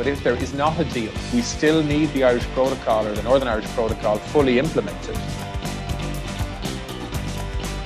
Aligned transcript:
But 0.00 0.06
if 0.06 0.24
there 0.24 0.36
is 0.36 0.54
not 0.54 0.80
a 0.80 0.84
deal, 0.84 1.12
we 1.34 1.42
still 1.42 1.82
need 1.82 2.10
the 2.14 2.24
Irish 2.24 2.44
Protocol 2.54 3.06
or 3.06 3.12
the 3.12 3.22
Northern 3.22 3.48
Irish 3.48 3.66
Protocol 3.66 4.16
fully 4.16 4.58
implemented. 4.58 5.14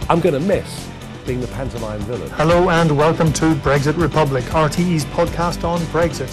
I'm 0.09 0.21
going 0.21 0.35
to 0.35 0.39
miss 0.39 0.89
being 1.27 1.41
the 1.41 1.49
pantomime 1.49 1.99
villain. 2.03 2.31
Hello 2.31 2.71
and 2.71 2.97
welcome 2.97 3.33
to 3.33 3.57
Brexit 3.57 4.01
Republic, 4.01 4.45
RTE's 4.45 5.05
podcast 5.07 5.65
on 5.65 5.81
Brexit. 5.87 6.33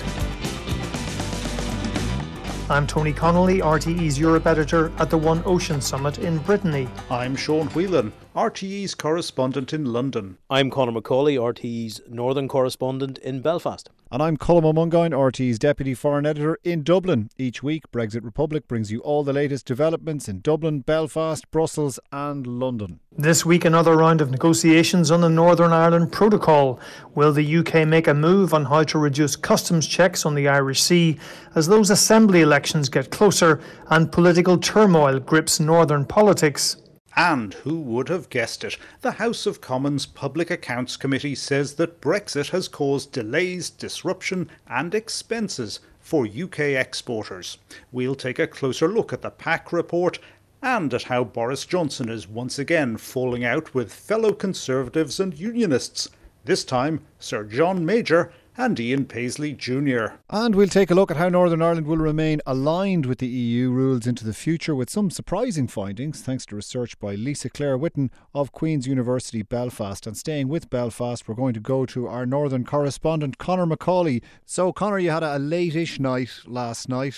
I'm 2.69 2.85
Tony 2.85 3.11
Connolly, 3.11 3.61
RTE's 3.61 4.19
Europe 4.19 4.45
editor 4.45 4.91
at 4.99 5.09
the 5.09 5.17
One 5.17 5.41
Ocean 5.47 5.81
Summit 5.81 6.19
in 6.19 6.37
Brittany. 6.37 6.87
I'm 7.09 7.35
Sean 7.35 7.69
Whelan, 7.69 8.13
RTE's 8.35 8.93
correspondent 8.93 9.73
in 9.73 9.85
London. 9.85 10.37
I'm 10.47 10.69
Conor 10.69 10.91
Macauley, 10.91 11.37
RTE's 11.37 12.01
Northern 12.07 12.47
correspondent 12.47 13.17
in 13.17 13.41
Belfast. 13.41 13.89
And 14.13 14.21
I'm 14.21 14.35
Colm 14.35 14.63
Ó 14.63 14.73
Mongáin, 14.73 15.11
RTE's 15.11 15.57
Deputy 15.57 15.93
Foreign 15.93 16.25
Editor 16.25 16.59
in 16.65 16.83
Dublin. 16.83 17.29
Each 17.37 17.63
week, 17.63 17.89
Brexit 17.93 18.25
Republic 18.25 18.67
brings 18.67 18.91
you 18.91 18.99
all 18.99 19.23
the 19.23 19.31
latest 19.31 19.65
developments 19.65 20.27
in 20.27 20.41
Dublin, 20.41 20.81
Belfast, 20.81 21.49
Brussels, 21.49 21.97
and 22.11 22.45
London. 22.45 22.99
This 23.17 23.45
week, 23.45 23.63
another 23.63 23.95
round 23.95 24.19
of 24.19 24.29
negotiations 24.29 25.11
on 25.11 25.21
the 25.21 25.29
Northern 25.29 25.71
Ireland 25.71 26.11
Protocol. 26.11 26.77
Will 27.15 27.31
the 27.31 27.55
UK 27.59 27.87
make 27.87 28.05
a 28.05 28.13
move 28.13 28.53
on 28.53 28.65
how 28.65 28.83
to 28.83 28.99
reduce 28.99 29.37
customs 29.37 29.87
checks 29.87 30.25
on 30.25 30.35
the 30.35 30.49
Irish 30.49 30.83
Sea 30.83 31.17
as 31.55 31.67
those 31.67 31.89
assembly 31.89 32.41
elections 32.41 32.89
get 32.89 33.11
closer 33.11 33.61
and 33.89 34.11
political 34.11 34.57
turmoil 34.57 35.21
grips 35.21 35.57
Northern 35.57 36.03
politics? 36.03 36.75
And 37.15 37.53
who 37.55 37.79
would 37.81 38.07
have 38.07 38.29
guessed 38.29 38.63
it? 38.63 38.77
The 39.01 39.11
House 39.13 39.45
of 39.45 39.59
Commons 39.59 40.05
Public 40.05 40.49
Accounts 40.49 40.95
Committee 40.95 41.35
says 41.35 41.73
that 41.73 41.99
Brexit 41.99 42.51
has 42.51 42.67
caused 42.67 43.11
delays, 43.11 43.69
disruption, 43.69 44.49
and 44.67 44.95
expenses 44.95 45.81
for 45.99 46.25
UK 46.25 46.59
exporters. 46.59 47.57
We'll 47.91 48.15
take 48.15 48.39
a 48.39 48.47
closer 48.47 48.87
look 48.87 49.11
at 49.11 49.21
the 49.21 49.29
PAC 49.29 49.73
report 49.73 50.19
and 50.61 50.93
at 50.93 51.03
how 51.03 51.23
Boris 51.23 51.65
Johnson 51.65 52.07
is 52.07 52.27
once 52.27 52.57
again 52.57 52.95
falling 52.97 53.43
out 53.43 53.73
with 53.73 53.91
fellow 53.93 54.31
Conservatives 54.31 55.19
and 55.19 55.37
Unionists. 55.37 56.07
This 56.45 56.63
time, 56.63 57.01
Sir 57.19 57.43
John 57.43 57.85
Major 57.85 58.31
and 58.65 58.79
Ian 58.79 59.05
Paisley 59.05 59.53
Jr. 59.53 60.05
And 60.29 60.53
we'll 60.53 60.67
take 60.67 60.91
a 60.91 60.95
look 60.95 61.09
at 61.09 61.17
how 61.17 61.29
Northern 61.29 61.63
Ireland 61.63 61.87
will 61.87 61.97
remain 61.97 62.41
aligned 62.45 63.07
with 63.07 63.17
the 63.17 63.27
EU 63.27 63.71
rules 63.71 64.05
into 64.05 64.23
the 64.23 64.35
future 64.35 64.75
with 64.75 64.87
some 64.87 65.09
surprising 65.09 65.67
findings 65.67 66.21
thanks 66.21 66.45
to 66.45 66.55
research 66.55 66.99
by 66.99 67.15
Lisa 67.15 67.49
Claire 67.49 67.79
Whitten 67.79 68.11
of 68.35 68.51
Queen's 68.51 68.85
University 68.85 69.41
Belfast. 69.41 70.05
And 70.05 70.15
staying 70.15 70.47
with 70.47 70.69
Belfast, 70.69 71.27
we're 71.27 71.33
going 71.33 71.55
to 71.55 71.59
go 71.59 71.87
to 71.87 72.07
our 72.07 72.27
Northern 72.27 72.63
correspondent 72.63 73.39
Conor 73.39 73.65
Macauley. 73.65 74.21
So, 74.45 74.71
Conor, 74.71 74.99
you 74.99 75.09
had 75.09 75.23
a 75.23 75.39
late-ish 75.39 75.99
night 75.99 76.29
last 76.45 76.87
night 76.87 77.15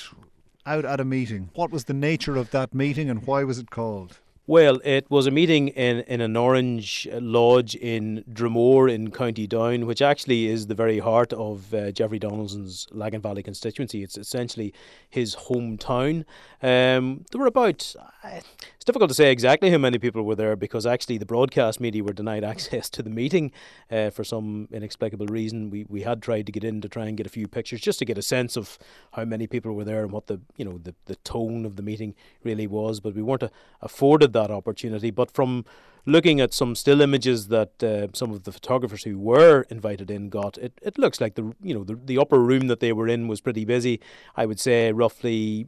out 0.66 0.86
at 0.86 1.02
a 1.02 1.06
meeting. 1.06 1.50
What 1.56 1.72
was 1.72 1.84
the 1.84 1.94
nature 1.94 2.38
of 2.38 2.52
that 2.52 2.74
meeting 2.74 3.10
and 3.10 3.28
why 3.28 3.44
was 3.44 3.60
it 3.60 3.70
called? 3.70 4.20
Well, 4.46 4.82
it 4.84 5.10
was 5.10 5.26
a 5.26 5.32
meeting 5.32 5.70
in, 5.70 6.02
in 6.02 6.20
an 6.20 6.36
orange 6.36 7.08
lodge 7.14 7.76
in 7.76 8.26
Dromore 8.30 8.94
in 8.94 9.10
County 9.10 9.48
Down, 9.48 9.86
which 9.86 10.02
actually 10.02 10.48
is 10.48 10.68
the 10.68 10.76
very 10.76 11.00
heart 11.00 11.32
of 11.32 11.74
uh, 11.74 11.92
Jeffrey 11.94 12.20
Donaldson's 12.20 12.86
Lagan 12.92 13.22
Valley 13.22 13.42
constituency. 13.42 14.04
It's 14.04 14.18
essentially 14.18 14.74
his 15.10 15.34
hometown. 15.48 16.26
Um, 16.62 17.24
there 17.32 17.40
were 17.40 17.48
about, 17.48 17.96
uh, 18.22 18.42
it's 18.84 18.88
difficult 18.88 19.10
to 19.10 19.16
say 19.16 19.32
exactly 19.32 19.72
how 19.72 19.78
many 19.78 19.98
people 19.98 20.24
were 20.24 20.36
there 20.36 20.58
because 20.58 20.86
actually 20.86 21.18
the 21.18 21.26
broadcast 21.26 21.80
media 21.80 22.04
were 22.04 22.12
denied 22.12 22.44
access 22.54 22.90
to 22.90 23.02
the 23.02 23.10
meeting 23.10 23.50
uh, 23.90 24.10
for 24.10 24.26
some 24.26 24.68
inexplicable 24.74 25.28
reason. 25.28 25.70
We, 25.70 25.86
we 25.88 26.02
had 26.02 26.22
tried 26.22 26.48
to 26.48 26.52
get 26.52 26.66
in 26.66 26.82
to 26.82 26.90
try 26.90 27.06
and 27.06 27.16
get 27.16 27.26
a 27.26 27.30
few 27.30 27.48
pictures 27.48 27.80
just 27.80 27.98
to 28.00 28.06
get 28.06 28.18
a 28.18 28.22
sense 28.22 28.58
of 28.58 28.78
how 29.14 29.24
many 29.24 29.48
people 29.48 29.72
were 29.72 29.86
there 29.86 30.04
and 30.04 30.12
what 30.12 30.28
the, 30.28 30.42
you 30.58 30.66
know, 30.66 30.80
the, 30.80 30.94
the 31.06 31.16
tone 31.16 31.66
of 31.66 31.78
the 31.78 31.82
meeting 31.82 32.14
really 32.44 32.68
was, 32.68 33.00
but 33.00 33.16
we 33.16 33.22
weren't 33.22 33.46
afforded 33.82 34.34
that 34.34 34.52
opportunity. 34.52 35.12
But 35.12 35.32
from 35.32 35.64
looking 36.06 36.42
at 36.42 36.54
some 36.54 36.76
still 36.76 37.00
images 37.00 37.48
that 37.48 37.82
uh, 37.82 38.08
some 38.14 38.32
of 38.32 38.44
the 38.44 38.52
photographers 38.52 39.06
who 39.06 39.18
were 39.18 39.62
invited 39.70 40.12
in 40.12 40.28
got, 40.28 40.58
it, 40.58 40.74
it 40.82 40.98
looks 40.98 41.22
like 41.22 41.36
the 41.36 41.56
you 41.62 41.74
know 41.74 41.86
the, 41.86 41.96
the 41.96 42.18
upper 42.18 42.40
room 42.40 42.68
that 42.68 42.82
they 42.82 42.92
were 42.92 43.08
in 43.08 43.30
was 43.30 43.40
pretty 43.40 43.64
busy. 43.64 44.02
I 44.36 44.46
would 44.46 44.60
say 44.60 44.92
roughly 44.92 45.68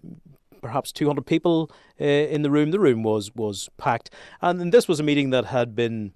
perhaps 0.65 0.91
200 0.91 1.25
people 1.27 1.69
uh, 2.01 2.03
in 2.03 2.41
the 2.41 2.49
room. 2.49 2.71
The 2.71 2.79
room 2.79 3.03
was 3.03 3.31
was 3.35 3.69
packed, 3.77 4.09
and 4.41 4.71
this 4.71 4.87
was 4.87 4.99
a 4.99 5.03
meeting 5.03 5.29
that 5.29 5.45
had 5.45 5.75
been 5.75 6.13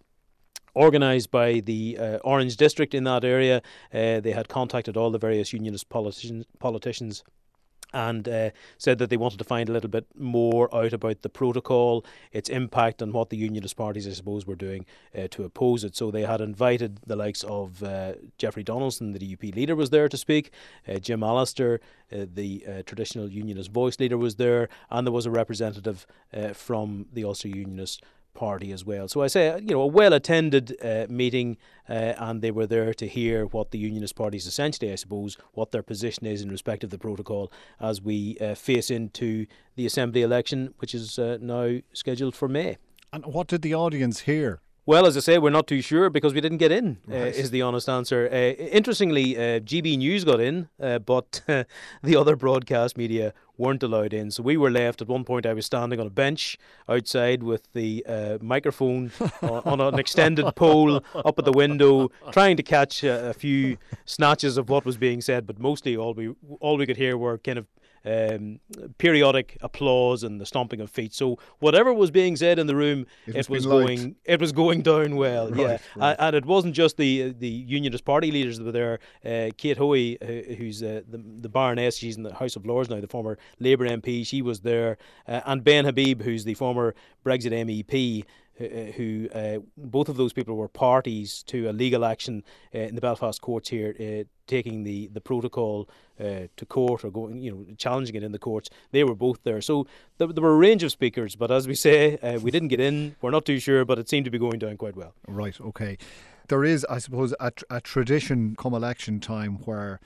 organised 0.76 1.30
by 1.30 1.60
the 1.60 1.98
uh, 2.00 2.18
Orange 2.24 2.58
District 2.58 2.96
in 2.96 3.04
that 3.04 3.24
area. 3.24 3.62
Uh, 3.94 4.20
they 4.20 4.32
had 4.32 4.48
contacted 4.48 4.98
all 4.98 5.12
the 5.12 5.20
various 5.20 5.54
unionist 5.54 5.90
politicians, 5.90 6.46
politicians 6.60 7.24
and 7.94 8.28
uh, 8.28 8.50
said 8.78 8.98
that 9.00 9.10
they 9.10 9.18
wanted 9.18 9.40
to 9.40 9.44
find 9.44 9.70
a 9.70 9.72
little 9.72 9.90
bit 9.90 10.06
more 10.16 10.74
out 10.76 10.94
about 10.94 11.22
the 11.22 11.30
protocol, 11.30 12.06
its 12.32 12.50
impact, 12.50 13.02
and 13.02 13.14
what 13.14 13.30
the 13.30 13.38
unionist 13.38 13.76
parties, 13.76 14.08
I 14.08 14.12
suppose, 14.12 14.46
were 14.46 14.56
doing 14.56 14.86
uh, 15.18 15.28
to 15.32 15.44
oppose 15.44 15.84
it. 15.84 15.96
So 15.96 16.12
they 16.12 16.24
had 16.24 16.42
invited 16.42 17.00
the 17.06 17.16
likes 17.16 17.44
of 17.44 17.84
uh, 17.84 18.14
Jeffrey 18.38 18.64
Donaldson, 18.64 19.14
the 19.14 19.20
DUP 19.20 19.56
leader, 19.56 19.76
was 19.76 19.90
there 19.90 20.08
to 20.10 20.18
speak. 20.18 20.52
Uh, 20.88 21.00
Jim 21.00 21.24
Allister, 21.24 21.80
uh, 22.12 22.26
the 22.32 22.64
uh, 22.68 22.84
traditional 22.84 23.30
unionist 23.30 23.72
voice 23.72 24.00
leader, 24.00 24.18
was 24.18 24.36
there, 24.36 24.70
and 24.90 25.08
there 25.08 25.14
was 25.14 25.26
a 25.26 25.32
representative 25.32 26.06
from 26.54 27.08
the 27.12 27.24
Ulster 27.24 27.48
Unionist 27.48 28.04
party 28.34 28.72
as 28.72 28.86
well. 28.86 29.08
So 29.08 29.22
I 29.22 29.28
say, 29.28 29.60
you 29.60 29.74
know, 29.74 29.82
a 29.82 29.88
well 29.88 30.14
attended 30.14 30.76
uh, 30.84 31.06
meeting, 31.10 31.58
uh, 31.88 32.14
and 32.18 32.42
they 32.42 32.52
were 32.52 32.68
there 32.68 32.94
to 32.94 33.08
hear 33.08 33.46
what 33.46 33.72
the 33.72 33.78
unionist 33.78 34.16
Party 34.16 34.38
is 34.38 34.46
essentially, 34.46 34.92
I 34.92 34.96
suppose, 34.96 35.38
what 35.54 35.72
their 35.72 35.84
position 35.84 36.26
is 36.26 36.42
in 36.42 36.50
respect 36.50 36.84
of 36.84 36.90
the 36.90 36.98
protocol 36.98 37.52
as 37.80 38.02
we 38.02 38.38
uh, 38.40 38.56
face 38.56 38.90
into 38.90 39.46
the 39.76 39.86
assembly 39.86 40.22
election, 40.22 40.74
which 40.80 40.94
is 40.94 41.20
uh, 41.20 41.38
now 41.42 41.80
scheduled 41.94 42.36
for 42.36 42.48
May. 42.48 42.78
And 43.12 43.26
what 43.26 43.48
did 43.48 43.62
the 43.62 43.74
audience 43.74 44.22
hear? 44.22 44.62
Well, 44.90 45.06
as 45.06 45.16
I 45.16 45.20
say, 45.20 45.38
we're 45.38 45.52
not 45.52 45.68
too 45.68 45.82
sure 45.82 46.10
because 46.10 46.34
we 46.34 46.42
didn't 46.42 46.58
get 46.58 46.72
in. 46.72 46.98
Uh, 47.08 47.14
right. 47.14 47.22
Uh, 47.22 47.26
is 47.28 47.52
the 47.52 47.62
honest 47.62 47.88
answer. 47.88 48.28
Uh, 48.32 48.36
interestingly, 48.36 49.38
uh, 49.38 49.60
GB 49.60 50.00
News 50.00 50.24
got 50.24 50.40
in, 50.40 50.68
uh, 50.82 50.98
but 50.98 51.42
the 52.04 52.16
other 52.16 52.36
broadcast 52.36 52.98
media 52.98 53.36
weren't 53.60 53.84
allowed 53.84 54.14
in. 54.14 54.32
So 54.32 54.42
we 54.42 54.58
were 54.58 54.72
left. 54.72 55.02
At 55.02 55.08
one 55.08 55.24
point, 55.24 55.46
I 55.46 55.54
was 55.54 55.66
standing 55.66 56.00
on 56.00 56.08
a 56.08 56.10
bench 56.10 56.58
outside 56.88 57.44
with 57.44 57.72
the 57.74 58.04
uh, 58.08 58.38
microphone 58.42 59.12
on, 59.44 59.80
on, 59.80 59.82
an 59.82 60.00
extended 60.00 60.56
pole 60.56 61.04
up 61.14 61.38
at 61.38 61.46
the 61.46 61.52
window, 61.52 62.10
trying 62.32 62.58
to 62.58 62.64
catch 62.64 63.04
a, 63.04 63.30
a 63.30 63.34
few 63.34 63.78
snatches 64.06 64.58
of 64.58 64.70
what 64.70 64.86
was 64.86 64.98
being 64.98 65.22
said. 65.22 65.46
But 65.46 65.60
mostly, 65.60 65.96
all 65.96 66.14
we 66.14 66.34
all 66.60 66.78
we 66.78 66.86
could 66.88 66.98
hear 66.98 67.18
were 67.18 67.38
kind 67.38 67.60
of 67.60 67.68
um, 68.06 68.60
periodic 68.98 69.58
applause 69.62 70.24
and 70.24 70.40
the 70.40 70.46
stomping 70.46 70.82
of 70.82 70.90
feet. 70.90 71.14
So 71.14 71.40
whatever 71.60 71.94
was 71.94 72.12
being 72.12 72.36
said 72.36 72.60
in 72.60 72.68
the 72.68 72.76
room, 72.76 73.06
it, 73.28 73.36
it 73.36 73.50
was 73.50 73.66
going 73.66 74.16
it 74.26 74.40
was 74.40 74.52
going 74.52 74.82
down 74.82 75.16
well. 75.16 75.50
Right, 75.60 75.82
yeah, 75.98 76.06
right. 76.08 76.16
and 76.20 76.36
it 76.36 76.46
wasn't 76.46 76.74
just 76.74 76.96
the 76.98 77.34
the 77.38 77.48
Unionist 77.48 78.06
Party 78.06 78.32
leaders 78.32 78.60
that 78.60 78.64
were 78.64 78.72
there. 78.72 79.00
Uh, 79.26 79.50
Kate 79.58 79.78
Hoey, 79.78 80.18
uh, 80.22 80.56
who's 80.56 80.82
uh, 80.82 81.02
the 81.10 81.18
the 81.18 81.50
Baroness, 81.50 81.98
she's 81.98 82.16
in 82.16 82.24
the 82.24 82.34
House 82.34 82.56
of 82.56 82.66
Lords 82.66 82.90
now, 82.90 83.02
the 83.02 83.08
former 83.08 83.38
Labour 83.60 83.88
MP, 83.88 84.26
she 84.26 84.42
was 84.42 84.62
there, 84.62 84.98
uh, 85.28 85.42
and 85.46 85.64
Ben 85.64 85.86
Habib, 85.86 86.22
who's 86.22 86.46
the 86.46 86.54
former 86.54 86.96
Brexit 87.26 87.52
MEP 87.52 88.24
who 88.64 89.30
uh, 89.34 89.60
both 89.78 90.10
of 90.10 90.18
those 90.18 90.34
people 90.34 90.56
were 90.56 90.68
parties 90.68 91.44
to 91.44 91.70
a 91.70 91.74
legal 91.74 92.04
action 92.04 92.44
uh, 92.76 92.80
in 92.80 92.96
the 92.96 93.02
Belfast 93.02 93.42
courts 93.42 93.70
here, 93.70 93.96
uh, 94.00 94.24
taking 94.48 94.84
the 94.84 95.08
the 95.08 95.22
protocol 95.22 95.90
uh, 96.20 96.48
to 96.58 96.66
court 96.66 97.04
or 97.04 97.12
going, 97.12 97.42
you 97.42 97.52
know, 97.52 97.66
challenging 97.78 98.16
it 98.16 98.24
in 98.24 98.32
the 98.32 98.40
courts. 98.40 98.70
They 98.92 99.04
were 99.04 99.16
both 99.16 99.44
there, 99.44 99.62
so 99.62 99.88
there, 100.18 100.28
there 100.28 100.44
were 100.44 100.54
a 100.54 100.58
range 100.58 100.84
of 100.84 100.92
speakers. 100.92 101.36
But 101.36 101.52
as 101.52 101.68
we 101.68 101.76
say, 101.76 102.18
uh, 102.18 102.40
we 102.40 102.52
didn't 102.52 102.68
get 102.70 102.80
in. 102.80 103.16
We're 103.22 103.32
not 103.32 103.46
too 103.46 103.60
sure, 103.60 103.86
but 103.86 104.00
it 104.00 104.10
seemed 104.10 104.26
to 104.26 104.32
be 104.32 104.40
going 104.40 104.60
down 104.60 104.78
quite 104.78 104.96
well. 104.96 105.14
Right. 105.28 105.60
Okay. 105.60 105.98
There 106.50 106.66
is, 106.66 106.86
I 106.90 106.98
suppose, 106.98 107.34
a, 107.40 107.52
a 107.70 107.80
tradition 107.80 108.56
come 108.58 108.74
election 108.74 109.20
time 109.20 109.60
where 109.66 110.00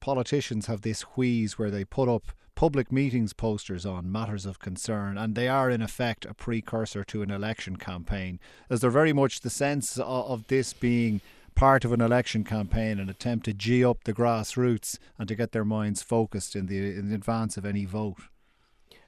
politicians 0.00 0.66
have 0.66 0.80
this 0.80 1.02
wheeze 1.02 1.58
where 1.58 1.70
they 1.70 1.84
put 1.84 2.08
up 2.08 2.32
public 2.60 2.92
meetings 2.92 3.32
posters 3.32 3.86
on 3.86 4.12
matters 4.12 4.44
of 4.44 4.58
concern, 4.58 5.16
and 5.16 5.34
they 5.34 5.48
are 5.48 5.70
in 5.70 5.80
effect 5.80 6.26
a 6.26 6.34
precursor 6.34 7.02
to 7.02 7.22
an 7.22 7.30
election 7.30 7.76
campaign. 7.76 8.38
Is 8.68 8.82
there 8.82 8.90
very 8.90 9.14
much 9.14 9.40
the 9.40 9.48
sense 9.48 9.96
of, 9.96 10.06
of 10.06 10.46
this 10.48 10.74
being 10.74 11.22
part 11.54 11.86
of 11.86 11.92
an 11.94 12.02
election 12.02 12.44
campaign, 12.44 13.00
an 13.00 13.08
attempt 13.08 13.46
to 13.46 13.54
gee 13.54 13.82
up 13.82 14.04
the 14.04 14.12
grassroots 14.12 14.98
and 15.18 15.26
to 15.26 15.34
get 15.34 15.52
their 15.52 15.64
minds 15.64 16.02
focused 16.02 16.54
in 16.54 16.66
the 16.66 16.76
in 16.98 17.10
advance 17.14 17.56
of 17.56 17.64
any 17.64 17.86
vote? 17.86 18.24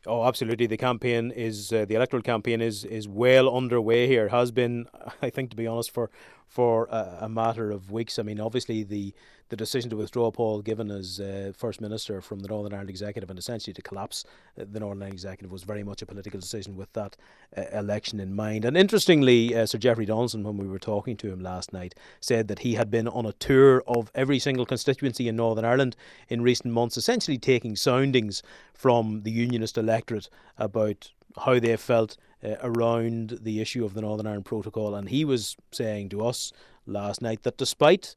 Oh, 0.06 0.24
absolutely. 0.24 0.66
The 0.66 0.78
campaign 0.78 1.30
is 1.30 1.74
uh, 1.74 1.84
the 1.84 1.94
electoral 1.96 2.22
campaign 2.22 2.62
is 2.62 2.86
is 2.86 3.06
well 3.06 3.54
underway 3.54 4.06
here. 4.06 4.28
Has 4.28 4.50
been, 4.50 4.86
I 5.20 5.28
think, 5.28 5.50
to 5.50 5.56
be 5.56 5.66
honest, 5.66 5.90
for 5.90 6.10
for 6.46 6.86
a, 6.90 7.18
a 7.22 7.28
matter 7.28 7.70
of 7.70 7.90
weeks. 7.90 8.18
I 8.18 8.22
mean, 8.22 8.40
obviously 8.40 8.82
the 8.82 9.14
the 9.52 9.56
decision 9.56 9.90
to 9.90 9.96
withdraw 9.96 10.30
Paul 10.30 10.62
Givan 10.62 10.90
as 10.90 11.20
uh, 11.20 11.52
First 11.54 11.82
Minister 11.82 12.22
from 12.22 12.38
the 12.38 12.48
Northern 12.48 12.72
Ireland 12.72 12.88
Executive 12.88 13.28
and 13.28 13.38
essentially 13.38 13.74
to 13.74 13.82
collapse 13.82 14.24
uh, 14.58 14.64
the 14.72 14.80
Northern 14.80 15.02
Ireland 15.02 15.12
Executive 15.12 15.52
was 15.52 15.62
very 15.62 15.82
much 15.82 16.00
a 16.00 16.06
political 16.06 16.40
decision 16.40 16.74
with 16.74 16.90
that 16.94 17.18
uh, 17.54 17.64
election 17.74 18.18
in 18.18 18.34
mind. 18.34 18.64
And 18.64 18.78
interestingly, 18.78 19.54
uh, 19.54 19.66
Sir 19.66 19.76
Jeffrey 19.76 20.06
Donaldson, 20.06 20.42
when 20.42 20.56
we 20.56 20.66
were 20.66 20.78
talking 20.78 21.18
to 21.18 21.30
him 21.30 21.42
last 21.42 21.70
night, 21.70 21.94
said 22.18 22.48
that 22.48 22.60
he 22.60 22.76
had 22.76 22.90
been 22.90 23.06
on 23.06 23.26
a 23.26 23.34
tour 23.34 23.82
of 23.86 24.10
every 24.14 24.38
single 24.38 24.64
constituency 24.64 25.28
in 25.28 25.36
Northern 25.36 25.66
Ireland 25.66 25.96
in 26.30 26.40
recent 26.40 26.72
months, 26.72 26.96
essentially 26.96 27.36
taking 27.36 27.76
soundings 27.76 28.42
from 28.72 29.22
the 29.24 29.30
Unionist 29.30 29.76
electorate 29.76 30.30
about 30.56 31.10
how 31.44 31.58
they 31.58 31.76
felt 31.76 32.16
uh, 32.44 32.56
around 32.62 33.38
the 33.42 33.60
issue 33.60 33.84
of 33.84 33.94
the 33.94 34.00
Northern 34.00 34.26
Ireland 34.26 34.44
Protocol. 34.44 34.94
And 34.94 35.08
he 35.08 35.24
was 35.24 35.56
saying 35.70 36.10
to 36.10 36.24
us 36.24 36.52
last 36.86 37.22
night 37.22 37.42
that 37.42 37.58
despite 37.58 38.16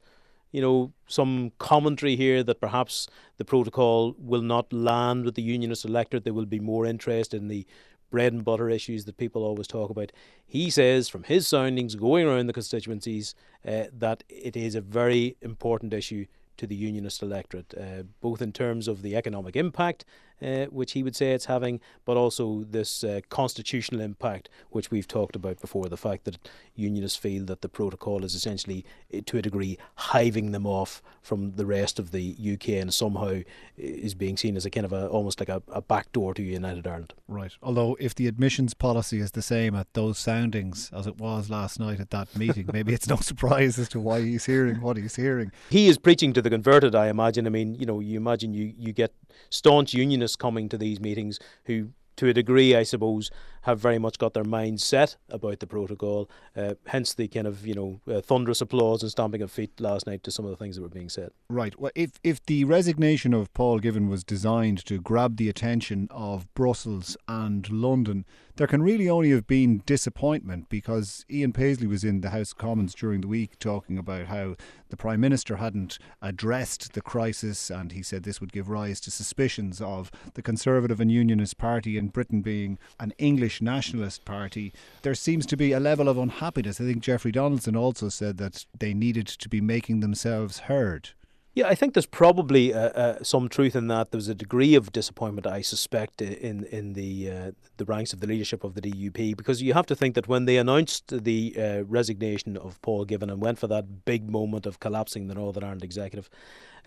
you 0.52 0.60
know, 0.62 0.92
some 1.06 1.52
commentary 1.58 2.16
here 2.16 2.42
that 2.42 2.60
perhaps 2.60 3.08
the 3.36 3.44
protocol 3.44 4.14
will 4.18 4.40
not 4.42 4.72
land 4.72 5.24
with 5.24 5.34
the 5.34 5.42
unionist 5.42 5.84
electorate. 5.84 6.24
They 6.24 6.30
will 6.30 6.46
be 6.46 6.60
more 6.60 6.86
interested 6.86 7.42
in 7.42 7.48
the 7.48 7.66
bread 8.10 8.32
and 8.32 8.44
butter 8.44 8.70
issues 8.70 9.04
that 9.04 9.18
people 9.18 9.44
always 9.44 9.66
talk 9.66 9.90
about. 9.90 10.12
He 10.46 10.70
says, 10.70 11.08
from 11.08 11.24
his 11.24 11.46
soundings 11.46 11.94
going 11.94 12.26
around 12.26 12.46
the 12.46 12.52
constituencies, 12.52 13.34
uh, 13.66 13.84
that 13.92 14.22
it 14.28 14.56
is 14.56 14.74
a 14.74 14.80
very 14.80 15.36
important 15.42 15.92
issue 15.92 16.24
to 16.56 16.66
the 16.66 16.76
unionist 16.76 17.22
electorate, 17.22 17.74
uh, 17.78 18.04
both 18.20 18.40
in 18.40 18.52
terms 18.52 18.88
of 18.88 19.02
the 19.02 19.14
economic 19.14 19.56
impact 19.56 20.04
uh, 20.42 20.66
which 20.66 20.92
he 20.92 21.02
would 21.02 21.16
say 21.16 21.32
it's 21.32 21.46
having, 21.46 21.80
but 22.04 22.16
also 22.16 22.64
this 22.68 23.02
uh, 23.02 23.20
constitutional 23.28 24.00
impact, 24.00 24.48
which 24.70 24.90
we've 24.90 25.08
talked 25.08 25.36
about 25.36 25.60
before. 25.60 25.88
The 25.88 25.96
fact 25.96 26.24
that 26.24 26.48
unionists 26.74 27.18
feel 27.18 27.44
that 27.46 27.62
the 27.62 27.68
protocol 27.68 28.24
is 28.24 28.34
essentially, 28.34 28.84
eh, 29.12 29.20
to 29.26 29.38
a 29.38 29.42
degree, 29.42 29.78
hiving 29.96 30.52
them 30.52 30.66
off 30.66 31.02
from 31.22 31.56
the 31.56 31.66
rest 31.66 31.98
of 31.98 32.10
the 32.10 32.36
UK 32.54 32.68
and 32.80 32.92
somehow 32.92 33.40
is 33.76 34.14
being 34.14 34.36
seen 34.36 34.56
as 34.56 34.66
a 34.66 34.70
kind 34.70 34.86
of 34.86 34.92
a 34.92 35.08
almost 35.08 35.40
like 35.40 35.48
a, 35.48 35.62
a 35.68 35.82
backdoor 35.82 36.34
to 36.34 36.42
United 36.42 36.86
Ireland. 36.86 37.14
Right. 37.28 37.52
Although, 37.62 37.96
if 37.98 38.14
the 38.14 38.26
admissions 38.26 38.74
policy 38.74 39.20
is 39.20 39.32
the 39.32 39.42
same 39.42 39.74
at 39.74 39.92
those 39.94 40.18
soundings 40.18 40.90
as 40.94 41.06
it 41.06 41.18
was 41.18 41.50
last 41.50 41.80
night 41.80 42.00
at 42.00 42.10
that 42.10 42.34
meeting, 42.36 42.68
maybe 42.72 42.92
it's 42.92 43.08
no 43.08 43.16
surprise 43.20 43.78
as 43.78 43.88
to 43.90 44.00
why 44.00 44.20
he's 44.20 44.46
hearing 44.46 44.80
what 44.80 44.96
he's 44.96 45.16
hearing. 45.16 45.52
He 45.70 45.88
is 45.88 45.98
preaching 45.98 46.32
to 46.34 46.42
the 46.42 46.50
converted, 46.50 46.94
I 46.94 47.08
imagine. 47.08 47.46
I 47.46 47.50
mean, 47.50 47.74
you 47.74 47.86
know, 47.86 48.00
you 48.00 48.16
imagine 48.16 48.54
you, 48.54 48.72
you 48.76 48.92
get 48.92 49.12
staunch 49.50 49.94
unionists 49.94 50.36
coming 50.36 50.68
to 50.68 50.78
these 50.78 51.00
meetings 51.00 51.38
who 51.64 51.90
to 52.16 52.28
a 52.28 52.32
degree, 52.32 52.74
I 52.74 52.82
suppose, 52.82 53.30
have 53.66 53.80
very 53.80 53.98
much 53.98 54.16
got 54.16 54.32
their 54.32 54.44
minds 54.44 54.84
set 54.84 55.16
about 55.28 55.58
the 55.58 55.66
protocol. 55.66 56.30
Uh, 56.56 56.74
hence 56.86 57.12
the 57.12 57.26
kind 57.26 57.48
of 57.48 57.66
you 57.66 57.74
know 57.74 58.00
uh, 58.12 58.20
thunderous 58.20 58.60
applause 58.60 59.02
and 59.02 59.10
stomping 59.10 59.42
of 59.42 59.50
feet 59.50 59.78
last 59.80 60.06
night 60.06 60.22
to 60.22 60.30
some 60.30 60.44
of 60.44 60.52
the 60.52 60.56
things 60.56 60.76
that 60.76 60.82
were 60.82 60.88
being 60.88 61.08
said. 61.08 61.30
Right. 61.50 61.78
Well, 61.78 61.90
if 61.96 62.12
if 62.22 62.44
the 62.46 62.64
resignation 62.64 63.34
of 63.34 63.52
Paul 63.54 63.80
Givan 63.80 64.08
was 64.08 64.22
designed 64.22 64.84
to 64.86 65.00
grab 65.00 65.36
the 65.36 65.48
attention 65.48 66.06
of 66.12 66.52
Brussels 66.54 67.16
and 67.26 67.68
London, 67.68 68.24
there 68.54 68.68
can 68.68 68.82
really 68.82 69.10
only 69.10 69.30
have 69.30 69.46
been 69.46 69.82
disappointment 69.84 70.68
because 70.68 71.26
Ian 71.28 71.52
Paisley 71.52 71.88
was 71.88 72.04
in 72.04 72.20
the 72.20 72.30
House 72.30 72.52
of 72.52 72.58
Commons 72.58 72.94
during 72.94 73.20
the 73.20 73.28
week 73.28 73.58
talking 73.58 73.98
about 73.98 74.26
how 74.26 74.54
the 74.88 74.96
Prime 74.96 75.20
Minister 75.20 75.56
hadn't 75.56 75.98
addressed 76.22 76.94
the 76.94 77.02
crisis, 77.02 77.70
and 77.70 77.92
he 77.92 78.02
said 78.02 78.22
this 78.22 78.40
would 78.40 78.52
give 78.52 78.70
rise 78.70 79.00
to 79.00 79.10
suspicions 79.10 79.80
of 79.80 80.10
the 80.34 80.42
Conservative 80.42 81.00
and 81.00 81.10
Unionist 81.10 81.58
Party 81.58 81.98
in 81.98 82.08
Britain 82.08 82.40
being 82.40 82.78
an 83.00 83.12
English 83.18 83.55
nationalist 83.60 84.24
party. 84.24 84.72
There 85.02 85.14
seems 85.14 85.46
to 85.46 85.56
be 85.56 85.72
a 85.72 85.80
level 85.80 86.08
of 86.08 86.18
unhappiness. 86.18 86.80
I 86.80 86.84
think 86.84 87.02
Jeffrey 87.02 87.32
Donaldson 87.32 87.76
also 87.76 88.08
said 88.08 88.38
that 88.38 88.66
they 88.78 88.94
needed 88.94 89.26
to 89.26 89.48
be 89.48 89.60
making 89.60 90.00
themselves 90.00 90.60
heard. 90.60 91.10
Yeah, 91.56 91.68
I 91.68 91.74
think 91.74 91.94
there's 91.94 92.04
probably 92.04 92.74
uh, 92.74 92.90
uh, 92.90 93.22
some 93.22 93.48
truth 93.48 93.74
in 93.74 93.88
that. 93.88 94.10
There 94.10 94.18
was 94.18 94.28
a 94.28 94.34
degree 94.34 94.74
of 94.74 94.92
disappointment, 94.92 95.46
I 95.46 95.62
suspect, 95.62 96.20
in 96.20 96.64
in 96.64 96.92
the 96.92 97.30
uh, 97.30 97.50
the 97.78 97.86
ranks 97.86 98.12
of 98.12 98.20
the 98.20 98.26
leadership 98.26 98.62
of 98.62 98.74
the 98.74 98.82
DUP, 98.82 99.38
because 99.38 99.62
you 99.62 99.72
have 99.72 99.86
to 99.86 99.96
think 99.96 100.16
that 100.16 100.28
when 100.28 100.44
they 100.44 100.58
announced 100.58 101.24
the 101.24 101.56
uh, 101.58 101.84
resignation 101.84 102.58
of 102.58 102.78
Paul 102.82 103.06
Givan 103.06 103.30
and 103.30 103.40
went 103.40 103.58
for 103.58 103.68
that 103.68 104.04
big 104.04 104.28
moment 104.28 104.66
of 104.66 104.80
collapsing 104.80 105.28
the 105.28 105.34
Northern 105.34 105.64
Ireland 105.64 105.82
executive, 105.82 106.28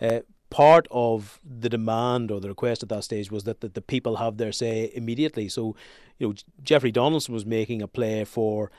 uh, 0.00 0.20
part 0.50 0.86
of 0.90 1.40
the 1.44 1.68
demand 1.68 2.30
or 2.30 2.40
the 2.40 2.48
request 2.48 2.82
at 2.82 2.88
that 2.88 3.04
stage 3.04 3.30
was 3.30 3.44
that, 3.44 3.60
the 3.60 3.80
people 3.80 4.16
have 4.16 4.36
their 4.36 4.52
say 4.52 4.90
immediately. 4.94 5.48
So, 5.48 5.76
you 6.18 6.28
know, 6.28 6.34
Jeffrey 6.62 6.90
Donaldson 6.90 7.32
was 7.32 7.46
making 7.46 7.80
a 7.82 7.88
play 7.88 8.24
for 8.24 8.70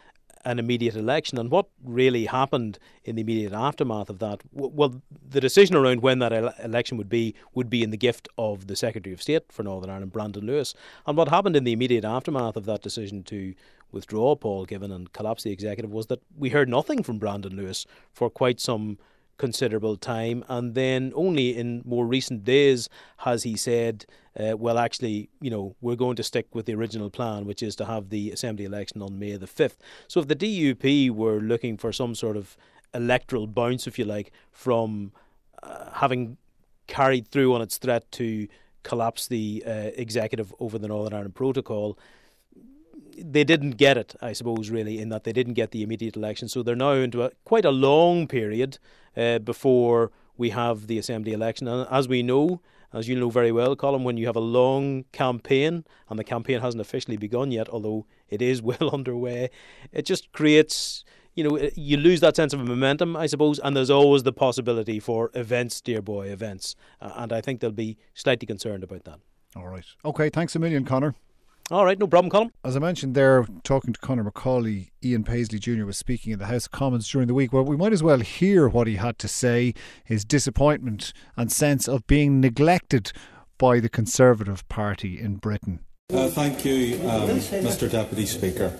an 0.43 0.59
immediate 0.59 0.95
election. 0.95 1.37
And 1.37 1.49
what 1.51 1.67
really 1.83 2.25
happened 2.25 2.79
in 3.03 3.15
the 3.15 3.21
immediate 3.21 3.53
aftermath 3.53 4.09
of 4.09 4.19
that? 4.19 4.41
Well, 4.51 5.01
the 5.29 5.39
decision 5.39 5.75
around 5.75 6.01
when 6.01 6.19
that 6.19 6.33
ele- 6.33 6.53
election 6.63 6.97
would 6.97 7.09
be 7.09 7.35
would 7.53 7.69
be 7.69 7.83
in 7.83 7.91
the 7.91 7.97
gift 7.97 8.27
of 8.37 8.67
the 8.67 8.75
Secretary 8.75 9.13
of 9.13 9.21
State 9.21 9.51
for 9.51 9.63
Northern 9.63 9.89
Ireland, 9.89 10.11
Brandon 10.11 10.45
Lewis. 10.45 10.73
And 11.05 11.17
what 11.17 11.29
happened 11.29 11.55
in 11.55 11.63
the 11.63 11.73
immediate 11.73 12.05
aftermath 12.05 12.55
of 12.55 12.65
that 12.65 12.81
decision 12.81 13.23
to 13.25 13.53
withdraw 13.91 14.35
Paul 14.35 14.65
Givan 14.65 14.91
and 14.91 15.11
collapse 15.13 15.43
the 15.43 15.51
executive 15.51 15.91
was 15.91 16.07
that 16.07 16.21
we 16.35 16.49
heard 16.49 16.69
nothing 16.69 17.03
from 17.03 17.19
Brandon 17.19 17.55
Lewis 17.55 17.85
for 18.11 18.29
quite 18.29 18.59
some 18.59 18.97
considerable 19.41 19.97
time. 19.97 20.45
And 20.47 20.75
then 20.75 21.11
only 21.15 21.57
in 21.57 21.81
more 21.83 22.05
recent 22.05 22.45
days 22.45 22.87
has 23.17 23.41
he 23.41 23.57
said, 23.57 24.05
uh, 24.39 24.55
well, 24.55 24.77
actually, 24.77 25.31
you 25.41 25.49
know, 25.49 25.75
we're 25.81 25.95
going 25.95 26.15
to 26.17 26.23
stick 26.23 26.53
with 26.53 26.67
the 26.67 26.75
original 26.75 27.09
plan, 27.09 27.45
which 27.45 27.63
is 27.63 27.75
to 27.77 27.85
have 27.85 28.09
the 28.09 28.29
Assembly 28.29 28.65
election 28.65 29.01
on 29.01 29.17
May 29.17 29.35
the 29.37 29.47
5th. 29.47 29.77
So 30.07 30.19
if 30.19 30.27
the 30.27 30.35
DUP 30.35 31.09
were 31.09 31.39
looking 31.39 31.75
for 31.75 31.91
some 31.91 32.13
sort 32.13 32.37
of 32.37 32.55
electoral 32.93 33.47
bounce, 33.47 33.87
if 33.87 33.97
you 33.97 34.05
like, 34.05 34.31
from 34.51 35.11
uh, 35.63 35.89
having 35.93 36.37
carried 36.85 37.27
through 37.27 37.55
on 37.55 37.63
its 37.63 37.79
threat 37.79 38.11
to 38.11 38.47
collapse 38.83 39.27
the 39.27 39.63
uh, 39.65 39.89
executive 39.95 40.53
over 40.59 40.77
the 40.77 40.87
Northern 40.87 41.13
Ireland 41.13 41.33
Protocol, 41.33 41.97
they 43.17 43.43
didn't 43.43 43.71
get 43.71 43.97
it, 43.97 44.15
I 44.21 44.33
suppose, 44.33 44.69
really, 44.69 44.99
in 44.99 45.09
that 45.09 45.23
they 45.23 45.33
didn't 45.33 45.55
get 45.55 45.71
the 45.71 45.81
immediate 45.81 46.15
election. 46.15 46.47
So 46.47 46.61
they're 46.61 46.75
now 46.75 46.91
into 46.91 47.23
a, 47.23 47.31
quite 47.43 47.65
a 47.65 47.71
long 47.71 48.27
period 48.27 48.77
uh, 49.15 49.39
before 49.39 50.11
we 50.37 50.49
have 50.49 50.87
the 50.87 50.97
assembly 50.97 51.33
election. 51.33 51.67
And 51.67 51.87
as 51.91 52.07
we 52.07 52.23
know, 52.23 52.61
as 52.93 53.07
you 53.07 53.15
know 53.15 53.29
very 53.29 53.51
well, 53.51 53.75
Colm, 53.75 54.03
when 54.03 54.17
you 54.17 54.25
have 54.25 54.35
a 54.35 54.41
long 54.41 55.05
campaign 55.11 55.85
and 56.09 56.19
the 56.19 56.23
campaign 56.23 56.61
hasn't 56.61 56.81
officially 56.81 57.17
begun 57.17 57.51
yet, 57.51 57.69
although 57.69 58.05
it 58.29 58.41
is 58.41 58.61
well 58.71 58.89
underway, 58.91 59.49
it 59.91 60.05
just 60.05 60.31
creates. 60.31 61.03
You 61.33 61.45
know, 61.45 61.69
you 61.75 61.95
lose 61.95 62.19
that 62.19 62.35
sense 62.35 62.51
of 62.51 62.59
momentum, 62.59 63.15
I 63.15 63.25
suppose, 63.25 63.57
and 63.59 63.73
there's 63.73 63.89
always 63.89 64.23
the 64.23 64.33
possibility 64.33 64.99
for 64.99 65.31
events, 65.33 65.79
dear 65.79 66.01
boy, 66.01 66.27
events. 66.27 66.75
And 66.99 67.31
I 67.31 67.39
think 67.39 67.61
they'll 67.61 67.71
be 67.71 67.97
slightly 68.13 68.45
concerned 68.45 68.83
about 68.83 69.05
that. 69.05 69.19
All 69.55 69.69
right. 69.69 69.85
Okay, 70.03 70.29
thanks 70.29 70.57
a 70.57 70.59
million, 70.59 70.83
Conor. 70.83 71.15
All 71.71 71.85
right, 71.85 71.97
no 71.97 72.05
problem, 72.05 72.29
Colm. 72.29 72.51
As 72.65 72.75
I 72.75 72.79
mentioned 72.79 73.15
there, 73.15 73.45
talking 73.63 73.93
to 73.93 73.99
Conor 74.01 74.25
Macauley, 74.25 74.89
Ian 75.01 75.23
Paisley 75.23 75.57
Jr. 75.57 75.85
was 75.85 75.97
speaking 75.97 76.33
in 76.33 76.39
the 76.39 76.47
House 76.47 76.65
of 76.65 76.73
Commons 76.73 77.09
during 77.09 77.29
the 77.29 77.33
week. 77.33 77.53
Well, 77.53 77.63
we 77.63 77.77
might 77.77 77.93
as 77.93 78.03
well 78.03 78.19
hear 78.19 78.67
what 78.67 78.87
he 78.87 78.97
had 78.97 79.17
to 79.19 79.29
say, 79.29 79.73
his 80.03 80.25
disappointment 80.25 81.13
and 81.37 81.49
sense 81.49 81.87
of 81.87 82.05
being 82.07 82.41
neglected 82.41 83.13
by 83.57 83.79
the 83.79 83.87
Conservative 83.87 84.67
Party 84.67 85.17
in 85.17 85.37
Britain. 85.37 85.79
Uh, 86.13 86.27
thank 86.27 86.65
you, 86.65 86.95
um, 87.09 87.29
Mr. 87.29 87.89
Deputy 87.89 88.25
Speaker. 88.25 88.77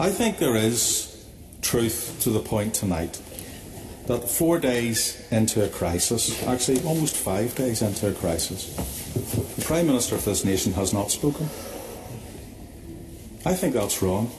I 0.00 0.10
think 0.10 0.38
there 0.38 0.56
is 0.56 1.24
truth 1.62 2.16
to 2.22 2.30
the 2.30 2.40
point 2.40 2.74
tonight 2.74 3.22
that 4.08 4.28
four 4.28 4.58
days 4.58 5.24
into 5.30 5.64
a 5.64 5.68
crisis, 5.68 6.42
actually 6.48 6.82
almost 6.82 7.14
five 7.14 7.54
days 7.54 7.80
into 7.80 8.08
a 8.08 8.12
crisis, 8.12 9.03
the 9.14 9.64
Prime 9.64 9.86
Minister 9.86 10.16
of 10.16 10.24
this 10.24 10.44
nation 10.44 10.72
has 10.74 10.92
not 10.92 11.10
spoken. 11.10 11.46
I 13.46 13.54
think 13.54 13.74
that's 13.74 14.02
wrong. 14.02 14.30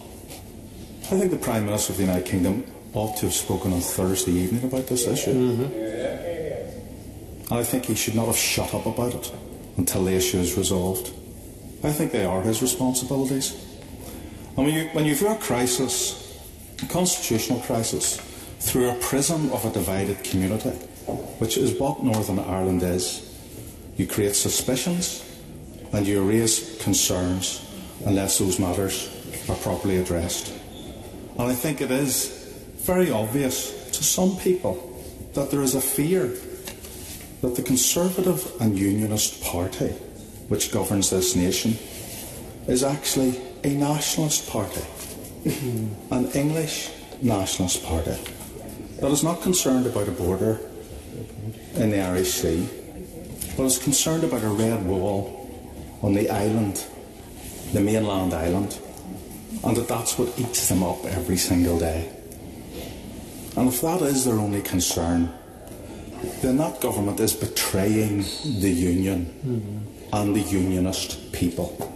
I 1.03 1.17
think 1.17 1.32
the 1.32 1.38
Prime 1.38 1.65
Minister 1.65 1.94
of 1.94 1.98
the 1.98 2.03
United 2.03 2.25
Kingdom 2.25 2.65
ought 2.94 3.17
to 3.17 3.27
have 3.27 3.34
spoken 3.34 3.74
on 3.74 3.82
Thursday 3.82 4.32
evening 4.32 4.63
about 4.63 4.88
this 4.88 5.08
issue. 5.08 5.34
Mm-hmm. 5.34 7.53
I 7.53 7.63
think 7.63 7.86
he 7.86 7.96
should 7.96 8.15
not 8.15 8.25
have 8.25 8.38
shut 8.38 8.74
up 8.74 8.86
about 8.86 9.13
it 9.13 9.32
until 9.77 10.05
the 10.05 10.13
issue 10.13 10.39
is 10.39 10.58
resolved. 10.58 11.12
I 11.84 11.91
think 11.91 12.12
they 12.12 12.25
are 12.25 12.41
his 12.41 12.62
responsibilities. 12.62 13.53
And 14.58 14.65
when 14.65 14.74
you, 14.74 14.88
when 14.94 15.05
you 15.05 15.15
view 15.15 15.27
a 15.27 15.36
crisis, 15.36 16.39
a 16.82 16.88
constitutional 16.88 17.60
crisis, 17.60 18.20
through 18.60 18.89
a 18.89 18.96
prism 18.96 19.51
of 19.51 19.63
a 19.65 19.70
divided 19.70 20.24
community, 20.24 20.72
which 21.39 21.58
is 21.58 21.79
what 21.79 22.03
Northern 22.03 22.39
Ireland 22.39 22.82
is. 22.82 23.25
You 23.96 24.08
create 24.08 24.36
suspicions 24.36 25.24
and 25.94 26.06
you 26.06 26.24
raise 26.24 26.78
concerns 26.82 27.62
unless 28.06 28.40
those 28.40 28.60
matters 28.60 29.10
are 29.50 29.56
properly 29.56 29.98
addressed. 29.98 30.54
And 31.38 31.50
I 31.52 31.54
think 31.54 31.82
it 31.82 31.92
is 31.92 32.28
very 32.78 33.12
obvious 33.12 33.92
to 33.92 34.04
some 34.04 34.38
people 34.38 34.92
that 35.34 35.52
there 35.52 35.62
is 35.62 35.75
a 35.75 35.82
fear 35.82 36.34
that 37.42 37.56
the 37.56 37.62
Conservative 37.62 38.52
and 38.60 38.78
Unionist 38.78 39.44
Party 39.44 39.94
which 40.48 40.72
governs 40.72 41.10
this 41.10 41.36
nation, 41.36 41.78
is 42.68 42.84
actually 42.84 43.40
a 43.64 43.70
nationalist 43.70 44.50
party, 44.50 44.82
an 46.12 46.32
English 46.32 46.92
nationalist 47.22 47.84
party 47.84 48.16
that 49.00 49.12
is 49.12 49.24
not 49.24 49.42
concerned 49.42 49.86
about 49.86 50.08
a 50.08 50.12
border 50.12 50.60
in 51.75 51.90
the 51.90 52.02
Irish 52.02 52.32
Sea, 52.32 52.68
but 53.56 53.64
is 53.64 53.78
concerned 53.78 54.24
about 54.24 54.44
a 54.44 54.50
red 54.50 54.86
wall 54.86 55.50
on 56.02 56.14
the 56.14 56.30
island, 56.30 56.86
the 57.74 57.80
mainland 57.80 58.34
island, 58.34 58.80
and 59.64 59.78
that 59.78 59.88
that's 59.88 60.18
what 60.18 60.38
eats 60.38 60.70
them 60.70 60.84
up 60.84 61.04
every 61.06 61.38
single 61.38 61.80
day. 61.80 62.12
And 63.58 63.70
if 63.70 63.82
that 63.82 64.02
is 64.02 64.26
their 64.26 64.36
only 64.36 64.62
concern, 64.62 65.34
then 66.42 66.58
that 66.58 66.82
government 66.82 67.20
is 67.20 67.34
betraying 67.34 68.26
the 68.44 68.70
union 68.70 69.26
mm-hmm. 69.46 70.16
and 70.16 70.36
the 70.36 70.42
unionist 70.42 71.32
people. 71.32 71.92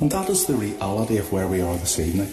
And 0.00 0.10
that 0.12 0.28
is 0.28 0.46
the 0.46 0.54
reality 0.54 1.16
of 1.18 1.32
where 1.32 1.48
we 1.48 1.60
are 1.62 1.76
this 1.76 1.98
evening. 1.98 2.32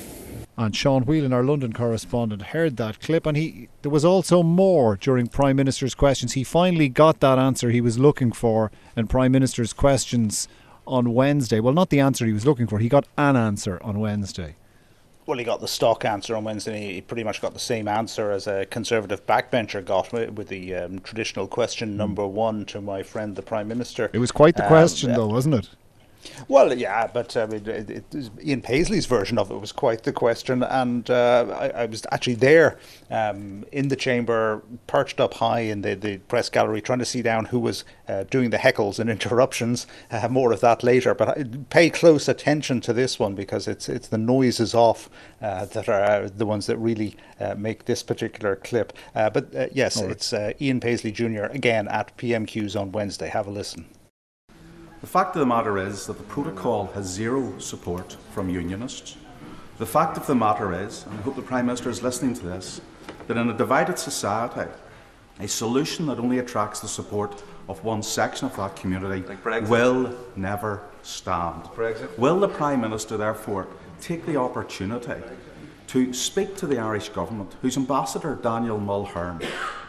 And 0.58 0.76
Sean 0.76 1.04
Whelan, 1.04 1.34
our 1.34 1.44
London 1.44 1.74
correspondent, 1.74 2.42
heard 2.42 2.78
that 2.78 3.00
clip, 3.00 3.26
and 3.26 3.38
he 3.38 3.70
there 3.82 3.92
was 3.92 4.06
also 4.06 4.44
more 4.44 4.98
during 4.98 5.28
Prime 5.28 5.56
Minister's 5.56 5.96
questions. 5.96 6.34
He 6.34 6.44
finally 6.44 6.90
got 6.90 7.20
that 7.22 7.40
answer 7.40 7.70
he 7.70 7.82
was 7.82 7.98
looking 7.98 8.32
for 8.32 8.72
in 8.96 9.08
Prime 9.08 9.32
Minister's 9.32 9.74
questions 9.74 10.48
on 10.86 11.14
Wednesday. 11.14 11.60
Well, 11.60 11.74
not 11.74 11.90
the 11.90 12.00
answer 12.00 12.26
he 12.26 12.34
was 12.34 12.46
looking 12.46 12.68
for. 12.68 12.80
He 12.80 12.90
got 12.90 13.08
an 13.18 13.38
answer 13.38 13.80
on 13.82 14.00
Wednesday. 14.00 14.56
Well, 15.26 15.38
he 15.38 15.46
got 15.46 15.62
the 15.62 15.68
stock 15.68 16.04
answer 16.04 16.36
on 16.36 16.44
Wednesday. 16.44 16.96
He 16.96 17.02
pretty 17.02 17.24
much 17.24 17.42
got 17.42 17.54
the 17.54 17.60
same 17.60 17.88
answer 17.88 18.32
as 18.32 18.48
a 18.48 18.66
Conservative 18.66 19.26
backbencher 19.26 19.86
got 19.86 20.12
with 20.12 20.48
the 20.48 20.76
um, 20.76 21.00
traditional 21.00 21.48
question 21.48 21.96
number 21.96 22.26
one 22.28 22.66
to 22.66 22.82
my 22.82 23.04
friend, 23.04 23.36
the 23.36 23.42
Prime 23.42 23.68
Minister. 23.68 24.10
It 24.14 24.20
was 24.20 24.32
quite 24.32 24.56
the 24.56 24.64
um, 24.64 24.70
question, 24.70 25.14
though, 25.14 25.28
wasn't 25.28 25.56
it? 25.56 25.70
Well, 26.48 26.74
yeah, 26.78 27.08
but 27.08 27.36
I 27.36 27.46
mean, 27.46 27.68
it, 27.68 27.90
it, 27.90 28.30
Ian 28.44 28.62
Paisley's 28.62 29.06
version 29.06 29.38
of 29.38 29.52
it 29.52 29.60
was 29.60 29.72
quite 29.72 30.04
the 30.04 30.14
question, 30.14 30.64
and 30.64 31.10
uh, 31.10 31.48
I, 31.58 31.82
I, 31.82 31.86
was 31.86 32.06
actually 32.12 32.36
there 32.36 32.78
um, 33.10 33.66
in 33.72 33.88
the 33.88 33.96
chamber, 33.96 34.62
perched 34.88 35.20
up 35.20 35.36
high 35.36 35.62
in 35.62 35.82
the, 35.82 35.96
the 35.96 36.18
press 36.18 36.50
gallery, 36.50 36.82
trying 36.82 37.00
to 37.00 37.06
see 37.06 37.22
down 37.22 37.46
who 37.46 37.60
was 37.60 37.86
uh, 38.08 38.24
doing 38.26 38.50
the 38.50 38.58
heckles 38.58 39.00
and 39.00 39.10
interruptions. 39.18 39.88
Uh, 40.12 40.28
more 40.30 40.52
of 40.52 40.62
that 40.62 40.84
later, 40.84 41.14
but 41.14 41.30
I, 41.30 41.46
pay 41.70 41.90
close 41.90 42.28
attention 42.28 42.82
to 42.82 42.94
this 42.94 43.20
one 43.20 43.36
because 43.36 43.68
it's 43.68 43.90
it's 43.90 44.08
the 44.08 44.18
noises 44.18 44.74
off 44.74 45.10
uh, 45.42 45.66
that 45.66 45.90
are 45.90 46.30
the 46.30 46.46
ones 46.46 46.68
that 46.68 46.78
really 46.78 47.16
uh, 47.40 47.56
make 47.56 47.86
this 47.86 48.04
particular 48.04 48.56
clip. 48.56 48.94
Uh, 49.16 49.30
but 49.30 49.76
yes, 49.76 50.02
right. 50.02 50.12
it's 50.12 50.34
Ian 50.62 50.80
Paisley 50.80 51.12
Jr. 51.12 51.46
again 51.46 51.88
at 51.88 52.16
PMQs 52.18 52.80
on 52.80 52.92
Wednesday. 52.92 53.30
Have 53.30 53.48
a 53.48 53.52
listen. 53.52 53.86
The 55.02 55.08
fact 55.08 55.36
of 55.36 55.40
the 55.40 55.48
matter 55.48 55.80
is 55.80 56.06
that 56.06 56.18
the 56.20 56.24
protocol 56.24 56.86
has 56.94 57.08
zero 57.08 57.58
support 57.58 58.18
from 58.34 58.50
unionists. 58.50 59.18
The 59.80 59.86
fact 59.88 60.16
of 60.16 60.28
the 60.28 60.36
matter 60.36 60.80
is, 60.80 61.06
and 61.08 61.18
I 61.18 61.22
hope 61.24 61.36
the 61.36 61.42
Prime 61.42 61.66
Minister 61.66 61.90
is 61.90 62.04
listening 62.04 62.36
to 62.36 62.46
this, 62.46 62.82
that 63.26 63.36
in 63.36 63.50
a 63.50 63.58
divided 63.58 63.98
society, 63.98 64.70
a 65.40 65.48
solution 65.48 66.06
that 66.06 66.20
only 66.20 66.38
attracts 66.38 66.82
the 66.82 66.88
support 66.88 67.44
of 67.68 67.84
one 67.84 68.04
section 68.04 68.46
of 68.46 68.56
that 68.58 68.76
community 68.76 69.28
like 69.28 69.68
will 69.68 70.16
never 70.36 70.84
stand. 71.02 71.64
Brexit. 71.64 72.16
Will 72.20 72.40
the 72.40 72.50
Prime 72.50 72.80
Minister 72.80 73.18
therefore 73.18 73.68
take 74.00 74.28
the 74.28 74.36
opportunity 74.36 75.20
to 75.88 76.14
speak 76.14 76.56
to 76.58 76.68
the 76.68 76.78
Irish 76.78 77.10
government, 77.10 77.56
whose 77.64 77.76
ambassador 77.76 78.36
Daniel 78.36 78.80
Mulhern 78.80 79.44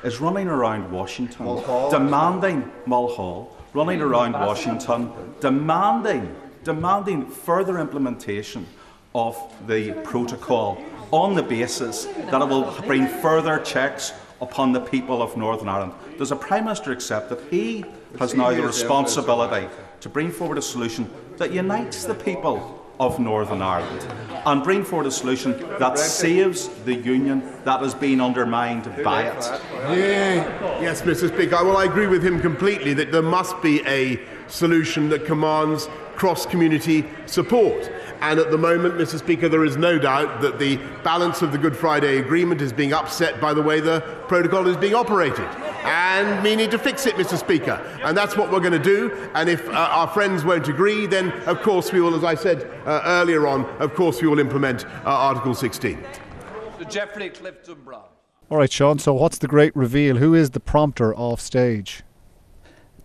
is 0.05 0.23
running 0.23 0.49
around 0.49 0.91
Washington 0.91 1.45
Mulhall. 1.45 1.91
demanding 1.91 2.73
Mulhall 2.87 3.55
running 3.75 4.01
around 4.01 4.33
Washington 4.33 5.13
demanding, 5.41 6.35
demanding 6.65 7.27
further 7.27 7.79
implementation 7.79 8.67
of 9.15 9.37
the 9.67 9.93
protocol 10.05 10.83
on 11.11 11.35
the 11.35 11.43
basis 11.43 12.05
that 12.05 12.41
it 12.41 12.49
will 12.49 12.71
bring 12.87 13.07
further 13.07 13.59
checks 13.61 14.13
upon 14.41 14.73
the 14.73 14.81
people 14.81 15.23
of 15.23 15.37
Northern 15.37 15.69
Ireland. 15.69 15.93
Does 16.19 16.31
the 16.31 16.37
Prime 16.37 16.65
Minister 16.65 16.93
accept 16.93 17.29
that 17.29 17.41
he 17.51 17.85
has 18.19 18.35
now 18.35 18.51
the 18.51 18.63
responsibility 18.63 19.69
to 20.01 20.09
bring 20.09 20.31
forward 20.31 20.59
a 20.59 20.63
solution 20.63 21.09
that 21.37 21.53
unites 21.53 22.05
the 22.05 22.15
people 22.15 22.82
of 23.03 23.19
Northern 23.19 23.61
Ireland 23.61 24.07
and 24.47 24.63
bring 24.63 24.85
forward 24.85 25.09
a 25.09 25.11
solution 25.11 25.59
that 25.81 25.99
saves 25.99 26.69
the 26.85 26.95
union 26.95 27.43
that 27.65 27.81
has 27.81 27.95
been 27.95 28.21
undermined 28.21 28.85
by 29.03 29.25
it. 29.25 29.45
Yeah. 29.99 30.81
Yes, 30.81 31.03
Mr. 31.03 31.29
Speaker. 31.33 31.65
Well, 31.65 31.77
I 31.77 31.85
agree 31.85 32.07
with 32.07 32.25
him 32.25 32.41
completely 32.41 32.95
that 32.95 33.11
there 33.11 33.23
must 33.23 33.61
be 33.61 33.85
a 33.87 34.21
solution 34.47 35.09
that 35.09 35.27
commands 35.27 35.89
cross 36.15 36.47
community 36.47 37.05
support. 37.27 37.91
And 38.21 38.39
at 38.39 38.53
the 38.53 38.59
moment, 38.59 38.95
Mr. 38.95 39.19
Speaker, 39.19 39.49
there 39.49 39.65
is 39.65 39.77
no 39.77 39.99
doubt 39.99 40.41
that 40.43 40.61
the 40.61 40.77
balance 41.03 41.43
of 41.43 41.51
the 41.51 41.59
Good 41.59 41.77
Friday 41.77 42.19
Agreement 42.19 42.61
is 42.61 42.73
being 42.73 42.93
upset 42.93 43.41
by 43.41 43.53
the 43.53 43.63
way 43.63 43.81
the 43.81 44.01
protocol 44.29 44.69
is 44.69 44.77
being 44.77 44.95
operated. 44.95 45.49
And 45.83 46.43
we 46.43 46.55
need 46.55 46.71
to 46.71 46.79
fix 46.79 47.07
it, 47.07 47.17
Mr. 47.17 47.37
Speaker. 47.39 47.73
And 48.05 48.17
that's 48.17 48.37
what 48.37 48.53
we're 48.53 48.61
going 48.61 48.73
to 48.73 48.79
do. 48.79 49.13
And 49.35 49.49
if 49.49 49.69
uh, 49.69 49.73
our 49.73 50.07
friends 50.07 50.45
won't 50.45 50.69
agree, 50.69 51.07
then 51.07 51.33
of 51.47 51.61
course 51.63 51.93
we 51.93 52.01
will, 52.01 52.15
as 52.15 52.25
I 52.25 52.35
said 52.35 52.71
uh, 52.87 53.03
earlier 53.05 53.47
on, 53.47 53.65
of 53.81 53.95
course 53.95 54.23
we 54.23 54.29
will 54.29 54.39
implement 54.39 54.87
uh, 54.87 54.89
Article 55.05 55.55
16. 55.55 55.99
Sir 56.79 56.85
Geoffrey 56.85 57.31
Clifton 57.31 57.79
Brown. 57.85 58.05
All 58.51 58.59
right, 58.59 58.71
Sean. 58.71 58.99
So, 58.99 59.15
what's 59.15 59.39
the 59.39 59.49
great 59.49 59.75
reveal? 59.75 60.17
Who 60.17 60.35
is 60.35 60.51
the 60.51 60.61
prompter 60.61 61.15
off 61.17 61.41
stage? 61.41 62.03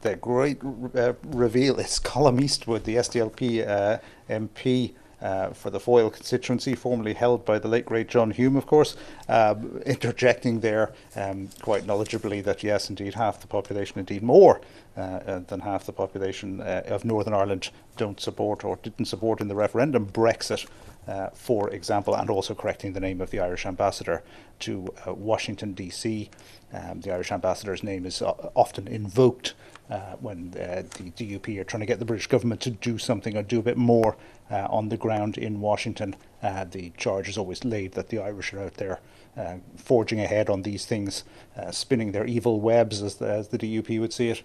The 0.02 0.16
great 0.16 0.60
uh, 0.64 1.14
reveal 1.24 1.80
is 1.80 2.00
Colm 2.00 2.42
Eastwood, 2.42 2.84
the 2.84 2.96
SDLP 2.98 3.68
uh, 3.68 4.00
MP 4.30 4.94
uh, 5.22 5.50
for 5.50 5.70
the 5.70 5.80
Foyle 5.80 6.10
constituency, 6.10 6.76
formerly 6.76 7.14
held 7.14 7.46
by 7.46 7.60
the 7.60 7.68
late 7.68 7.86
great 7.86 8.08
John 8.08 8.32
Hume, 8.32 8.56
of 8.56 8.68
course, 8.68 8.96
um, 9.28 9.82
interjecting 9.86 10.60
there 10.60 10.94
um, 11.16 11.50
quite 11.62 11.86
knowledgeably 11.86 12.44
that 12.44 12.64
yes, 12.64 12.90
indeed, 12.90 13.16
half 13.16 13.42
the 13.42 13.48
population, 13.48 14.00
indeed 14.00 14.22
more 14.22 14.62
uh, 14.96 15.02
uh, 15.02 15.40
than 15.48 15.62
half 15.62 15.86
the 15.86 15.94
population 15.94 16.62
uh, 16.62 16.84
of 16.86 17.06
Northern 17.06 17.34
Ireland, 17.34 17.70
don't 17.98 18.20
support 18.20 18.64
or 18.64 18.78
didn't 18.78 19.06
support 19.06 19.42
in 19.42 19.48
the 19.48 19.56
referendum 19.56 20.08
Brexit. 20.08 20.68
Uh, 21.08 21.30
for 21.30 21.70
example, 21.70 22.14
and 22.14 22.30
also 22.30 22.54
correcting 22.54 22.92
the 22.92 23.00
name 23.00 23.22
of 23.22 23.32
the 23.32 23.40
Irish 23.40 23.66
ambassador 23.66 24.24
to 24.60 24.94
Washington, 25.06 25.72
D.C. 25.72 26.30
Um, 26.74 27.00
the 27.00 27.14
Irish 27.14 27.32
ambassador's 27.32 27.82
name 27.82 28.06
is 28.06 28.22
often 28.22 28.90
invoked 28.90 29.54
uh, 29.90 30.16
when 30.20 30.54
uh, 30.56 30.84
the 30.98 31.12
DUP 31.12 31.60
are 31.60 31.64
trying 31.64 31.82
to 31.82 31.86
get 31.86 32.00
the 32.00 32.06
British 32.06 32.28
government 32.28 32.62
to 32.62 32.72
do 32.72 32.98
something 32.98 33.38
or 33.38 33.44
do 33.44 33.60
a 33.60 33.64
bit 33.64 33.78
more 33.78 34.18
uh, 34.52 34.68
on 34.70 34.90
the 34.90 34.98
ground 34.98 35.38
in 35.38 35.62
Washington. 35.62 36.16
Uh, 36.44 36.66
the 36.66 36.92
charge 36.98 37.30
is 37.30 37.38
always 37.38 37.64
laid 37.64 37.94
that 37.94 38.10
the 38.10 38.20
Irish 38.20 38.54
are 38.54 38.60
out 38.60 38.76
there 38.76 39.00
uh, 39.38 39.56
forging 39.76 40.20
ahead 40.20 40.50
on 40.50 40.64
these 40.64 40.86
things, 40.86 41.24
uh, 41.58 41.72
spinning 41.72 42.12
their 42.12 42.26
evil 42.26 42.60
webs, 42.60 43.02
as 43.02 43.16
the, 43.16 43.30
as 43.30 43.48
the 43.50 43.58
DUP 43.58 44.00
would 44.00 44.14
see 44.14 44.30
it. 44.30 44.44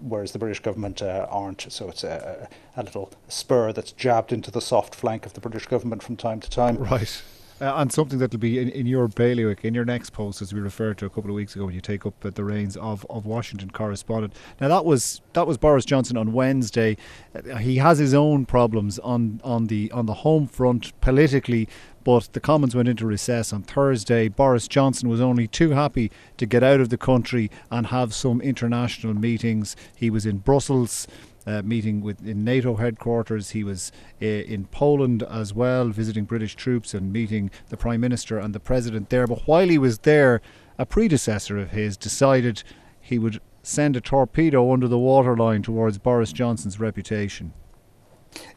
whereas 0.00 0.32
the 0.32 0.38
British 0.38 0.60
government 0.60 1.02
aren't, 1.02 1.70
so 1.70 1.88
it's 1.88 2.04
a, 2.04 2.48
a 2.76 2.82
little 2.82 3.10
spur 3.28 3.72
that's 3.72 3.92
jabbed 3.92 4.32
into 4.32 4.50
the 4.50 4.60
soft 4.60 4.94
flank 4.94 5.26
of 5.26 5.34
the 5.34 5.40
British 5.40 5.66
government 5.66 6.02
from 6.02 6.16
time 6.16 6.40
to 6.40 6.48
time. 6.48 6.76
Right 6.76 7.22
uh, 7.62 7.74
and 7.76 7.92
something 7.92 8.18
that'll 8.18 8.40
be 8.40 8.58
in, 8.58 8.68
in, 8.70 8.86
your 8.86 9.06
bailiwick, 9.06 9.64
in 9.64 9.72
your 9.72 9.84
next 9.84 10.10
post, 10.10 10.42
as 10.42 10.52
we 10.52 10.60
referred 10.60 10.98
to 10.98 11.06
a 11.06 11.08
couple 11.08 11.30
of 11.30 11.36
weeks 11.36 11.54
ago 11.54 11.66
when 11.66 11.74
you 11.74 11.80
take 11.80 12.04
up 12.04 12.18
the 12.20 12.44
reins 12.44 12.76
of, 12.76 13.06
of 13.08 13.24
Washington 13.24 13.70
correspondent. 13.70 14.34
Now 14.60 14.66
that 14.68 14.84
was 14.84 15.20
that 15.34 15.46
was 15.46 15.58
Boris 15.58 15.84
Johnson 15.84 16.16
on 16.16 16.32
Wednesday. 16.32 16.96
Uh, 17.34 17.58
he 17.58 17.76
has 17.76 17.98
his 17.98 18.14
own 18.14 18.46
problems 18.46 18.98
on 18.98 19.40
on 19.44 19.68
the 19.68 19.92
on 19.92 20.06
the 20.06 20.14
home 20.14 20.48
front 20.48 20.98
politically. 21.00 21.68
But 22.04 22.30
the 22.32 22.40
Commons 22.40 22.74
went 22.74 22.88
into 22.88 23.06
recess 23.06 23.52
on 23.52 23.62
Thursday. 23.62 24.26
Boris 24.26 24.66
Johnson 24.66 25.08
was 25.08 25.20
only 25.20 25.46
too 25.46 25.70
happy 25.70 26.10
to 26.36 26.46
get 26.46 26.64
out 26.64 26.80
of 26.80 26.88
the 26.88 26.98
country 26.98 27.48
and 27.70 27.86
have 27.86 28.12
some 28.12 28.40
international 28.40 29.14
meetings. 29.14 29.76
He 29.94 30.10
was 30.10 30.26
in 30.26 30.38
Brussels 30.38 31.06
uh, 31.46 31.62
meeting 31.62 32.00
with 32.00 32.26
in 32.26 32.44
NATO 32.44 32.76
headquarters. 32.76 33.50
He 33.50 33.64
was 33.64 33.92
uh, 34.20 34.26
in 34.26 34.66
Poland 34.66 35.22
as 35.22 35.54
well, 35.54 35.88
visiting 35.88 36.24
British 36.24 36.54
troops 36.54 36.94
and 36.94 37.12
meeting 37.12 37.50
the 37.68 37.76
Prime 37.76 38.00
Minister 38.00 38.38
and 38.38 38.54
the 38.54 38.60
President 38.60 39.10
there. 39.10 39.26
But 39.26 39.46
while 39.46 39.68
he 39.68 39.78
was 39.78 39.98
there, 39.98 40.40
a 40.78 40.86
predecessor 40.86 41.58
of 41.58 41.70
his 41.70 41.96
decided 41.96 42.62
he 43.00 43.18
would 43.18 43.40
send 43.62 43.96
a 43.96 44.00
torpedo 44.00 44.72
under 44.72 44.88
the 44.88 44.98
waterline 44.98 45.62
towards 45.62 45.98
Boris 45.98 46.32
Johnson's 46.32 46.80
reputation. 46.80 47.52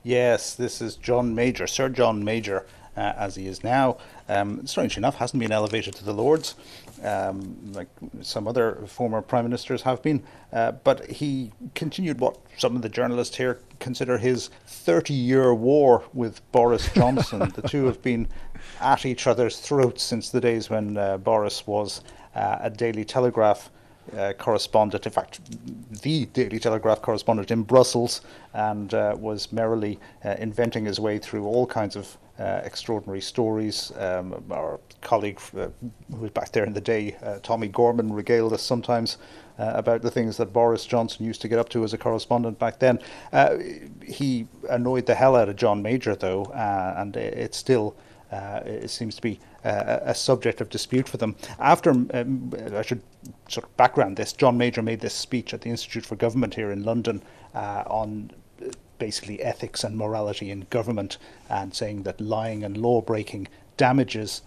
Yes, 0.03 0.55
this 0.55 0.81
is 0.81 0.95
John 0.95 1.35
Major, 1.35 1.67
Sir 1.67 1.89
John 1.89 2.23
Major, 2.23 2.65
uh, 2.97 3.13
as 3.17 3.35
he 3.35 3.47
is 3.47 3.63
now. 3.63 3.97
Um, 4.27 4.65
strange 4.65 4.97
enough, 4.97 5.15
hasn't 5.15 5.39
been 5.39 5.51
elevated 5.51 5.95
to 5.95 6.05
the 6.05 6.13
Lords 6.13 6.55
um, 7.03 7.57
like 7.73 7.87
some 8.21 8.47
other 8.47 8.83
former 8.87 9.21
prime 9.21 9.45
ministers 9.45 9.81
have 9.83 10.01
been. 10.01 10.23
Uh, 10.53 10.71
but 10.71 11.09
he 11.09 11.51
continued 11.73 12.19
what 12.19 12.37
some 12.57 12.75
of 12.75 12.81
the 12.81 12.89
journalists 12.89 13.35
here 13.35 13.59
consider 13.79 14.17
his 14.17 14.49
30 14.67 15.13
year 15.13 15.53
war 15.53 16.03
with 16.13 16.49
Boris 16.51 16.91
Johnson. 16.93 17.39
the 17.55 17.67
two 17.67 17.85
have 17.85 18.01
been 18.01 18.27
at 18.79 19.05
each 19.05 19.27
other's 19.27 19.59
throats 19.59 20.03
since 20.03 20.29
the 20.29 20.41
days 20.41 20.69
when 20.69 20.97
uh, 20.97 21.17
Boris 21.17 21.67
was 21.67 22.01
uh, 22.35 22.57
a 22.61 22.69
Daily 22.69 23.05
Telegraph 23.05 23.69
uh, 24.15 24.33
correspondent, 24.33 25.05
in 25.05 25.11
fact, 25.11 25.39
the 26.03 26.25
Daily 26.27 26.59
Telegraph 26.59 27.01
correspondent 27.01 27.49
in 27.49 27.63
Brussels, 27.63 28.21
and 28.53 28.93
uh, 28.93 29.15
was 29.17 29.51
merrily 29.51 29.99
uh, 30.23 30.35
inventing 30.37 30.85
his 30.85 30.99
way 30.99 31.17
through 31.17 31.45
all 31.45 31.65
kinds 31.65 31.95
of 31.95 32.17
uh, 32.39 32.61
extraordinary 32.63 33.21
stories. 33.21 33.91
Um, 33.97 34.43
our 34.51 34.79
colleague 35.01 35.39
uh, 35.57 35.69
who 36.11 36.17
was 36.17 36.31
back 36.31 36.51
there 36.51 36.65
in 36.65 36.73
the 36.73 36.81
day, 36.81 37.15
uh, 37.23 37.39
Tommy 37.41 37.67
Gorman, 37.67 38.11
regaled 38.11 38.53
us 38.53 38.61
sometimes 38.61 39.17
uh, 39.57 39.71
about 39.75 40.01
the 40.01 40.11
things 40.11 40.35
that 40.37 40.51
Boris 40.51 40.85
Johnson 40.85 41.25
used 41.25 41.41
to 41.41 41.47
get 41.47 41.59
up 41.59 41.69
to 41.69 41.83
as 41.83 41.93
a 41.93 41.97
correspondent 41.97 42.59
back 42.59 42.79
then. 42.79 42.99
Uh, 43.31 43.57
he 44.03 44.47
annoyed 44.69 45.05
the 45.05 45.15
hell 45.15 45.35
out 45.35 45.47
of 45.47 45.55
John 45.55 45.81
Major, 45.81 46.15
though, 46.15 46.45
uh, 46.45 46.95
and 46.97 47.15
it 47.15 47.55
still 47.55 47.95
it 48.31 48.89
seems 48.89 49.15
to 49.15 49.21
be 49.21 49.39
a 49.63 50.13
subject 50.13 50.59
of 50.59 50.69
dispute 50.69 51.07
for 51.07 51.15
them. 51.15 51.37
After, 51.57 51.91
um, 51.91 52.51
I 52.73 52.81
should 52.81 53.01
sort 53.47 53.63
of 53.63 53.77
background 53.77 54.17
this, 54.17 54.33
John 54.33 54.57
Major 54.57 54.81
made 54.81 54.99
this 54.99 55.13
speech 55.13 55.53
at 55.53 55.61
the 55.61 55.69
Institute 55.69 56.05
for 56.05 56.17
Government 56.17 56.53
here 56.53 56.69
in 56.69 56.83
London 56.83 57.23
on 57.53 58.29
basically 58.97 59.41
ethics 59.41 59.83
and 59.83 59.97
morality 59.97 60.49
in 60.51 60.67
government 60.69 61.17
and 61.49 61.73
saying 61.73 62.03
that 62.03 62.21
lying 62.21 62.63
and 62.63 62.77
law 62.77 63.01
breaking 63.01 63.47
damages 63.77 64.41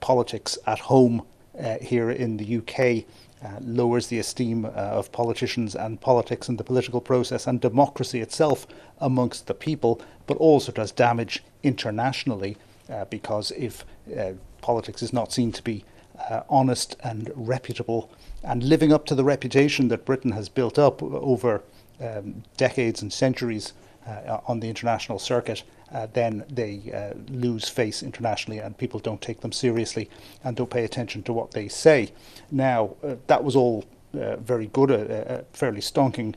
politics 0.00 0.58
at 0.66 0.78
home 0.78 1.22
uh, 1.58 1.78
here 1.80 2.10
in 2.10 2.36
the 2.36 2.56
UK, 2.58 3.04
uh, 3.44 3.58
lowers 3.60 4.06
the 4.06 4.18
esteem 4.18 4.64
uh, 4.64 4.68
of 4.68 5.12
politicians 5.12 5.74
and 5.74 6.00
politics 6.00 6.48
and 6.48 6.58
the 6.58 6.64
political 6.64 7.00
process 7.00 7.46
and 7.46 7.60
democracy 7.60 8.20
itself 8.20 8.66
amongst 9.00 9.46
the 9.46 9.54
people, 9.54 10.00
but 10.26 10.36
also 10.38 10.72
does 10.72 10.90
damage 10.92 11.42
internationally 11.62 12.56
uh, 12.90 13.04
because 13.06 13.50
if 13.52 13.84
uh, 14.18 14.32
politics 14.62 15.02
is 15.02 15.12
not 15.12 15.32
seen 15.32 15.52
to 15.52 15.62
be 15.62 15.84
uh, 16.30 16.42
honest 16.48 16.96
and 17.02 17.30
reputable 17.34 18.10
and 18.42 18.62
living 18.62 18.92
up 18.92 19.04
to 19.06 19.14
the 19.14 19.24
reputation 19.24 19.88
that 19.88 20.04
Britain 20.04 20.32
has 20.32 20.48
built 20.48 20.78
up 20.78 21.02
over 21.02 21.62
um, 22.00 22.42
decades 22.56 23.02
and 23.02 23.12
centuries 23.12 23.72
uh, 24.06 24.40
on 24.46 24.60
the 24.60 24.68
international 24.68 25.18
circuit, 25.18 25.62
uh, 25.92 26.06
then 26.12 26.44
they 26.50 26.90
uh, 26.92 27.16
lose 27.30 27.68
face 27.68 28.02
internationally 28.02 28.58
and 28.58 28.76
people 28.76 29.00
don't 29.00 29.20
take 29.20 29.40
them 29.40 29.52
seriously 29.52 30.10
and 30.42 30.56
don't 30.56 30.70
pay 30.70 30.84
attention 30.84 31.22
to 31.22 31.32
what 31.32 31.52
they 31.52 31.68
say. 31.68 32.12
Now, 32.50 32.96
uh, 33.02 33.16
that 33.28 33.44
was 33.44 33.54
all 33.56 33.84
uh, 34.14 34.36
very 34.36 34.66
good, 34.66 34.90
a, 34.90 35.40
a, 35.40 35.44
fairly 35.56 35.80
stonking 35.80 36.34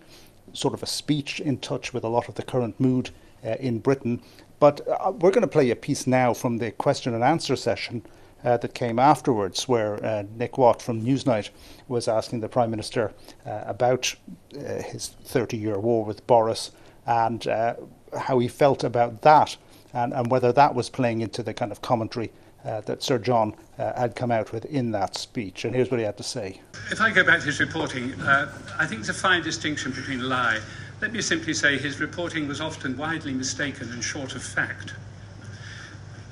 sort 0.53 0.73
of 0.73 0.83
a 0.83 0.87
speech 0.87 1.39
in 1.39 1.57
touch 1.57 1.93
with 1.93 2.03
a 2.03 2.07
lot 2.07 2.29
of 2.29 2.35
the 2.35 2.43
current 2.43 2.79
mood 2.79 3.09
uh, 3.45 3.55
in 3.59 3.79
Britain. 3.79 4.21
But 4.59 4.81
we're 5.21 5.31
going 5.31 5.41
to 5.41 5.47
play 5.47 5.69
a 5.69 5.75
piece 5.75 6.07
now 6.07 6.33
from 6.33 6.57
the 6.57 6.71
question 6.71 7.13
and 7.13 7.23
answer 7.23 7.55
session. 7.55 8.03
Uh, 8.43 8.55
that 8.55 8.75
came 8.75 8.99
afterwards, 8.99 9.67
where 9.67 10.03
uh, 10.05 10.23
Nick 10.35 10.59
Watt 10.59 10.79
from 10.79 11.03
Newsnight 11.03 11.49
was 11.87 12.07
asking 12.07 12.39
the 12.39 12.47
Prime 12.47 12.69
Minister 12.69 13.11
uh, 13.47 13.63
about 13.65 14.15
his 14.51 15.07
30 15.23 15.57
year 15.57 15.79
war 15.79 16.05
with 16.05 16.25
Boris 16.27 16.71
and 17.07 17.47
uh, 17.47 17.75
how 18.17 18.37
he 18.39 18.47
felt 18.47 18.83
about 18.83 19.21
that 19.23 19.57
and, 19.93 20.13
and 20.13 20.29
whether 20.29 20.51
that 20.51 20.75
was 20.75 20.89
playing 20.89 21.21
into 21.21 21.41
the 21.41 21.53
kind 21.53 21.71
of 21.71 21.81
commentary 21.81 22.31
uh, 22.65 22.81
that 22.81 23.01
Sir 23.01 23.17
John 23.17 23.55
uh, 23.79 23.93
had 23.99 24.15
come 24.15 24.31
out 24.31 24.51
with 24.51 24.65
in 24.65 24.91
that 24.91 25.15
speech. 25.15 25.63
And 25.63 25.73
here's 25.73 25.89
what 25.89 25.99
he 25.99 26.05
had 26.05 26.17
to 26.17 26.23
say. 26.23 26.61
If 26.91 26.99
I 26.99 27.11
go 27.11 27.23
back 27.23 27.39
to 27.39 27.45
his 27.45 27.59
reporting, 27.59 28.13
uh, 28.21 28.51
I 28.77 28.85
think 28.85 28.99
it's 28.99 29.09
a 29.09 29.13
fine 29.13 29.41
distinction 29.41 29.91
between 29.91 30.27
lie. 30.27 30.59
Let 31.01 31.13
me 31.13 31.21
simply 31.21 31.53
say 31.53 31.77
his 31.77 31.99
reporting 31.99 32.47
was 32.47 32.59
often 32.59 32.97
widely 32.97 33.33
mistaken 33.33 33.91
and 33.91 34.03
short 34.03 34.35
of 34.35 34.43
fact. 34.43 34.93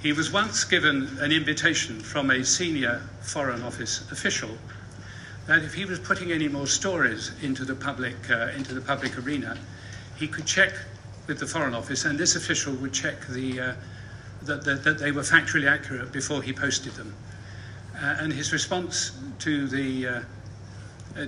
He 0.01 0.11
was 0.11 0.31
once 0.31 0.63
given 0.63 1.07
an 1.19 1.31
invitation 1.31 1.99
from 1.99 2.29
a 2.29 2.43
senior 2.43 3.01
Foreign 3.21 3.63
Office 3.63 4.11
official 4.11 4.49
that 5.47 5.63
if 5.63 5.73
he 5.73 5.85
was 5.85 5.99
putting 5.99 6.31
any 6.31 6.47
more 6.47 6.67
stories 6.67 7.31
into 7.41 7.63
the 7.63 7.75
public, 7.75 8.15
uh, 8.29 8.49
into 8.55 8.73
the 8.73 8.81
public 8.81 9.17
arena, 9.17 9.57
he 10.17 10.27
could 10.27 10.45
check 10.45 10.73
with 11.27 11.39
the 11.39 11.47
Foreign 11.47 11.73
Office, 11.73 12.05
and 12.05 12.17
this 12.17 12.35
official 12.35 12.73
would 12.75 12.93
check 12.93 13.15
the, 13.27 13.59
uh, 13.59 13.73
that, 14.43 14.63
that, 14.63 14.83
that, 14.83 14.99
they 14.99 15.11
were 15.11 15.21
factually 15.21 15.69
accurate 15.69 16.11
before 16.11 16.41
he 16.41 16.53
posted 16.53 16.93
them. 16.93 17.13
Uh, 17.95 18.17
and 18.19 18.31
his 18.31 18.53
response 18.53 19.11
to 19.39 19.67
the, 19.67 20.07
uh, 20.07 20.21
uh 21.17 21.25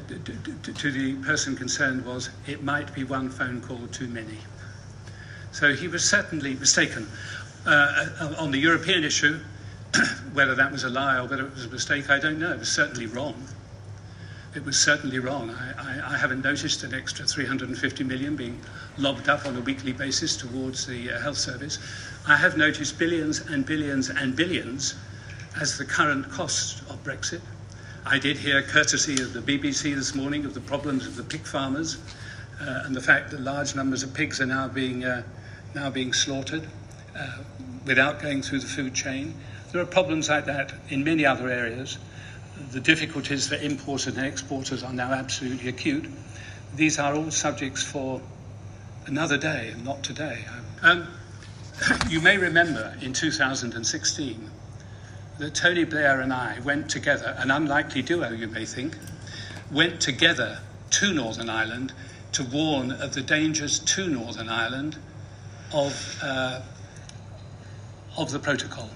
to, 0.63 0.73
to 0.73 0.91
the 0.91 1.15
person 1.25 1.55
concerned 1.55 2.05
was, 2.05 2.29
it 2.45 2.63
might 2.63 2.93
be 2.93 3.03
one 3.03 3.29
phone 3.29 3.62
call 3.62 3.88
too 3.88 4.07
many. 4.07 4.38
So 5.51 5.73
he 5.73 5.88
was 5.88 6.07
certainly 6.07 6.55
mistaken. 6.55 7.07
Uh, 7.65 8.07
uh, 8.19 8.35
on 8.38 8.51
the 8.51 8.59
European 8.59 9.03
issue, 9.03 9.39
whether 10.33 10.55
that 10.55 10.71
was 10.71 10.83
a 10.83 10.89
lie 10.89 11.17
or 11.17 11.27
whether 11.27 11.45
it 11.45 11.53
was 11.53 11.65
a 11.65 11.69
mistake, 11.69 12.09
I 12.09 12.19
don't 12.19 12.39
know. 12.39 12.51
It 12.51 12.59
was 12.59 12.71
certainly 12.71 13.07
wrong 13.07 13.47
it 14.57 14.65
was 14.65 14.75
certainly 14.75 15.19
wrong. 15.19 15.51
I, 15.51 15.73
I, 15.77 16.15
I, 16.15 16.17
haven't 16.17 16.43
noticed 16.43 16.83
an 16.83 16.91
extra 16.91 17.25
350 17.25 18.03
million 18.03 18.35
being 18.35 18.59
lobbed 18.97 19.29
up 19.29 19.45
on 19.45 19.55
a 19.55 19.61
weekly 19.61 19.93
basis 19.93 20.35
towards 20.35 20.87
the 20.87 21.11
uh, 21.11 21.21
health 21.21 21.37
service. 21.37 21.77
I 22.27 22.35
have 22.35 22.57
noticed 22.57 22.97
billions 22.97 23.39
and 23.39 23.67
billions 23.67 24.09
and 24.09 24.35
billions 24.35 24.95
as 25.61 25.77
the 25.77 25.85
current 25.85 26.31
cost 26.31 26.81
of 26.89 27.03
Brexit. 27.03 27.41
I 28.03 28.17
did 28.17 28.35
hear, 28.35 28.63
courtesy 28.63 29.21
of 29.21 29.33
the 29.33 29.41
BBC 29.41 29.93
this 29.93 30.15
morning, 30.15 30.43
of 30.43 30.55
the 30.55 30.61
problems 30.61 31.05
of 31.05 31.15
the 31.15 31.23
pig 31.23 31.45
farmers 31.45 31.99
uh, 32.59 32.81
and 32.85 32.95
the 32.95 33.01
fact 33.01 33.29
that 33.29 33.41
large 33.41 33.75
numbers 33.75 34.01
of 34.01 34.11
pigs 34.15 34.41
are 34.41 34.47
now 34.47 34.67
being, 34.67 35.05
uh, 35.05 35.21
now 35.75 35.91
being 35.91 36.13
slaughtered 36.13 36.67
uh, 37.15 37.37
without 37.85 38.19
going 38.23 38.41
through 38.41 38.61
the 38.61 38.67
food 38.67 38.95
chain. 38.95 39.35
There 39.71 39.79
are 39.79 39.85
problems 39.85 40.29
like 40.29 40.45
that 40.45 40.73
in 40.89 41.03
many 41.03 41.27
other 41.27 41.47
areas 41.47 41.99
the 42.71 42.79
difficulties 42.79 43.47
for 43.47 43.55
importers 43.55 44.17
and 44.17 44.25
exporters 44.25 44.83
are 44.83 44.93
now 44.93 45.11
absolutely 45.11 45.69
acute. 45.69 46.05
These 46.75 46.99
are 46.99 47.15
all 47.15 47.31
subjects 47.31 47.83
for 47.83 48.21
another 49.05 49.37
day 49.37 49.69
and 49.73 49.85
not 49.85 50.03
today. 50.03 50.45
Um, 50.81 51.07
you 52.09 52.19
may 52.19 52.37
remember 52.37 52.95
in 53.01 53.13
2016 53.13 54.51
that 55.39 55.55
Tony 55.55 55.83
Blair 55.83 56.21
and 56.21 56.33
I 56.33 56.59
went 56.59 56.89
together, 56.89 57.35
an 57.37 57.51
unlikely 57.51 58.01
duo, 58.01 58.31
you 58.31 58.47
may 58.47 58.65
think, 58.65 58.97
went 59.71 60.01
together 60.01 60.59
to 60.89 61.13
Northern 61.13 61.49
Ireland 61.49 61.93
to 62.33 62.43
warn 62.43 62.91
of 62.91 63.13
the 63.13 63.21
dangers 63.21 63.79
to 63.79 64.07
Northern 64.07 64.49
Ireland 64.49 64.97
of, 65.73 66.19
uh, 66.23 66.61
of 68.17 68.31
the 68.31 68.39
protocol 68.39 68.89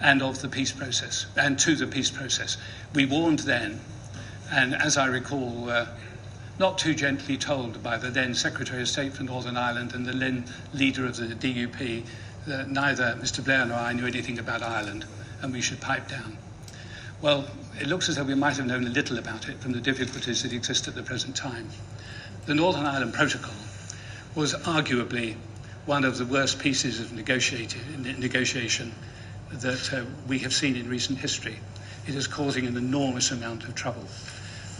and 0.00 0.22
of 0.22 0.40
the 0.42 0.48
peace 0.48 0.72
process, 0.72 1.26
and 1.36 1.58
to 1.58 1.74
the 1.74 1.86
peace 1.86 2.10
process. 2.10 2.56
We 2.94 3.04
warned 3.06 3.40
then, 3.40 3.80
and 4.50 4.74
as 4.74 4.96
I 4.96 5.06
recall, 5.06 5.68
uh, 5.68 5.86
not 6.58 6.78
too 6.78 6.94
gently 6.94 7.36
told 7.36 7.82
by 7.82 7.98
the 7.98 8.10
then 8.10 8.34
Secretary 8.34 8.82
of 8.82 8.88
State 8.88 9.12
for 9.12 9.22
Northern 9.22 9.56
Ireland 9.56 9.94
and 9.94 10.04
the 10.04 10.12
then 10.12 10.44
leader 10.74 11.06
of 11.06 11.16
the 11.16 11.26
DUP 11.26 12.04
that 12.46 12.68
neither 12.68 13.16
Mr. 13.20 13.44
Blair 13.44 13.64
nor 13.66 13.78
I 13.78 13.92
knew 13.92 14.06
anything 14.06 14.38
about 14.38 14.62
Ireland 14.62 15.04
and 15.42 15.52
we 15.52 15.60
should 15.60 15.80
pipe 15.80 16.08
down. 16.08 16.36
Well, 17.20 17.46
it 17.80 17.86
looks 17.86 18.08
as 18.08 18.16
though 18.16 18.24
we 18.24 18.34
might 18.34 18.56
have 18.56 18.66
known 18.66 18.84
a 18.84 18.90
little 18.90 19.18
about 19.18 19.48
it 19.48 19.60
from 19.60 19.72
the 19.72 19.80
difficulties 19.80 20.42
that 20.42 20.52
exist 20.52 20.88
at 20.88 20.94
the 20.94 21.02
present 21.02 21.36
time. 21.36 21.68
The 22.46 22.54
Northern 22.54 22.86
Ireland 22.86 23.14
Protocol 23.14 23.54
was 24.34 24.54
arguably 24.54 25.36
one 25.86 26.04
of 26.04 26.18
the 26.18 26.26
worst 26.26 26.58
pieces 26.58 27.00
of 27.00 27.12
negotiation 27.12 28.94
that 29.52 29.92
uh, 29.92 30.04
we 30.26 30.38
have 30.40 30.52
seen 30.52 30.76
in 30.76 30.88
recent 30.88 31.18
history. 31.18 31.58
It 32.06 32.14
is 32.14 32.26
causing 32.26 32.66
an 32.66 32.76
enormous 32.76 33.30
amount 33.30 33.64
of 33.64 33.74
trouble. 33.74 34.04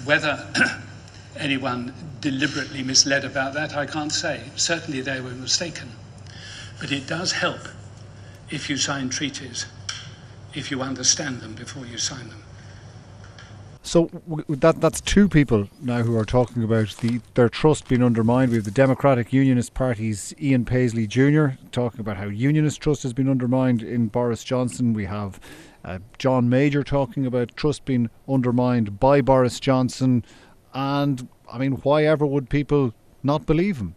Whether 0.04 0.46
anyone 1.36 1.94
deliberately 2.20 2.82
misled 2.82 3.24
about 3.24 3.54
that, 3.54 3.76
I 3.76 3.86
can't 3.86 4.12
say. 4.12 4.42
Certainly 4.56 5.02
they 5.02 5.20
were 5.20 5.30
mistaken. 5.30 5.90
But 6.80 6.92
it 6.92 7.06
does 7.06 7.32
help 7.32 7.60
if 8.50 8.70
you 8.70 8.76
sign 8.76 9.08
treaties, 9.08 9.66
if 10.54 10.70
you 10.70 10.82
understand 10.82 11.40
them 11.40 11.54
before 11.54 11.86
you 11.86 11.98
sign 11.98 12.28
them. 12.28 12.42
So 13.88 14.08
w- 14.28 14.44
that 14.48 14.82
that's 14.82 15.00
two 15.00 15.30
people 15.30 15.66
now 15.80 16.02
who 16.02 16.14
are 16.18 16.26
talking 16.26 16.62
about 16.62 16.94
the 16.98 17.22
their 17.32 17.48
trust 17.48 17.88
being 17.88 18.02
undermined. 18.02 18.50
We 18.50 18.58
have 18.58 18.66
the 18.66 18.70
Democratic 18.70 19.32
Unionist 19.32 19.72
Party's 19.72 20.34
Ian 20.38 20.66
Paisley 20.66 21.06
Jr. 21.06 21.52
talking 21.72 22.00
about 22.00 22.18
how 22.18 22.26
Unionist 22.26 22.82
trust 22.82 23.02
has 23.04 23.14
been 23.14 23.30
undermined 23.30 23.82
in 23.82 24.08
Boris 24.08 24.44
Johnson. 24.44 24.92
We 24.92 25.06
have 25.06 25.40
uh, 25.86 26.00
John 26.18 26.50
Major 26.50 26.84
talking 26.84 27.24
about 27.24 27.56
trust 27.56 27.86
being 27.86 28.10
undermined 28.28 29.00
by 29.00 29.22
Boris 29.22 29.58
Johnson. 29.58 30.22
And 30.74 31.26
I 31.50 31.56
mean, 31.56 31.72
why 31.72 32.04
ever 32.04 32.26
would 32.26 32.50
people 32.50 32.92
not 33.22 33.46
believe 33.46 33.78
him? 33.78 33.94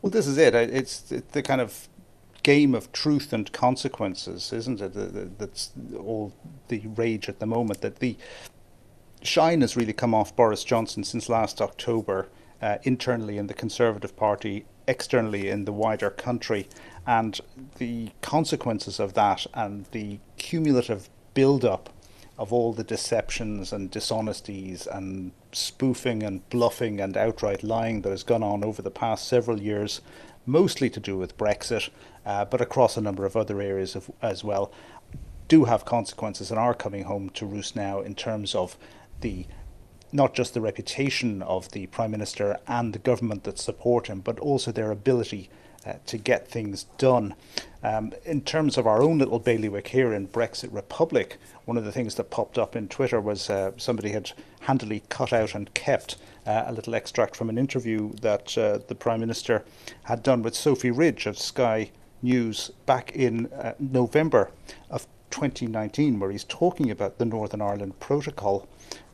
Well, 0.00 0.10
this 0.10 0.28
is 0.28 0.38
it. 0.38 0.54
It's 0.54 1.00
the 1.00 1.42
kind 1.42 1.60
of 1.60 1.88
game 2.44 2.72
of 2.76 2.92
truth 2.92 3.32
and 3.32 3.50
consequences, 3.50 4.52
isn't 4.52 4.80
it? 4.80 5.38
That's 5.40 5.72
all 5.98 6.32
the 6.68 6.86
rage 6.94 7.28
at 7.28 7.40
the 7.40 7.46
moment. 7.46 7.80
That 7.80 7.96
the 7.96 8.16
shine 9.26 9.60
has 9.60 9.76
really 9.76 9.92
come 9.92 10.14
off 10.14 10.34
Boris 10.34 10.64
Johnson 10.64 11.04
since 11.04 11.28
last 11.28 11.60
October, 11.60 12.28
uh, 12.62 12.78
internally 12.84 13.38
in 13.38 13.46
the 13.46 13.54
Conservative 13.54 14.16
Party, 14.16 14.64
externally 14.88 15.48
in 15.48 15.64
the 15.64 15.72
wider 15.72 16.10
country, 16.10 16.68
and 17.06 17.40
the 17.78 18.10
consequences 18.22 18.98
of 19.00 19.14
that 19.14 19.46
and 19.54 19.86
the 19.92 20.18
cumulative 20.36 21.08
build 21.34 21.64
up 21.64 21.90
of 22.38 22.52
all 22.52 22.72
the 22.72 22.84
deceptions 22.84 23.72
and 23.72 23.90
dishonesties 23.90 24.86
and 24.86 25.32
spoofing 25.52 26.22
and 26.22 26.48
bluffing 26.50 27.00
and 27.00 27.16
outright 27.16 27.62
lying 27.62 28.02
that 28.02 28.10
has 28.10 28.22
gone 28.22 28.42
on 28.42 28.62
over 28.62 28.82
the 28.82 28.90
past 28.90 29.26
several 29.26 29.60
years, 29.60 30.02
mostly 30.44 30.90
to 30.90 31.00
do 31.00 31.16
with 31.16 31.38
Brexit, 31.38 31.88
uh, 32.26 32.44
but 32.44 32.60
across 32.60 32.96
a 32.96 33.00
number 33.00 33.24
of 33.24 33.36
other 33.36 33.60
areas 33.60 33.96
of, 33.96 34.10
as 34.20 34.44
well, 34.44 34.70
do 35.48 35.64
have 35.64 35.84
consequences 35.84 36.50
and 36.50 36.58
are 36.58 36.74
coming 36.74 37.04
home 37.04 37.30
to 37.30 37.46
roost 37.46 37.76
now 37.76 38.00
in 38.00 38.14
terms 38.14 38.54
of 38.54 38.76
the 39.20 39.46
not 40.12 40.34
just 40.34 40.54
the 40.54 40.60
reputation 40.60 41.42
of 41.42 41.70
the 41.72 41.86
Prime 41.88 42.10
Minister 42.10 42.58
and 42.66 42.92
the 42.92 42.98
government 42.98 43.44
that 43.44 43.58
support 43.58 44.06
him, 44.06 44.20
but 44.20 44.38
also 44.38 44.72
their 44.72 44.90
ability 44.90 45.50
uh, 45.84 45.94
to 46.06 46.18
get 46.18 46.48
things 46.48 46.84
done. 46.98 47.34
Um, 47.82 48.12
in 48.24 48.40
terms 48.40 48.76
of 48.76 48.86
our 48.86 49.02
own 49.02 49.18
little 49.18 49.38
bailiwick 49.38 49.88
here 49.88 50.12
in 50.12 50.28
Brexit 50.28 50.72
Republic, 50.72 51.38
one 51.64 51.76
of 51.76 51.84
the 51.84 51.92
things 51.92 52.16
that 52.16 52.30
popped 52.30 52.58
up 52.58 52.74
in 52.74 52.88
Twitter 52.88 53.20
was 53.20 53.48
uh, 53.48 53.72
somebody 53.76 54.10
had 54.10 54.32
handily 54.60 55.02
cut 55.08 55.32
out 55.32 55.54
and 55.54 55.72
kept 55.74 56.16
uh, 56.46 56.64
a 56.66 56.72
little 56.72 56.94
extract 56.94 57.36
from 57.36 57.48
an 57.48 57.58
interview 57.58 58.12
that 58.22 58.56
uh, 58.58 58.78
the 58.88 58.94
Prime 58.94 59.20
Minister 59.20 59.64
had 60.04 60.22
done 60.22 60.42
with 60.42 60.54
Sophy 60.54 60.90
Ridge 60.90 61.26
of 61.26 61.38
Sky 61.38 61.90
News 62.22 62.70
back 62.86 63.12
in 63.12 63.46
uh, 63.52 63.74
November 63.78 64.50
of 64.90 65.06
2019, 65.36 66.18
where 66.18 66.30
he's 66.30 66.44
talking 66.44 66.90
about 66.90 67.18
the 67.18 67.26
Northern 67.26 67.60
Ireland 67.60 68.00
Protocol. 68.00 68.66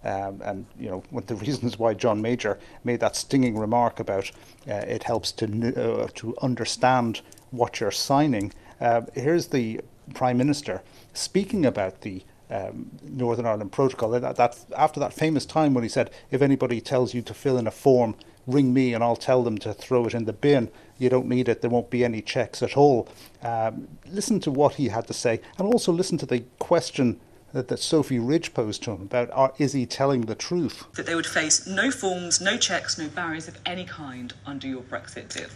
Um, 0.04 0.40
and 0.44 0.66
you 0.78 0.88
know 0.88 1.02
one 1.10 1.24
of 1.24 1.26
the 1.26 1.34
reasons 1.46 1.78
why 1.78 1.94
John 1.94 2.22
Major 2.22 2.58
made 2.84 3.00
that 3.00 3.16
stinging 3.16 3.58
remark 3.58 3.98
about 3.98 4.30
uh, 4.68 4.74
it 4.74 5.02
helps 5.02 5.32
to 5.32 5.46
uh, 5.46 6.08
to 6.14 6.36
understand 6.40 7.22
what 7.50 7.80
you're 7.80 7.90
signing. 7.90 8.52
Uh, 8.80 9.02
here's 9.14 9.48
the 9.48 9.80
Prime 10.14 10.38
Minister 10.38 10.82
speaking 11.12 11.66
about 11.66 12.02
the 12.02 12.22
um, 12.50 12.90
Northern 13.02 13.46
Ireland 13.46 13.72
Protocol. 13.72 14.10
That, 14.10 14.36
that, 14.36 14.58
after 14.76 15.00
that 15.00 15.12
famous 15.12 15.44
time 15.44 15.74
when 15.74 15.82
he 15.82 15.88
said, 15.88 16.10
"If 16.30 16.40
anybody 16.40 16.80
tells 16.80 17.14
you 17.14 17.22
to 17.22 17.34
fill 17.34 17.58
in 17.58 17.66
a 17.66 17.72
form, 17.72 18.14
ring 18.46 18.72
me 18.72 18.94
and 18.94 19.02
I'll 19.02 19.16
tell 19.16 19.42
them 19.42 19.58
to 19.58 19.72
throw 19.72 20.06
it 20.06 20.14
in 20.14 20.24
the 20.24 20.32
bin. 20.32 20.70
You 21.02 21.10
don't 21.10 21.28
need 21.28 21.48
it. 21.48 21.60
There 21.60 21.70
won't 21.70 21.90
be 21.90 22.04
any 22.04 22.22
checks 22.22 22.62
at 22.62 22.76
all." 22.76 23.08
Um, 23.42 23.88
listen 24.06 24.40
to 24.40 24.50
what 24.50 24.74
he 24.74 24.88
had 24.88 25.06
to 25.08 25.12
say, 25.12 25.40
and 25.58 25.66
also 25.66 25.92
listen 25.92 26.18
to 26.18 26.26
the 26.26 26.44
question 26.58 27.20
that, 27.52 27.68
that 27.68 27.78
Sophy 27.78 28.18
Ridge 28.18 28.54
posed 28.54 28.82
to 28.84 28.92
him 28.92 29.02
about 29.02 29.30
are, 29.32 29.52
is 29.58 29.72
he 29.72 29.86
telling 29.86 30.22
the 30.22 30.34
truth? 30.34 30.84
That 30.94 31.06
they 31.06 31.14
would 31.14 31.26
face 31.26 31.66
no 31.66 31.90
forms, 31.90 32.40
no 32.40 32.56
checks, 32.56 32.98
no 32.98 33.08
barriers 33.08 33.48
of 33.48 33.58
any 33.66 33.84
kind 33.84 34.32
under 34.46 34.66
your 34.66 34.82
Brexit 34.82 35.34
deal. 35.34 35.48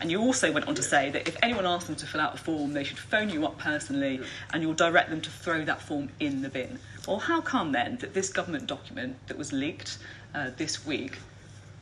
And 0.00 0.10
you 0.10 0.18
also 0.18 0.50
went 0.50 0.66
on 0.66 0.74
to 0.76 0.82
say 0.82 1.10
that 1.10 1.28
if 1.28 1.36
anyone 1.42 1.66
asked 1.66 1.86
them 1.86 1.96
to 1.96 2.06
fill 2.06 2.22
out 2.22 2.34
a 2.34 2.38
form, 2.38 2.72
they 2.72 2.84
should 2.84 2.98
phone 2.98 3.28
you 3.28 3.44
up 3.44 3.58
personally 3.58 4.20
and 4.52 4.62
you'll 4.62 4.72
direct 4.72 5.10
them 5.10 5.20
to 5.20 5.30
throw 5.30 5.62
that 5.66 5.82
form 5.82 6.08
in 6.20 6.40
the 6.40 6.48
bin. 6.48 6.78
Well, 7.06 7.18
how 7.18 7.42
come 7.42 7.72
then 7.72 7.98
that 7.98 8.14
this 8.14 8.30
government 8.30 8.66
document 8.66 9.16
that 9.26 9.36
was 9.36 9.52
leaked 9.52 9.98
uh, 10.34 10.50
this 10.56 10.86
week 10.86 11.18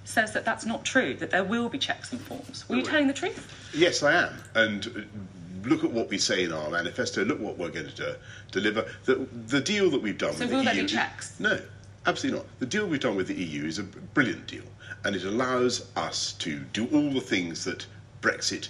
says 0.08 0.32
that 0.32 0.44
that's 0.44 0.64
not 0.64 0.84
true, 0.84 1.14
that 1.14 1.30
there 1.30 1.44
will 1.44 1.68
be 1.68 1.78
checks 1.78 2.12
and 2.12 2.20
forms? 2.20 2.68
Were 2.68 2.76
you 2.76 2.82
telling 2.82 3.06
the 3.06 3.12
truth? 3.12 3.70
Yes, 3.74 4.02
I 4.02 4.14
am. 4.14 4.34
And 4.54 4.86
uh, 4.86 5.68
look 5.68 5.84
at 5.84 5.90
what 5.90 6.08
we 6.08 6.18
say 6.18 6.44
in 6.44 6.52
our 6.52 6.70
manifesto, 6.70 7.24
look 7.24 7.38
what 7.38 7.58
we're 7.58 7.70
going 7.70 7.88
to 7.88 7.94
do, 7.94 8.14
deliver. 8.50 8.86
The, 9.04 9.26
the 9.46 9.60
deal 9.60 9.90
that 9.90 10.00
we've 10.00 10.18
done 10.18 10.32
so 10.32 10.40
with 10.44 10.50
will 10.50 10.58
the 10.60 10.64
there 10.64 10.74
EU. 10.76 10.82
be 10.82 10.88
checks? 10.88 11.38
No, 11.38 11.60
absolutely 12.06 12.40
not. 12.40 12.48
The 12.58 12.66
deal 12.66 12.86
we've 12.86 13.00
done 13.00 13.16
with 13.16 13.28
the 13.28 13.34
EU 13.34 13.66
is 13.66 13.78
a 13.78 13.82
brilliant 13.82 14.46
deal, 14.46 14.64
and 15.04 15.14
it 15.14 15.24
allows 15.24 15.86
us 15.96 16.32
to 16.34 16.58
do 16.72 16.86
all 16.92 17.10
the 17.10 17.20
things 17.20 17.64
that 17.64 17.86
Brexit 18.22 18.68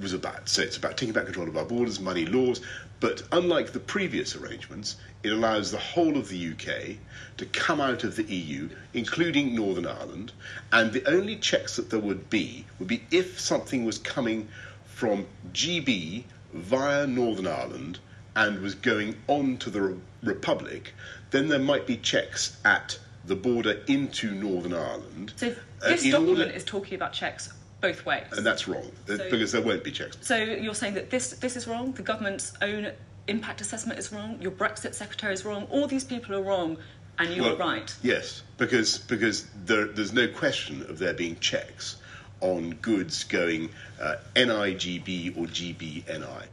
was 0.00 0.12
about. 0.12 0.48
So 0.48 0.62
it's 0.62 0.76
about 0.76 0.96
taking 0.96 1.14
back 1.14 1.24
control 1.24 1.48
of 1.48 1.56
our 1.56 1.64
borders, 1.64 2.00
money 2.00 2.26
laws, 2.26 2.60
but 3.00 3.22
unlike 3.32 3.72
the 3.72 3.80
previous 3.80 4.36
arrangements, 4.36 4.96
it 5.22 5.32
allows 5.32 5.70
the 5.70 5.78
whole 5.78 6.18
of 6.18 6.28
the 6.28 6.52
UK 6.52 6.96
to 7.38 7.46
come 7.46 7.80
out 7.80 8.04
of 8.04 8.16
the 8.16 8.24
EU, 8.24 8.68
including 8.92 9.54
Northern 9.54 9.86
Ireland, 9.86 10.32
and 10.70 10.92
the 10.92 11.06
only 11.08 11.36
checks 11.36 11.76
that 11.76 11.88
there 11.88 11.98
would 11.98 12.28
be 12.28 12.66
would 12.78 12.88
be 12.88 13.02
if 13.10 13.40
something 13.40 13.84
was 13.84 13.98
coming 13.98 14.48
from 14.84 15.26
GB 15.52 16.24
via 16.52 17.06
Northern 17.06 17.46
Ireland 17.46 17.98
and 18.36 18.60
was 18.60 18.74
going 18.74 19.16
on 19.28 19.56
to 19.58 19.70
the 19.70 19.96
Republic, 20.22 20.92
then 21.30 21.48
there 21.48 21.58
might 21.58 21.86
be 21.86 21.96
checks 21.96 22.58
at 22.64 22.98
the 23.24 23.36
border 23.36 23.80
into 23.86 24.32
Northern 24.32 24.74
Ireland. 24.74 25.32
So 25.36 25.48
uh, 25.82 25.88
this 25.88 26.04
in 26.04 26.10
document 26.10 26.38
order- 26.40 26.50
is 26.50 26.64
talking 26.64 26.94
about 26.94 27.12
checks 27.12 27.52
both 27.80 28.04
ways. 28.06 28.26
and 28.32 28.44
that's 28.44 28.68
wrong 28.68 28.90
So- 29.06 29.18
because 29.30 29.52
there 29.52 29.62
won't 29.62 29.84
be 29.84 29.90
checks. 29.90 30.16
So 30.20 30.36
you're 30.36 30.74
saying 30.74 30.94
that 30.94 31.10
this 31.10 31.30
this 31.30 31.56
is 31.56 31.66
wrong, 31.66 31.92
the 31.92 32.02
government's 32.02 32.52
own 32.62 32.92
impact 33.28 33.60
assessment 33.60 33.98
is 33.98 34.12
wrong, 34.12 34.38
your 34.40 34.50
Brexit 34.52 34.94
secretary 34.94 35.32
is 35.32 35.44
wrong, 35.44 35.66
all 35.70 35.86
these 35.86 36.04
people 36.04 36.34
are 36.34 36.42
wrong, 36.42 36.76
and 37.18 37.34
you're 37.34 37.56
Well, 37.56 37.56
right. 37.58 37.94
Yes, 38.02 38.42
because 38.58 38.98
because 38.98 39.46
there, 39.64 39.86
there's 39.86 40.12
no 40.12 40.28
question 40.28 40.82
of 40.88 40.98
there 40.98 41.14
being 41.14 41.38
checks 41.38 41.96
on 42.40 42.70
goods 42.82 43.24
going 43.24 43.68
uh, 44.00 44.16
NIGB 44.34 45.36
or 45.36 45.46
GBNI. 45.46 46.44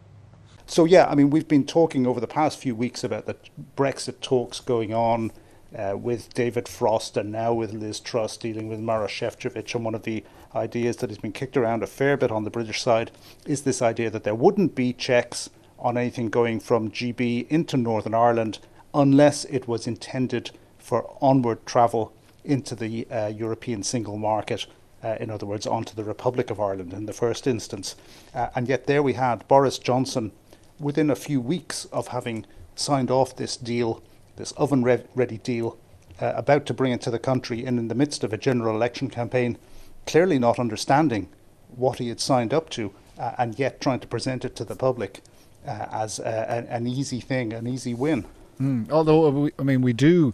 So 0.66 0.84
yeah, 0.84 1.08
I 1.08 1.16
mean, 1.16 1.30
we've 1.30 1.48
been 1.48 1.66
talking 1.66 2.06
over 2.06 2.20
the 2.20 2.28
past 2.28 2.60
few 2.60 2.76
weeks 2.76 3.04
about 3.04 3.26
the 3.26 3.38
Brexit 3.78 4.20
talks 4.20 4.60
going 4.60 4.94
on 4.94 5.32
uh, 5.76 5.98
with 5.98 6.34
David 6.34 6.68
Frost 6.68 7.18
and 7.18 7.32
now 7.32 7.54
with 7.54 7.74
Liz 7.74 8.00
Truss 8.00 8.38
dealing 8.38 8.68
with 8.68 8.80
Maroš 8.80 9.10
Šefčovič. 9.10 9.76
And 9.76 9.86
one 9.86 9.96
of 9.96 10.04
the 10.04 10.24
ideas 10.56 10.98
that 10.98 11.10
has 11.10 11.20
been 11.20 11.32
kicked 11.32 11.58
around 11.58 11.84
a 11.84 11.88
fair 11.88 12.18
bit 12.18 12.32
on 12.32 12.44
the 12.44 12.50
British 12.50 12.82
side 12.82 13.12
is 13.46 13.64
this 13.64 13.82
idea 13.82 14.10
that 14.10 14.24
there 14.24 14.36
wouldn't 14.36 14.76
be 14.76 14.94
checks 14.94 15.50
on 15.80 15.98
anything 15.98 16.30
going 16.30 16.60
from 16.60 16.92
GB 16.92 17.48
into 17.50 17.78
Northern 17.78 18.14
Ireland 18.14 18.60
unless 18.94 19.46
it 19.46 19.68
was 19.68 19.88
intended 19.88 20.52
for 20.78 21.18
onward 21.22 21.66
travel 21.66 22.14
into 22.44 22.76
the 22.76 23.06
uh, 23.12 23.28
European 23.28 23.84
single 23.84 24.18
market. 24.18 24.66
Uh, 25.04 25.16
in 25.20 25.30
other 25.30 25.46
words, 25.46 25.68
onto 25.68 25.94
the 25.94 26.04
Republic 26.04 26.50
of 26.50 26.60
Ireland 26.60 26.94
in 26.94 27.06
the 27.06 27.14
first 27.14 27.46
instance. 27.46 27.96
Uh, 28.34 28.48
and 28.56 28.68
yet, 28.68 28.88
there 28.88 29.04
we 29.04 29.14
had 29.14 29.48
Boris 29.48 29.78
Johnson 29.78 30.32
within 30.80 31.10
a 31.10 31.16
few 31.16 31.40
weeks 31.40 31.86
of 31.86 32.08
having 32.08 32.46
signed 32.76 33.12
off 33.12 33.36
this 33.36 33.58
deal, 33.58 34.02
this 34.38 34.54
oven 34.54 34.84
re- 34.84 35.04
ready 35.14 35.38
deal, 35.38 35.78
uh, 36.22 36.34
about 36.36 36.66
to 36.66 36.74
bring 36.74 36.92
it 36.92 37.02
to 37.02 37.12
the 37.12 37.20
country 37.20 37.66
and 37.66 37.78
in 37.78 37.90
the 37.90 37.96
midst 37.96 38.24
of 38.24 38.34
a 38.34 38.38
general 38.38 38.76
election 38.76 39.10
campaign, 39.10 39.58
clearly 40.06 40.40
not 40.40 40.58
understanding 40.58 41.28
what 41.76 42.00
he 42.00 42.10
had 42.10 42.20
signed 42.20 42.54
up 42.54 42.70
to 42.70 42.94
uh, 43.20 43.34
and 43.38 43.60
yet 43.60 43.82
trying 43.82 44.00
to 44.00 44.08
present 44.08 44.46
it 44.46 44.56
to 44.56 44.64
the 44.64 44.76
public 44.76 45.22
uh, 45.68 45.86
as 45.92 46.20
a, 46.20 46.52
an, 46.52 46.66
an 46.68 46.88
easy 46.88 47.20
thing, 47.20 47.54
an 47.54 47.68
easy 47.68 47.94
win. 47.94 48.26
Mm, 48.60 48.90
although, 48.92 49.46
uh, 49.46 49.50
I 49.60 49.64
mean, 49.64 49.82
we 49.82 49.94
do, 49.94 50.34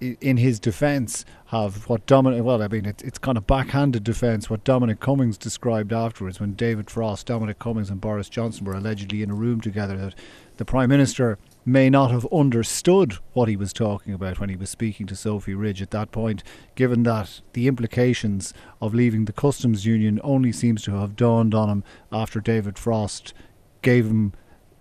in 0.00 0.36
his 0.36 0.60
defence, 0.60 1.24
have 1.46 1.88
what 1.88 2.06
Dominic, 2.06 2.44
well, 2.44 2.62
I 2.62 2.68
mean, 2.68 2.86
it, 2.86 3.02
it's 3.02 3.18
kind 3.18 3.36
of 3.36 3.46
backhanded 3.46 4.04
defence, 4.04 4.48
what 4.48 4.64
Dominic 4.64 5.00
Cummings 5.00 5.36
described 5.36 5.92
afterwards 5.92 6.40
when 6.40 6.54
David 6.54 6.90
Frost, 6.90 7.26
Dominic 7.26 7.58
Cummings, 7.58 7.90
and 7.90 8.00
Boris 8.00 8.28
Johnson 8.28 8.64
were 8.64 8.74
allegedly 8.74 9.22
in 9.22 9.30
a 9.30 9.34
room 9.34 9.60
together, 9.60 9.96
that 9.96 10.14
the 10.56 10.64
Prime 10.64 10.88
Minister 10.88 11.38
may 11.64 11.88
not 11.88 12.10
have 12.10 12.26
understood 12.32 13.14
what 13.32 13.48
he 13.48 13.56
was 13.56 13.72
talking 13.72 14.12
about 14.12 14.40
when 14.40 14.48
he 14.48 14.56
was 14.56 14.70
speaking 14.70 15.06
to 15.06 15.16
Sophie 15.16 15.54
Ridge 15.54 15.80
at 15.80 15.90
that 15.92 16.10
point, 16.10 16.42
given 16.74 17.04
that 17.04 17.40
the 17.52 17.68
implications 17.68 18.52
of 18.80 18.94
leaving 18.94 19.26
the 19.26 19.32
customs 19.32 19.86
union 19.86 20.20
only 20.24 20.52
seems 20.52 20.82
to 20.82 20.92
have 20.92 21.16
dawned 21.16 21.54
on 21.54 21.68
him 21.68 21.84
after 22.10 22.40
David 22.40 22.78
Frost 22.78 23.32
gave 23.82 24.06
him 24.06 24.32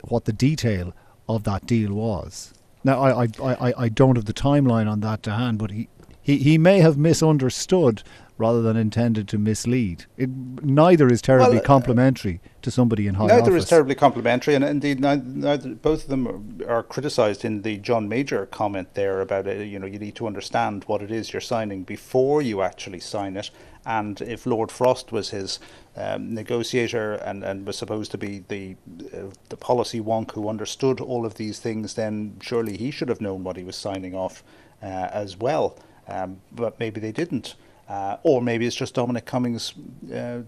what 0.08 0.26
the 0.26 0.34
detail 0.34 0.94
of 1.30 1.44
that 1.44 1.65
deal 1.65 1.94
was. 1.94 2.54
Now, 2.84 3.00
I, 3.00 3.24
I, 3.24 3.28
I, 3.44 3.74
I 3.78 3.89
don't 3.89 4.15
have 4.15 4.26
the 4.26 4.34
timeline 4.34 4.89
on 4.89 5.02
that 5.02 5.22
to 5.24 5.32
hand, 5.32 5.60
but 5.60 5.72
he, 5.72 5.88
he, 6.22 6.38
he 6.38 6.58
may 6.58 6.80
have 6.80 6.98
misunderstood 6.98 8.02
rather 8.41 8.62
than 8.62 8.75
intended 8.75 9.27
to 9.30 9.38
mislead. 9.38 10.06
It, 10.17 10.30
neither 10.63 11.08
is 11.15 11.21
terribly 11.21 11.58
Well, 11.58 11.63
uh, 11.63 11.75
complimentary 11.75 12.41
to 12.63 12.69
somebody 12.71 13.08
in 13.08 13.15
high 13.15 13.27
neither 13.27 13.51
office. 13.51 13.63
is 13.63 13.69
terribly 13.69 13.95
complimentary, 13.95 14.54
and 14.56 14.63
indeed, 14.63 14.99
neither, 14.99 15.23
neither, 15.23 15.69
both 15.75 16.04
of 16.04 16.10
them 16.10 16.27
are, 16.27 16.77
are 16.77 16.84
criticised 16.84 17.45
in 17.45 17.62
the 17.62 17.77
John 17.77 18.10
Major 18.10 18.45
comment 18.47 18.88
there 18.95 19.21
about 19.21 19.47
it. 19.47 19.67
You 19.67 19.80
know, 19.80 19.88
you 19.93 19.99
need 19.99 20.15
to 20.15 20.27
understand 20.27 20.84
what 20.88 21.01
it 21.01 21.12
is 21.12 21.32
you're 21.32 21.41
signing 21.56 21.84
before 21.84 22.41
you 22.41 22.62
actually 22.62 22.99
sign 22.99 23.38
it. 23.38 23.51
And 23.86 24.21
if 24.21 24.45
Lord 24.45 24.71
Frost 24.71 25.12
was 25.12 25.30
his 25.32 25.60
um, 25.95 26.34
negotiator 26.34 27.13
and, 27.13 27.43
and 27.43 27.65
was 27.65 27.77
supposed 27.77 28.12
to 28.12 28.17
be 28.17 28.43
the 28.47 28.75
uh, 29.13 29.32
the 29.49 29.58
policy 29.58 29.99
wonk 29.99 30.32
who 30.32 30.49
understood 30.49 31.01
all 31.01 31.25
of 31.25 31.34
these 31.36 31.60
things, 31.60 31.93
then 31.93 32.38
surely 32.41 32.77
he 32.77 32.91
should 32.91 33.10
have 33.10 33.21
known 33.21 33.43
what 33.43 33.58
he 33.58 33.63
was 33.63 33.75
signing 33.75 34.15
off 34.15 34.43
uh, 34.84 35.10
as 35.23 35.38
well. 35.38 35.77
Um, 36.08 36.41
but 36.51 36.80
maybe 36.80 36.99
they 36.99 37.12
didn't, 37.12 37.56
uh, 37.91 38.15
or 38.23 38.41
maybe 38.41 38.65
it's 38.65 38.75
just 38.75 38.93
Dominic 38.93 39.25
Cummings 39.25 39.73
uh, 40.15 40.39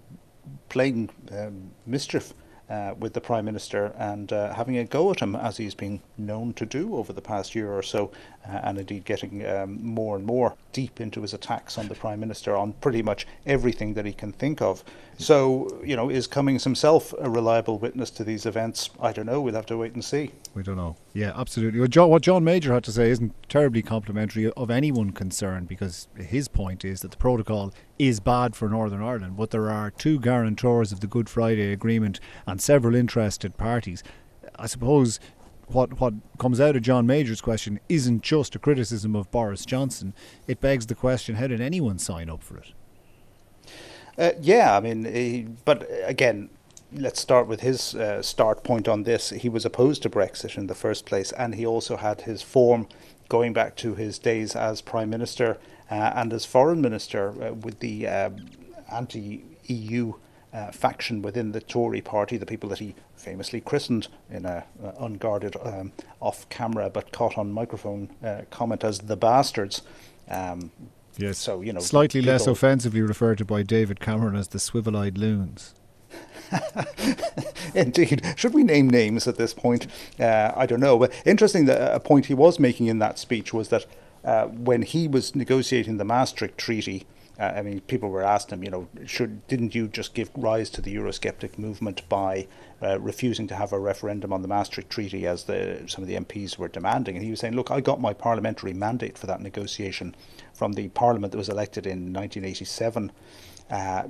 playing 0.70 1.10
um, 1.32 1.72
mischief 1.86 2.34
uh, 2.70 2.94
with 2.98 3.14
the 3.14 3.20
Prime 3.20 3.44
Minister 3.44 3.94
and 3.98 4.32
uh, 4.32 4.54
having 4.54 4.78
a 4.78 4.86
go 4.86 5.12
at 5.12 5.20
him, 5.20 5.36
as 5.36 5.58
he's 5.58 5.76
been 5.76 6.00
known 6.18 6.54
to 6.54 6.66
do 6.66 6.96
over 6.96 7.12
the 7.12 7.22
past 7.22 7.54
year 7.54 7.70
or 7.74 7.84
so, 7.84 8.12
and 8.46 8.78
indeed 8.78 9.06
getting 9.06 9.46
um, 9.46 9.84
more 9.84 10.16
and 10.16 10.26
more 10.26 10.56
deep 10.72 11.00
into 11.00 11.22
his 11.22 11.34
attacks 11.34 11.78
on 11.78 11.88
the 11.88 11.96
Prime 11.96 12.20
Minister 12.20 12.56
on 12.56 12.74
pretty 12.74 13.02
much 13.02 13.28
everything 13.46 13.94
that 13.94 14.06
he 14.06 14.14
can 14.14 14.32
think 14.32 14.62
of. 14.62 14.84
So, 15.18 15.80
you 15.84 15.96
know, 15.96 16.10
is 16.10 16.26
Cummings 16.26 16.64
himself 16.64 17.14
a 17.20 17.30
reliable 17.30 17.78
witness 17.78 18.10
to 18.12 18.24
these 18.24 18.46
events? 18.46 18.90
I 19.00 19.12
don't 19.12 19.28
know. 19.28 19.40
We'll 19.42 19.54
have 19.54 19.68
to 19.68 19.78
wait 19.78 19.94
and 19.94 20.04
see. 20.04 20.32
We 20.56 20.64
don't 20.64 20.76
know. 20.76 20.96
Yeah, 21.14 21.34
absolutely. 21.36 21.80
What 21.80 21.92
John, 21.92 22.10
what 22.10 22.24
John 22.24 22.44
Major 22.44 22.74
had 22.74 22.84
to 22.86 22.92
say 22.92 23.12
isn't 23.12 23.34
terribly 23.48 23.84
complimentary 23.84 24.52
of 24.52 24.72
anyone 24.72 25.12
concerned 25.12 25.68
because 25.68 26.08
his 26.18 26.48
point 26.48 26.84
is 26.84 27.02
that 27.02 27.12
the 27.12 27.18
protocol 27.18 27.74
is 28.00 28.20
bad 28.20 28.56
for 28.56 28.68
Northern 28.68 29.04
Ireland, 29.04 29.38
but 29.38 29.52
there 29.52 29.70
are 29.70 29.92
two 29.92 30.20
guarantors 30.20 30.92
of 30.92 31.00
the 31.00 31.08
Good 31.08 31.30
Friday 31.30 31.72
Agreement 31.72 32.20
and 32.48 32.60
several 32.60 32.96
interested 32.96 33.56
parties. 33.58 34.04
I 34.56 34.68
suppose 34.68 35.20
what 35.68 36.00
what 36.00 36.14
comes 36.38 36.60
out 36.60 36.76
of 36.76 36.82
John 36.82 37.06
Major's 37.06 37.42
question 37.42 37.80
isn't 37.90 38.22
just 38.22 38.56
a 38.56 38.60
criticism 38.60 39.16
of 39.16 39.32
Boris 39.32 39.66
Johnson. 39.66 40.14
It 40.48 40.62
begs 40.62 40.88
the 40.88 40.96
question: 40.96 41.36
How 41.36 41.48
did 41.48 41.62
anyone 41.62 42.00
sign 42.00 42.30
up 42.30 42.44
for 42.44 42.58
it? 42.58 42.74
Uh, 44.18 44.32
yeah, 44.40 44.78
I 44.78 44.80
mean, 44.80 45.06
he, 45.06 45.48
but 45.66 45.88
again, 46.04 46.50
let's 46.92 47.20
start 47.20 47.48
with 47.48 47.62
his 47.62 47.96
uh, 47.96 48.22
start 48.22 48.64
point 48.64 48.88
on 48.88 49.04
this. 49.04 49.32
He 49.32 49.50
was 49.50 49.66
opposed 49.66 50.04
to 50.04 50.10
Brexit 50.10 50.58
in 50.58 50.68
the 50.68 50.76
first 50.76 51.06
place, 51.06 51.32
and 51.32 51.56
he 51.56 51.66
also 51.66 51.98
had 51.98 52.22
his 52.22 52.42
form 52.42 52.88
going 53.30 53.54
back 53.54 53.76
to 53.78 53.96
his 53.96 54.20
days 54.20 54.56
as 54.56 54.82
prime 54.82 55.10
minister 55.10 55.58
uh, 55.90 56.12
and 56.16 56.32
as 56.34 56.46
foreign 56.46 56.82
minister 56.82 57.30
uh, 57.44 57.54
with 57.54 57.80
the 57.80 58.08
um, 58.08 58.46
anti-EU. 58.92 60.14
Uh, 60.54 60.72
faction 60.72 61.24
within 61.24 61.52
the 61.52 61.60
Tory 61.60 62.00
party, 62.00 62.38
the 62.38 62.46
people 62.46 62.70
that 62.70 62.78
he 62.78 62.94
famously 63.16 63.60
christened 63.60 64.08
in 64.30 64.46
a 64.46 64.64
uh, 64.84 64.92
unguarded, 65.00 65.56
um, 65.64 65.92
off-camera 66.20 66.92
but 66.92 67.12
caught 67.12 67.40
on 67.40 67.52
microphone 67.52 68.08
uh, 68.24 68.42
comment 68.52 68.84
as 68.84 69.00
the 69.00 69.18
bastards. 69.18 69.82
Um, 70.30 70.70
yes. 71.18 71.40
So 71.40 71.62
you 71.62 71.74
know, 71.74 71.80
slightly 71.80 72.22
less 72.22 72.46
offensively 72.46 73.02
referred 73.02 73.40
to 73.40 73.46
by 73.46 73.64
David 73.64 74.00
Cameron 74.00 74.36
as 74.36 74.50
the 74.50 74.60
swivel-eyed 74.60 75.18
loons. 75.18 75.74
Indeed. 77.76 78.22
Should 78.36 78.54
we 78.54 78.64
name 78.64 78.90
names 78.90 79.28
at 79.28 79.38
this 79.38 79.54
point? 79.54 79.88
Uh, 80.20 80.52
I 80.56 80.66
don't 80.66 80.80
know. 80.80 80.98
But 80.98 81.14
interesting, 81.26 81.66
that 81.66 81.96
a 81.96 82.00
point 82.00 82.28
he 82.28 82.34
was 82.34 82.60
making 82.60 82.88
in 82.88 83.00
that 83.00 83.18
speech 83.18 83.54
was 83.54 83.70
that 83.70 83.86
uh, 84.24 84.46
when 84.46 84.84
he 84.84 85.08
was 85.08 85.36
negotiating 85.36 85.98
the 85.98 86.06
Maastricht 86.06 86.58
Treaty, 86.58 87.00
uh, 87.02 87.13
I 87.56 87.62
mean, 87.62 87.82
people 87.82 88.10
were 88.10 88.24
asking 88.24 88.60
him, 88.60 88.64
you 88.64 88.72
know, 88.72 88.88
should 89.06 89.46
didn't 89.48 89.76
you 89.76 89.88
just 89.88 90.14
give 90.14 90.30
rise 90.36 90.70
to 90.72 90.82
the 90.82 90.96
Eurosceptic 90.96 91.58
movement 91.58 92.08
by 92.08 92.48
uh, 92.82 93.00
refusing 93.00 93.48
to 93.48 93.56
have 93.56 93.74
a 93.74 93.80
referendum 93.80 94.32
on 94.32 94.42
the 94.42 94.48
Maastricht 94.48 94.90
Treaty 94.90 95.26
as 95.26 95.46
the, 95.46 95.84
some 95.88 96.04
of 96.04 96.08
the 96.08 96.16
MPs 96.16 96.58
were 96.58 96.68
demanding? 96.68 97.16
And 97.16 97.24
he 97.24 97.32
was 97.32 97.40
saying, 97.40 97.56
look, 97.56 97.72
I 97.72 97.82
got 97.82 98.00
my 98.00 98.14
parliamentary 98.14 98.74
mandate 98.74 99.18
for 99.18 99.28
that 99.28 99.42
negotiation 99.42 100.16
from 100.54 100.74
the 100.74 100.90
parliament 100.90 101.32
that 101.32 101.38
was 101.38 101.50
elected 101.50 101.86
in 101.86 102.14
1987. 102.14 103.12
Uh, 103.70 104.04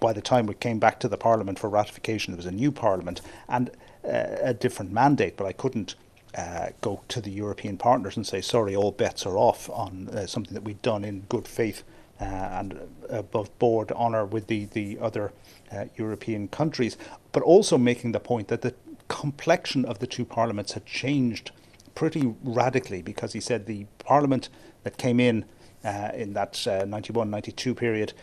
by 0.00 0.12
the 0.12 0.22
time 0.22 0.46
we 0.46 0.54
came 0.54 0.78
back 0.78 1.00
to 1.00 1.08
the 1.08 1.16
parliament 1.16 1.58
for 1.58 1.68
ratification, 1.68 2.32
there 2.32 2.38
was 2.38 2.46
a 2.46 2.52
new 2.52 2.72
parliament 2.72 3.20
and 3.48 3.70
uh, 4.04 4.36
a 4.42 4.54
different 4.54 4.92
mandate, 4.92 5.36
but 5.36 5.46
I 5.46 5.52
couldn't. 5.52 5.94
Uh, 6.34 6.70
go 6.80 7.02
to 7.08 7.20
the 7.20 7.30
European 7.30 7.76
partners 7.76 8.16
and 8.16 8.26
say, 8.26 8.40
sorry, 8.40 8.74
all 8.74 8.90
bets 8.90 9.26
are 9.26 9.36
off 9.36 9.68
on 9.68 10.08
uh, 10.08 10.26
something 10.26 10.54
that 10.54 10.64
we'd 10.64 10.80
done 10.80 11.04
in 11.04 11.20
good 11.28 11.46
faith 11.46 11.82
and 12.22 12.80
above 13.08 13.56
board 13.58 13.92
honour 13.92 14.24
with 14.24 14.46
the, 14.46 14.66
the 14.66 14.98
other 15.00 15.32
uh, 15.70 15.84
European 15.96 16.48
countries, 16.48 16.96
but 17.32 17.42
also 17.42 17.78
making 17.78 18.12
the 18.12 18.20
point 18.20 18.48
that 18.48 18.62
the 18.62 18.74
complexion 19.08 19.84
of 19.84 19.98
the 19.98 20.06
two 20.06 20.24
parliaments 20.24 20.72
had 20.72 20.86
changed 20.86 21.50
pretty 21.94 22.34
radically 22.42 23.02
because 23.02 23.32
he 23.32 23.40
said 23.40 23.66
the 23.66 23.86
parliament 23.98 24.48
that 24.82 24.96
came 24.96 25.20
in 25.20 25.44
uh, 25.84 26.10
in 26.14 26.32
that 26.32 26.58
91 26.66 27.30
92 27.30 27.74
period 27.74 28.14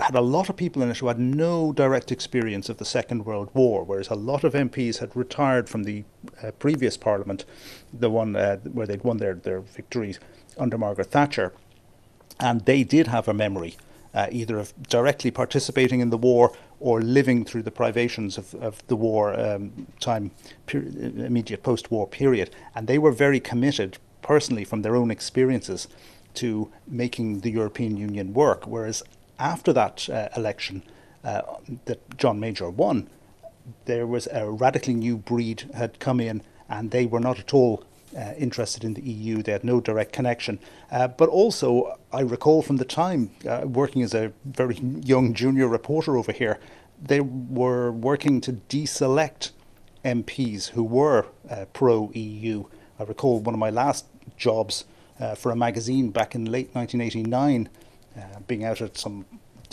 had 0.00 0.14
a 0.14 0.20
lot 0.20 0.48
of 0.48 0.56
people 0.56 0.82
in 0.82 0.90
it 0.90 0.98
who 0.98 1.06
had 1.06 1.18
no 1.18 1.72
direct 1.72 2.10
experience 2.10 2.68
of 2.68 2.78
the 2.78 2.84
Second 2.84 3.24
World 3.24 3.50
War, 3.54 3.84
whereas 3.84 4.08
a 4.08 4.14
lot 4.14 4.44
of 4.44 4.52
MPs 4.52 4.98
had 4.98 5.14
retired 5.14 5.68
from 5.68 5.84
the 5.84 6.04
uh, 6.42 6.50
previous 6.52 6.96
Parliament, 6.96 7.44
the 7.92 8.10
one 8.10 8.34
uh, 8.34 8.56
where 8.58 8.86
they'd 8.86 9.04
won 9.04 9.18
their, 9.18 9.34
their 9.34 9.60
victories 9.60 10.18
under 10.58 10.76
Margaret 10.76 11.10
Thatcher 11.10 11.52
and 12.40 12.64
they 12.64 12.84
did 12.84 13.06
have 13.08 13.28
a 13.28 13.34
memory 13.34 13.76
uh, 14.14 14.28
either 14.30 14.58
of 14.58 14.72
directly 14.88 15.30
participating 15.30 16.00
in 16.00 16.10
the 16.10 16.16
war 16.16 16.52
or 16.80 17.02
living 17.02 17.44
through 17.44 17.62
the 17.62 17.70
privations 17.70 18.38
of, 18.38 18.54
of 18.54 18.86
the 18.86 18.96
war 18.96 19.38
um, 19.38 19.86
time, 20.00 20.30
per- 20.66 20.78
immediate 20.78 21.62
post 21.62 21.90
war 21.90 22.06
period. 22.06 22.50
And 22.74 22.86
they 22.86 22.98
were 22.98 23.12
very 23.12 23.40
committed, 23.40 23.98
personally, 24.22 24.64
from 24.64 24.82
their 24.82 24.96
own 24.96 25.10
experiences, 25.10 25.88
to 26.34 26.70
making 26.86 27.40
the 27.40 27.50
European 27.50 27.96
Union 27.96 28.32
work. 28.34 28.66
Whereas 28.66 29.02
after 29.38 29.72
that 29.72 30.08
uh, 30.08 30.28
election 30.36 30.82
uh, 31.24 31.42
that 31.86 32.16
John 32.18 32.38
Major 32.38 32.70
won, 32.70 33.08
there 33.86 34.06
was 34.06 34.28
a 34.30 34.50
radically 34.50 34.94
new 34.94 35.16
breed 35.16 35.70
had 35.74 35.98
come 35.98 36.20
in, 36.20 36.42
and 36.68 36.90
they 36.90 37.06
were 37.06 37.20
not 37.20 37.38
at 37.38 37.54
all 37.54 37.82
uh, 37.82 37.84
interested 38.38 38.84
in 38.84 38.94
the 38.94 39.02
EU. 39.02 39.42
They 39.42 39.52
had 39.52 39.64
no 39.64 39.80
direct 39.80 40.12
connection. 40.12 40.58
Uh, 40.90 41.08
but 41.08 41.28
also, 41.28 41.98
I 42.12 42.20
recall 42.20 42.62
from 42.62 42.76
the 42.76 42.84
time 42.84 43.30
uh, 43.48 43.62
working 43.64 44.02
as 44.02 44.14
a 44.14 44.32
very 44.44 44.76
young 44.76 45.34
junior 45.34 45.68
reporter 45.68 46.16
over 46.16 46.32
here, 46.32 46.58
they 47.00 47.20
were 47.20 47.90
working 47.90 48.40
to 48.42 48.52
deselect 48.52 49.50
MPs 50.04 50.70
who 50.70 50.84
were 50.84 51.26
uh, 51.50 51.64
pro 51.72 52.10
EU. 52.12 52.64
I 52.98 53.02
recall 53.04 53.40
one 53.40 53.54
of 53.54 53.58
my 53.58 53.70
last 53.70 54.06
jobs 54.36 54.84
uh, 55.18 55.34
for 55.34 55.50
a 55.50 55.56
magazine 55.56 56.10
back 56.10 56.34
in 56.34 56.44
late 56.44 56.74
1989, 56.74 57.68
uh, 58.16 58.40
being 58.46 58.64
out 58.64 58.80
at 58.80 58.96
some 58.96 59.24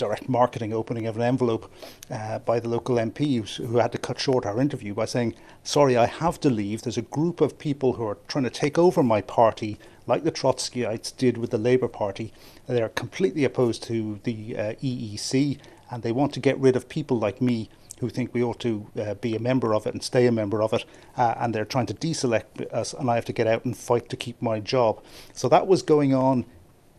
direct 0.01 0.27
marketing 0.27 0.73
opening 0.73 1.05
of 1.05 1.15
an 1.15 1.21
envelope 1.21 1.71
uh, 2.09 2.39
by 2.39 2.59
the 2.59 2.67
local 2.67 2.95
MP 2.95 3.47
who 3.57 3.77
had 3.77 3.91
to 3.91 3.99
cut 3.99 4.19
short 4.19 4.47
our 4.47 4.59
interview 4.59 4.95
by 4.95 5.05
saying, 5.05 5.35
Sorry, 5.63 5.95
I 5.95 6.07
have 6.07 6.39
to 6.39 6.49
leave. 6.49 6.81
There's 6.81 6.97
a 6.97 7.03
group 7.03 7.39
of 7.39 7.59
people 7.59 7.93
who 7.93 8.07
are 8.07 8.17
trying 8.27 8.45
to 8.45 8.49
take 8.49 8.79
over 8.79 9.03
my 9.03 9.21
party, 9.21 9.77
like 10.07 10.23
the 10.23 10.31
Trotskyites 10.31 11.15
did 11.15 11.37
with 11.37 11.51
the 11.51 11.59
Labour 11.59 11.87
Party. 11.87 12.33
They're 12.65 12.89
completely 12.89 13.43
opposed 13.43 13.83
to 13.83 14.19
the 14.23 14.57
uh, 14.57 14.73
EEC 14.81 15.59
and 15.91 16.01
they 16.01 16.11
want 16.11 16.33
to 16.33 16.39
get 16.39 16.57
rid 16.57 16.75
of 16.75 16.89
people 16.89 17.19
like 17.19 17.39
me 17.39 17.69
who 17.99 18.09
think 18.09 18.33
we 18.33 18.41
ought 18.41 18.59
to 18.61 18.87
uh, 18.99 19.13
be 19.13 19.35
a 19.35 19.39
member 19.39 19.75
of 19.75 19.85
it 19.85 19.93
and 19.93 20.01
stay 20.01 20.25
a 20.25 20.31
member 20.31 20.63
of 20.63 20.73
it, 20.73 20.83
uh, 21.17 21.35
and 21.37 21.53
they're 21.53 21.63
trying 21.63 21.85
to 21.85 21.93
deselect 21.93 22.65
us, 22.73 22.93
and 22.93 23.11
I 23.11 23.15
have 23.15 23.25
to 23.25 23.33
get 23.33 23.45
out 23.45 23.63
and 23.63 23.77
fight 23.77 24.09
to 24.09 24.17
keep 24.17 24.41
my 24.41 24.59
job. 24.59 25.03
So 25.33 25.47
that 25.49 25.67
was 25.67 25.83
going 25.83 26.11
on 26.11 26.45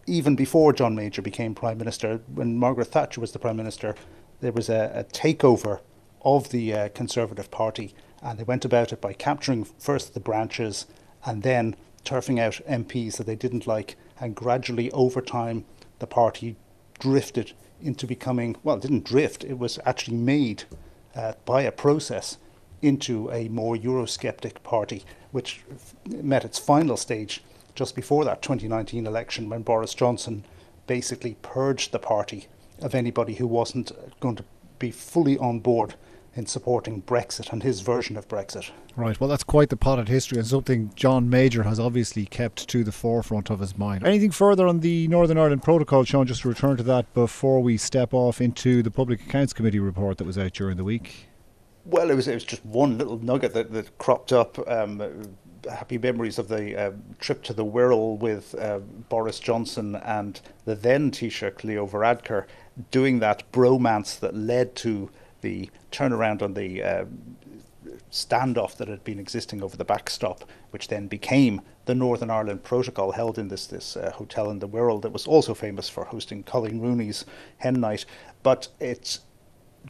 even 0.06 0.34
before 0.34 0.72
John 0.72 0.94
Major 0.94 1.22
became 1.22 1.54
Prime 1.54 1.78
Minister, 1.78 2.20
when 2.34 2.58
Margaret 2.58 2.86
Thatcher 2.88 3.20
was 3.20 3.32
the 3.32 3.38
Prime 3.38 3.56
Minister, 3.56 3.94
there 4.40 4.52
was 4.52 4.68
a, 4.68 4.92
a 4.94 5.04
takeover 5.04 5.80
of 6.22 6.50
the 6.50 6.72
uh, 6.72 6.88
Conservative 6.90 7.50
Party, 7.50 7.94
and 8.22 8.38
they 8.38 8.44
went 8.44 8.64
about 8.64 8.92
it 8.92 9.00
by 9.00 9.12
capturing 9.12 9.64
first 9.64 10.14
the 10.14 10.20
branches 10.20 10.86
and 11.24 11.42
then 11.42 11.76
turfing 12.04 12.40
out 12.40 12.60
MPs 12.68 13.16
that 13.16 13.26
they 13.26 13.36
didn't 13.36 13.66
like, 13.66 13.96
and 14.20 14.34
gradually 14.34 14.90
over 14.90 15.20
time 15.20 15.64
the 16.00 16.06
party 16.06 16.56
drifted 16.98 17.52
into 17.80 18.06
becoming 18.06 18.56
well, 18.62 18.76
it 18.76 18.82
didn't 18.82 19.04
drift, 19.04 19.44
it 19.44 19.58
was 19.58 19.78
actually 19.84 20.16
made 20.16 20.64
uh, 21.14 21.32
by 21.44 21.62
a 21.62 21.72
process 21.72 22.38
into 22.80 23.30
a 23.30 23.48
more 23.48 23.76
Eurosceptic 23.76 24.62
party, 24.62 25.04
which 25.30 25.62
met 26.06 26.44
its 26.44 26.58
final 26.58 26.96
stage 26.96 27.42
just 27.74 27.94
before 27.94 28.24
that 28.24 28.42
2019 28.42 29.06
election 29.06 29.48
when 29.48 29.62
Boris 29.62 29.94
Johnson 29.94 30.44
basically 30.86 31.36
purged 31.42 31.92
the 31.92 31.98
party 31.98 32.46
of 32.80 32.94
anybody 32.94 33.34
who 33.34 33.46
wasn't 33.46 33.92
going 34.20 34.36
to 34.36 34.44
be 34.78 34.90
fully 34.90 35.38
on 35.38 35.60
board 35.60 35.94
in 36.34 36.46
supporting 36.46 37.02
Brexit 37.02 37.52
and 37.52 37.62
his 37.62 37.80
version 37.80 38.16
of 38.16 38.26
Brexit. 38.26 38.70
Right, 38.96 39.18
well, 39.20 39.28
that's 39.28 39.44
quite 39.44 39.68
the 39.68 39.76
potted 39.76 40.08
history 40.08 40.38
and 40.38 40.46
something 40.46 40.90
John 40.94 41.28
Major 41.28 41.62
has 41.62 41.78
obviously 41.78 42.26
kept 42.26 42.68
to 42.68 42.84
the 42.84 42.92
forefront 42.92 43.50
of 43.50 43.60
his 43.60 43.76
mind. 43.76 44.06
Anything 44.06 44.30
further 44.30 44.66
on 44.66 44.80
the 44.80 45.08
Northern 45.08 45.38
Ireland 45.38 45.62
Protocol, 45.62 46.04
Sean, 46.04 46.26
just 46.26 46.42
to 46.42 46.48
return 46.48 46.76
to 46.78 46.82
that 46.84 47.12
before 47.14 47.60
we 47.60 47.76
step 47.76 48.14
off 48.14 48.40
into 48.40 48.82
the 48.82 48.90
Public 48.90 49.22
Accounts 49.22 49.52
Committee 49.52 49.78
report 49.78 50.18
that 50.18 50.24
was 50.24 50.38
out 50.38 50.52
during 50.52 50.76
the 50.76 50.84
week? 50.84 51.28
Well, 51.84 52.10
it 52.10 52.14
was 52.14 52.28
it 52.28 52.34
was 52.34 52.44
just 52.44 52.64
one 52.64 52.96
little 52.96 53.18
nugget 53.18 53.54
that, 53.54 53.72
that 53.72 53.98
cropped 53.98 54.32
up 54.32 54.58
um, 54.68 55.36
happy 55.70 55.98
memories 55.98 56.38
of 56.38 56.48
the 56.48 56.76
uh, 56.76 56.92
trip 57.20 57.42
to 57.44 57.52
the 57.52 57.64
Wirral 57.64 58.18
with 58.18 58.54
uh, 58.54 58.80
Boris 59.08 59.38
Johnson 59.38 59.96
and 59.96 60.40
the 60.64 60.74
then 60.74 61.10
Taoiseach 61.10 61.64
Leo 61.64 61.86
Varadkar 61.86 62.46
doing 62.90 63.18
that 63.20 63.50
bromance 63.52 64.18
that 64.20 64.34
led 64.34 64.74
to 64.76 65.10
the 65.40 65.70
turnaround 65.90 66.42
on 66.42 66.54
the 66.54 66.82
uh, 66.82 67.04
standoff 68.10 68.76
that 68.76 68.88
had 68.88 69.04
been 69.04 69.18
existing 69.18 69.62
over 69.62 69.76
the 69.76 69.84
backstop, 69.84 70.44
which 70.70 70.88
then 70.88 71.06
became 71.06 71.60
the 71.84 71.94
Northern 71.94 72.30
Ireland 72.30 72.62
Protocol 72.62 73.12
held 73.12 73.38
in 73.38 73.48
this 73.48 73.66
this 73.66 73.96
uh, 73.96 74.12
hotel 74.12 74.50
in 74.50 74.60
the 74.60 74.68
Wirral 74.68 75.02
that 75.02 75.12
was 75.12 75.26
also 75.26 75.54
famous 75.54 75.88
for 75.88 76.04
hosting 76.04 76.44
Coleen 76.44 76.80
Rooney's 76.80 77.24
hen 77.58 77.80
night. 77.80 78.04
But 78.42 78.68
it's 78.78 79.20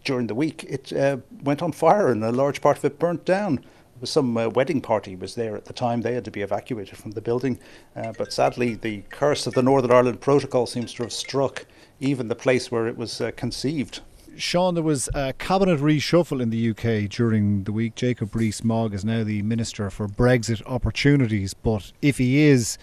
during 0.04 0.26
the 0.26 0.34
week, 0.34 0.64
it 0.64 0.92
uh, 0.92 1.18
went 1.42 1.62
on 1.62 1.72
fire 1.72 2.10
and 2.10 2.24
a 2.24 2.32
large 2.32 2.60
part 2.60 2.78
of 2.78 2.84
it 2.84 2.98
burnt 2.98 3.24
down. 3.24 3.64
Some 4.04 4.36
uh, 4.36 4.48
wedding 4.48 4.80
party 4.80 5.14
was 5.14 5.34
there 5.34 5.56
at 5.56 5.66
the 5.66 5.72
time. 5.72 6.02
They 6.02 6.14
had 6.14 6.24
to 6.24 6.30
be 6.30 6.42
evacuated 6.42 6.98
from 6.98 7.12
the 7.12 7.20
building, 7.20 7.58
uh, 7.94 8.12
but 8.18 8.32
sadly, 8.32 8.74
the 8.74 9.02
curse 9.10 9.46
of 9.46 9.54
the 9.54 9.62
Northern 9.62 9.92
Ireland 9.92 10.20
Protocol 10.20 10.66
seems 10.66 10.92
to 10.94 11.04
have 11.04 11.12
struck 11.12 11.66
even 12.00 12.28
the 12.28 12.34
place 12.34 12.70
where 12.70 12.88
it 12.88 12.96
was 12.96 13.20
uh, 13.20 13.30
conceived. 13.36 14.00
Sean, 14.36 14.74
there 14.74 14.82
was 14.82 15.08
a 15.14 15.34
cabinet 15.34 15.78
reshuffle 15.78 16.40
in 16.40 16.50
the 16.50 16.70
UK 16.70 17.08
during 17.08 17.64
the 17.64 17.72
week. 17.72 17.94
Jacob 17.94 18.34
Rees-Mogg 18.34 18.94
is 18.94 19.04
now 19.04 19.22
the 19.22 19.42
Minister 19.42 19.90
for 19.90 20.08
Brexit 20.08 20.62
Opportunities, 20.66 21.54
but 21.54 21.92
if 22.00 22.18
he 22.18 22.40
is, 22.40 22.78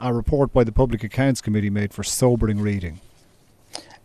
a 0.00 0.12
report 0.12 0.52
by 0.52 0.64
the 0.64 0.72
Public 0.72 1.04
Accounts 1.04 1.40
Committee 1.40 1.70
made 1.70 1.92
for 1.92 2.02
sobering 2.02 2.60
reading. 2.60 3.00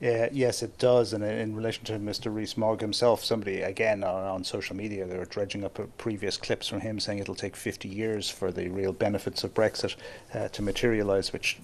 Uh, 0.02 0.28
yes, 0.32 0.64
it 0.64 0.78
does. 0.78 1.12
And 1.12 1.24
in 1.24 1.56
relation 1.56 1.84
to 1.86 1.94
Mr. 1.94 2.34
Rees-Mogg 2.34 2.80
himself, 2.80 3.24
somebody 3.24 3.62
again 3.62 4.04
on, 4.04 4.24
on, 4.24 4.44
social 4.46 4.76
media 4.76 5.06
they 5.06 5.18
were 5.18 5.26
dredging 5.26 5.66
up 5.66 5.80
previous 5.98 6.38
clips 6.38 6.68
from 6.68 6.80
him 6.80 7.00
saying 7.00 7.20
it'll 7.20 7.36
take 7.36 7.56
50 7.56 7.90
years 7.90 8.30
for 8.30 8.52
the 8.52 8.70
real 8.70 8.94
benefits 8.94 9.44
of 9.44 9.54
Brexit 9.54 9.96
uh, 10.34 10.48
to 10.50 10.62
materialise, 10.62 11.34
which 11.34 11.58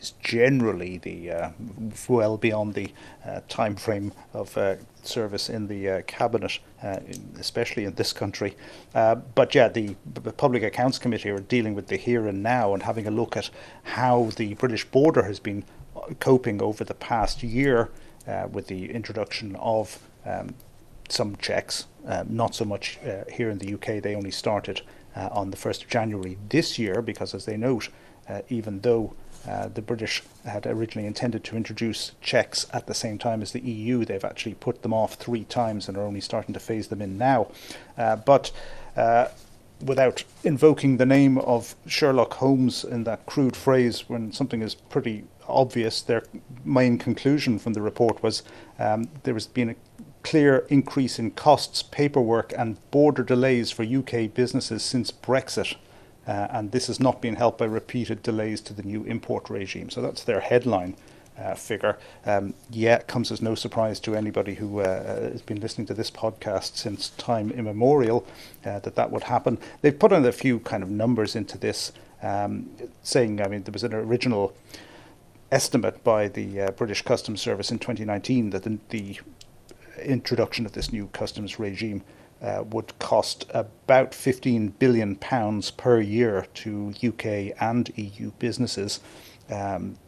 is 0.00 0.14
generally 0.20 0.98
the 0.98 1.30
uh, 1.30 1.50
well 2.08 2.36
beyond 2.38 2.74
the 2.74 2.90
uh, 3.26 3.40
time 3.48 3.76
frame 3.76 4.12
of 4.32 4.56
uh, 4.56 4.76
service 5.02 5.48
in 5.48 5.68
the 5.68 5.88
uh, 5.88 6.02
cabinet, 6.06 6.58
uh, 6.82 6.98
especially 7.38 7.84
in 7.84 7.94
this 7.94 8.12
country. 8.12 8.56
Uh, 8.94 9.14
but 9.14 9.54
yeah, 9.54 9.68
the, 9.68 9.94
the, 10.14 10.32
Public 10.32 10.62
Accounts 10.62 10.98
Committee 10.98 11.30
are 11.30 11.40
dealing 11.40 11.74
with 11.74 11.88
the 11.88 11.96
here 11.96 12.26
and 12.26 12.42
now 12.42 12.74
and 12.74 12.82
having 12.82 13.06
a 13.06 13.10
look 13.10 13.36
at 13.36 13.50
how 13.82 14.30
the 14.36 14.54
British 14.54 14.84
border 14.84 15.22
has 15.22 15.38
been 15.38 15.64
coping 16.20 16.62
over 16.62 16.84
the 16.84 16.94
past 16.94 17.42
year 17.42 17.90
with 18.50 18.68
the 18.68 18.90
introduction 18.90 19.56
of 19.56 19.98
um, 20.24 20.54
some 21.08 21.36
checks. 21.36 21.86
not 22.28 22.54
so 22.54 22.64
much 22.64 22.98
here 23.32 23.50
in 23.50 23.58
the 23.58 23.74
UK. 23.74 24.02
They 24.02 24.14
only 24.14 24.30
started 24.30 24.82
on 25.16 25.50
the 25.50 25.56
1st 25.56 25.82
of 25.82 25.88
January 25.88 26.38
this 26.48 26.78
year 26.78 27.02
because, 27.02 27.34
as 27.34 27.44
they 27.44 27.56
note, 27.56 27.88
even 28.48 28.80
though 28.80 29.14
uh, 29.46 29.68
the 29.68 29.82
British 29.82 30.22
had 30.44 30.66
originally 30.66 31.06
intended 31.06 31.42
to 31.42 31.56
introduce 31.56 32.12
checks 32.20 32.66
at 32.72 32.86
the 32.86 32.94
same 32.94 33.18
time 33.18 33.42
as 33.42 33.52
the 33.52 33.60
EU. 33.60 34.04
They've 34.04 34.24
actually 34.24 34.54
put 34.54 34.82
them 34.82 34.94
off 34.94 35.14
three 35.14 35.44
times 35.44 35.88
and 35.88 35.96
are 35.96 36.04
only 36.04 36.20
starting 36.20 36.54
to 36.54 36.60
phase 36.60 36.88
them 36.88 37.02
in 37.02 37.18
now. 37.18 37.48
Uh, 37.98 38.16
but 38.16 38.52
uh, 38.96 39.28
without 39.84 40.22
invoking 40.44 40.96
the 40.96 41.06
name 41.06 41.38
of 41.38 41.74
Sherlock 41.86 42.34
Holmes 42.34 42.84
in 42.84 43.02
that 43.04 43.26
crude 43.26 43.56
phrase, 43.56 44.08
when 44.08 44.32
something 44.32 44.62
is 44.62 44.76
pretty 44.76 45.24
obvious, 45.48 46.02
their 46.02 46.24
main 46.64 46.98
conclusion 46.98 47.58
from 47.58 47.72
the 47.72 47.82
report 47.82 48.22
was 48.22 48.42
um, 48.78 49.08
there 49.22 49.34
has 49.34 49.46
been 49.46 49.70
a 49.70 49.74
clear 50.22 50.66
increase 50.68 51.18
in 51.18 51.30
costs, 51.32 51.82
paperwork, 51.82 52.52
and 52.56 52.78
border 52.90 53.22
delays 53.22 53.70
for 53.70 53.82
UK 53.82 54.32
businesses 54.32 54.82
since 54.82 55.10
Brexit. 55.10 55.76
Uh, 56.26 56.46
and 56.50 56.70
this 56.70 56.86
has 56.86 57.00
not 57.00 57.20
been 57.20 57.34
helped 57.34 57.58
by 57.58 57.64
repeated 57.64 58.22
delays 58.22 58.60
to 58.60 58.72
the 58.72 58.82
new 58.82 59.02
import 59.04 59.50
regime. 59.50 59.90
So 59.90 60.00
that's 60.00 60.22
their 60.22 60.40
headline 60.40 60.96
uh, 61.38 61.54
figure. 61.54 61.98
Um, 62.24 62.54
yeah, 62.70 62.96
it 62.96 63.06
comes 63.06 63.32
as 63.32 63.42
no 63.42 63.54
surprise 63.54 63.98
to 64.00 64.14
anybody 64.14 64.54
who 64.54 64.80
uh, 64.80 65.30
has 65.32 65.42
been 65.42 65.60
listening 65.60 65.86
to 65.88 65.94
this 65.94 66.10
podcast 66.10 66.76
since 66.76 67.10
time 67.10 67.50
immemorial 67.50 68.26
uh, 68.64 68.78
that 68.80 68.94
that 68.94 69.10
would 69.10 69.24
happen. 69.24 69.58
They've 69.80 69.98
put 69.98 70.12
in 70.12 70.24
a 70.24 70.32
few 70.32 70.60
kind 70.60 70.82
of 70.82 70.90
numbers 70.90 71.34
into 71.34 71.58
this, 71.58 71.92
um, 72.22 72.70
saying, 73.02 73.40
I 73.40 73.48
mean, 73.48 73.64
there 73.64 73.72
was 73.72 73.84
an 73.84 73.94
original 73.94 74.54
estimate 75.52 76.02
by 76.02 76.28
the 76.28 76.62
uh, 76.62 76.70
British 76.72 77.02
Customs 77.02 77.40
Service 77.40 77.70
in 77.70 77.78
2019 77.78 78.50
that 78.50 78.62
the, 78.62 78.78
the 78.88 79.20
introduction 80.02 80.64
of 80.64 80.72
this 80.72 80.92
new 80.92 81.08
customs 81.08 81.58
regime 81.58 82.02
uh, 82.40 82.64
would 82.70 82.98
cost 82.98 83.44
about 83.50 84.14
15 84.14 84.68
billion 84.78 85.14
pounds 85.14 85.70
per 85.70 86.00
year 86.00 86.46
to 86.54 86.94
UK 87.04 87.54
and 87.60 87.92
EU 87.96 88.32
businesses. 88.38 89.00
Um, 89.50 89.98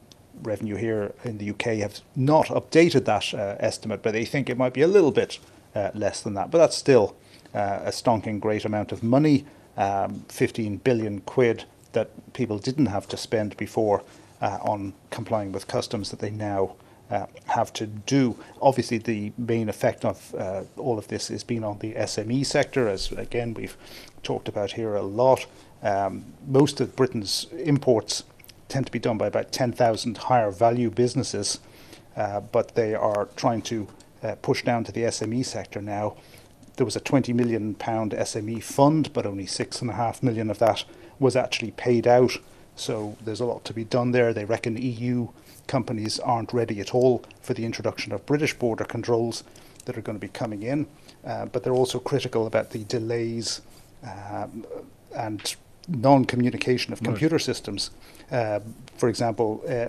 revenue 0.43 0.77
here 0.77 1.15
in 1.23 1.39
the 1.39 1.51
UK 1.51 1.79
have 1.79 2.01
not 2.17 2.47
updated 2.47 3.05
that 3.05 3.33
uh, 3.35 3.57
estimate, 3.61 4.03
but 4.03 4.13
they 4.13 4.25
think 4.25 4.49
it 4.49 4.57
might 4.57 4.73
be 4.73 4.83
a 4.83 4.89
little 4.89 5.13
bit 5.13 5.39
uh, 5.75 5.91
less 5.95 6.23
than 6.23 6.35
that. 6.35 6.51
But 6.51 6.59
that's 6.59 6.77
still 6.77 7.15
uh, 7.55 7.81
a 7.85 7.91
stonking 7.91 8.41
great 8.41 8.65
amount 8.65 8.91
of 8.91 9.03
money, 9.03 9.45
um, 9.77 10.25
15 10.29 10.79
billion 10.79 11.21
quid 11.21 11.65
that 11.93 12.33
people 12.33 12.59
didn't 12.59 12.87
have 12.87 13.07
to 13.09 13.17
spend 13.17 13.57
before 13.57 14.03
uh, 14.41 14.59
on 14.63 14.95
complying 15.11 15.53
with 15.53 15.67
customs 15.67 16.11
that 16.11 16.19
they 16.19 16.31
now 16.31 16.75
uh, 17.11 17.27
have 17.47 17.73
to 17.75 17.87
do. 17.87 18.37
Obviously, 18.61 18.99
the 18.99 19.33
main 19.37 19.69
effect 19.69 20.05
of 20.05 20.35
uh, 20.35 20.63
all 20.77 20.99
of 20.99 21.09
this 21.09 21.29
has 21.29 21.45
been 21.45 21.65
on 21.65 21.79
the 21.79 21.95
SME 21.95 22.45
sector, 22.47 22.89
as 22.89 23.13
again 23.13 23.55
we've 23.55 23.77
talked 24.23 24.49
about 24.49 24.73
here 24.73 24.95
a 24.95 25.03
lot. 25.03 25.47
Um, 25.83 26.25
most 26.47 26.81
of 26.81 26.97
Britain's 26.97 27.47
imports 27.53 28.25
tend 28.69 28.87
to 28.87 28.93
be 28.93 28.99
done 28.99 29.19
by 29.19 29.27
about 29.27 29.53
10,000 29.53 30.17
higher 30.17 30.51
value 30.51 30.91
businesses, 30.91 31.61
uh, 32.17 32.41
but 32.41 32.75
they 32.75 32.95
are 32.95 33.29
trying 33.37 33.63
to 33.63 33.87
uh, 34.23 34.35
push 34.37 34.63
down 34.65 34.85
to 34.85 34.93
the 34.93 35.03
SME 35.03 35.45
sector 35.45 35.83
now. 35.83 36.17
There 36.77 36.87
was 36.87 36.97
a 36.97 37.01
20 37.01 37.33
million 37.33 37.75
pound 37.75 38.13
SME 38.13 38.63
fund, 38.63 39.13
but 39.13 39.27
only 39.27 39.47
six 39.47 39.81
and 39.81 39.91
a 39.91 39.95
half 39.95 40.23
million 40.23 40.51
of 40.51 40.59
that 40.59 40.85
was 41.19 41.37
actually 41.37 41.71
paid 41.73 42.07
out. 42.07 42.39
So 42.77 43.17
there's 43.25 43.41
a 43.41 43.45
lot 43.45 43.65
to 43.67 43.73
be 43.73 43.85
done 43.85 44.11
there. 44.11 44.33
They 44.33 44.45
reckon 44.45 44.77
EU 44.77 45.29
companies 45.67 46.19
aren't 46.19 46.53
ready 46.53 46.81
at 46.81 46.95
all 46.95 47.23
for 47.41 47.55
the 47.55 47.65
introduction 47.65 48.13
of 48.13 48.27
British 48.27 48.55
border 48.55 48.85
controls 48.85 49.45
that 49.85 49.97
are 49.97 50.03
going 50.03 50.17
to 50.17 50.21
be 50.21 50.29
coming 50.29 50.63
in, 50.63 50.87
uh, 51.25 51.47
but 51.47 51.63
they're 51.63 51.73
also 51.73 51.99
critical 51.99 52.47
about 52.47 52.71
the 52.71 52.85
delays 52.85 53.61
um, 54.03 54.65
and 55.15 55.57
non 55.89 56.25
communication 56.25 56.93
of 56.93 57.03
computer 57.03 57.37
right. 57.37 57.43
systems. 57.43 57.91
Uh, 58.31 58.61
for 58.97 59.09
example, 59.09 59.63
uh, 59.69 59.89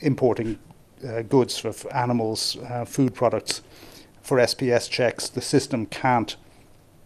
importing 0.00 0.58
uh, 1.06 1.22
goods 1.22 1.58
for 1.58 1.72
animals, 1.94 2.56
uh, 2.68 2.84
food 2.84 3.14
products 3.14 3.62
for 4.22 4.38
SPS 4.38 4.90
checks, 4.90 5.28
the 5.28 5.40
system 5.40 5.86
can't 5.86 6.36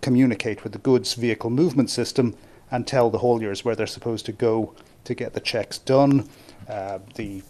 communicate 0.01 0.65
with 0.65 0.73
the 0.73 0.79
goods 0.79 1.15
vehicle 1.15 1.51
movement 1.51 1.89
system 1.91 2.35
and 2.71 2.87
tell 2.87 3.11
the 3.11 3.19
hauliers 3.19 3.65
where 3.65 3.77
they're 3.77 3.87
supposed 3.87 4.27
to 4.27 4.33
go 4.33 4.75
to 5.05 5.15
get 5.15 5.33
the 5.33 5.41
checks 5.41 5.79
done. 5.79 6.29
Uh, 6.69 6.99
the 7.15 7.43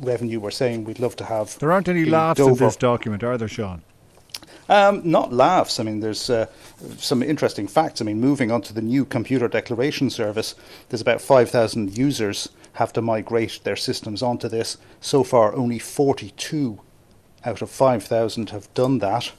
revenue 0.00 0.40
we're 0.40 0.50
saying 0.50 0.84
we'd 0.84 1.00
love 1.00 1.16
to 1.16 1.24
have. 1.24 1.58
There 1.58 1.72
aren't 1.72 1.88
any 1.88 2.04
laughs 2.04 2.38
Dover. 2.38 2.50
in 2.50 2.56
this 2.56 2.76
document, 2.76 3.22
are 3.22 3.36
there, 3.38 3.48
Sean? 3.48 3.82
Um, 4.68 5.00
not 5.02 5.32
laughs. 5.32 5.80
I 5.80 5.82
mean, 5.82 6.00
there's 6.00 6.28
uh, 6.28 6.46
some 6.98 7.22
interesting 7.22 7.66
facts. 7.66 8.00
I 8.00 8.04
mean, 8.04 8.20
moving 8.20 8.50
on 8.50 8.60
to 8.62 8.74
the 8.74 8.82
new 8.82 9.04
computer 9.04 9.48
declaration 9.48 10.10
service, 10.10 10.54
there's 10.88 11.00
about 11.00 11.20
5,000 11.20 11.96
users 11.96 12.50
have 12.74 12.92
to 12.92 13.02
migrate 13.02 13.60
their 13.64 13.76
systems 13.76 14.22
onto 14.22 14.48
this. 14.48 14.76
So 15.00 15.24
far, 15.24 15.54
only 15.56 15.78
42 15.78 16.80
out 17.44 17.62
of 17.62 17.70
5,000 17.70 18.50
have 18.50 18.72
done 18.74 18.98
that. 18.98 19.32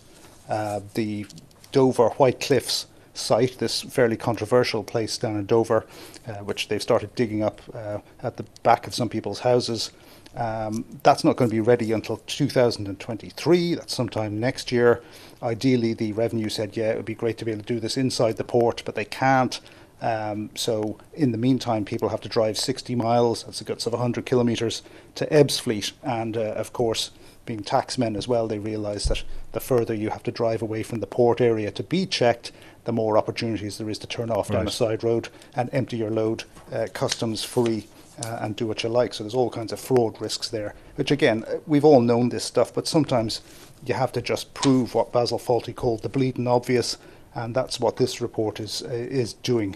Uh, 0.50 0.82
the 0.96 1.28
Dover 1.72 2.10
White 2.10 2.40
Cliffs 2.40 2.88
site, 3.20 3.58
this 3.60 3.82
fairly 3.82 4.18
controversial 4.18 4.84
place 4.84 5.18
down 5.18 5.38
in 5.38 5.46
Dover, 5.46 5.86
uh, 6.28 6.36
which 6.36 6.68
they've 6.68 6.82
started 6.82 7.14
digging 7.16 7.44
up 7.44 7.62
uh, 7.74 8.00
at 8.24 8.38
the 8.38 8.46
back 8.64 8.88
of 8.88 8.96
some 8.96 9.10
people's 9.10 9.40
houses. 9.40 9.92
Um, 10.36 10.86
that's 11.04 11.24
not 11.24 11.38
going 11.38 11.50
to 11.50 11.56
be 11.56 11.62
ready 11.62 11.92
until 11.92 12.18
2023. 12.18 13.76
That's 13.76 13.96
sometime 13.96 14.40
next 14.40 14.72
year. 14.72 15.02
Ideally, 15.42 15.94
the 15.94 16.14
revenue 16.14 16.50
said, 16.50 16.78
yeah, 16.78 16.92
it 16.92 16.98
would 16.98 17.06
be 17.06 17.16
great 17.16 17.38
to 17.40 17.46
be 17.46 17.52
able 17.52 17.64
to 17.64 17.74
do 17.74 17.80
this 17.80 17.98
inside 17.98 18.38
the 18.38 18.44
port, 18.44 18.84
but 18.86 18.96
they 18.96 19.06
can't. 19.06 19.60
Um, 20.02 20.50
so, 20.56 20.98
in 21.14 21.32
the 21.32 21.38
meantime, 21.38 21.84
people 21.84 22.10
have 22.10 22.22
to 22.22 22.30
drive 22.30 22.58
60 22.58 22.96
miles, 22.96 23.44
that's 23.44 23.60
the 23.60 23.66
guts 23.66 23.86
of 23.86 23.94
100 23.94 24.26
kilometres, 24.26 24.82
to 25.16 25.26
Ebbsfleet. 25.28 25.92
And 26.04 26.38
uh, 26.38 26.54
of 26.54 26.72
course, 26.72 27.12
being 27.46 27.64
taxmen 27.64 28.16
as 28.16 28.28
well, 28.28 28.48
they 28.48 28.60
realise 28.60 29.06
that 29.06 29.24
the 29.52 29.60
further 29.60 29.94
you 29.94 30.12
have 30.12 30.24
to 30.24 30.32
drive 30.32 30.62
away 30.62 30.84
from 30.84 31.00
the 31.00 31.08
port 31.08 31.42
area 31.42 31.72
to 31.72 31.84
be 31.84 32.06
checked, 32.06 32.52
the 32.86 32.92
more 32.92 33.18
opportunities 33.18 33.78
there 33.78 33.90
is 33.90 34.00
to 34.00 34.08
turn 34.08 34.30
off 34.30 34.50
right. 34.50 34.58
down 34.58 34.68
a 34.68 34.72
side 34.72 35.04
road 35.04 35.30
and 35.56 35.70
empty 35.74 35.98
your 35.98 36.10
load 36.10 36.44
uh, 36.72 36.88
customs 36.94 37.44
free 37.44 37.88
uh, 38.26 38.40
and 38.42 38.56
do 38.56 38.68
what 38.68 38.84
you 38.84 38.90
like. 38.90 39.14
So 39.14 39.24
there's 39.24 39.36
all 39.36 39.50
kinds 39.50 39.72
of 39.72 39.80
fraud 39.80 40.20
risks 40.22 40.50
there, 40.50 40.76
which 40.96 41.12
again, 41.12 41.44
uh, 41.48 41.58
we've 41.68 41.86
all 41.86 42.02
known 42.02 42.30
this 42.30 42.44
stuff, 42.44 42.74
but 42.74 42.88
sometimes 42.88 43.42
you 43.86 43.94
have 43.94 44.12
to 44.14 44.22
just 44.22 44.54
prove 44.54 44.94
what 44.94 45.12
Basil 45.12 45.40
Fawlty 45.40 45.76
called 45.76 46.02
the 46.02 46.10
bleeding 46.10 46.48
obvious, 46.48 46.98
and 47.34 47.56
that's 47.56 47.80
what 47.80 47.98
this 47.98 48.20
report 48.22 48.60
is 48.60 48.82
uh, 48.84 48.90
is 48.90 49.34
doing. 49.34 49.76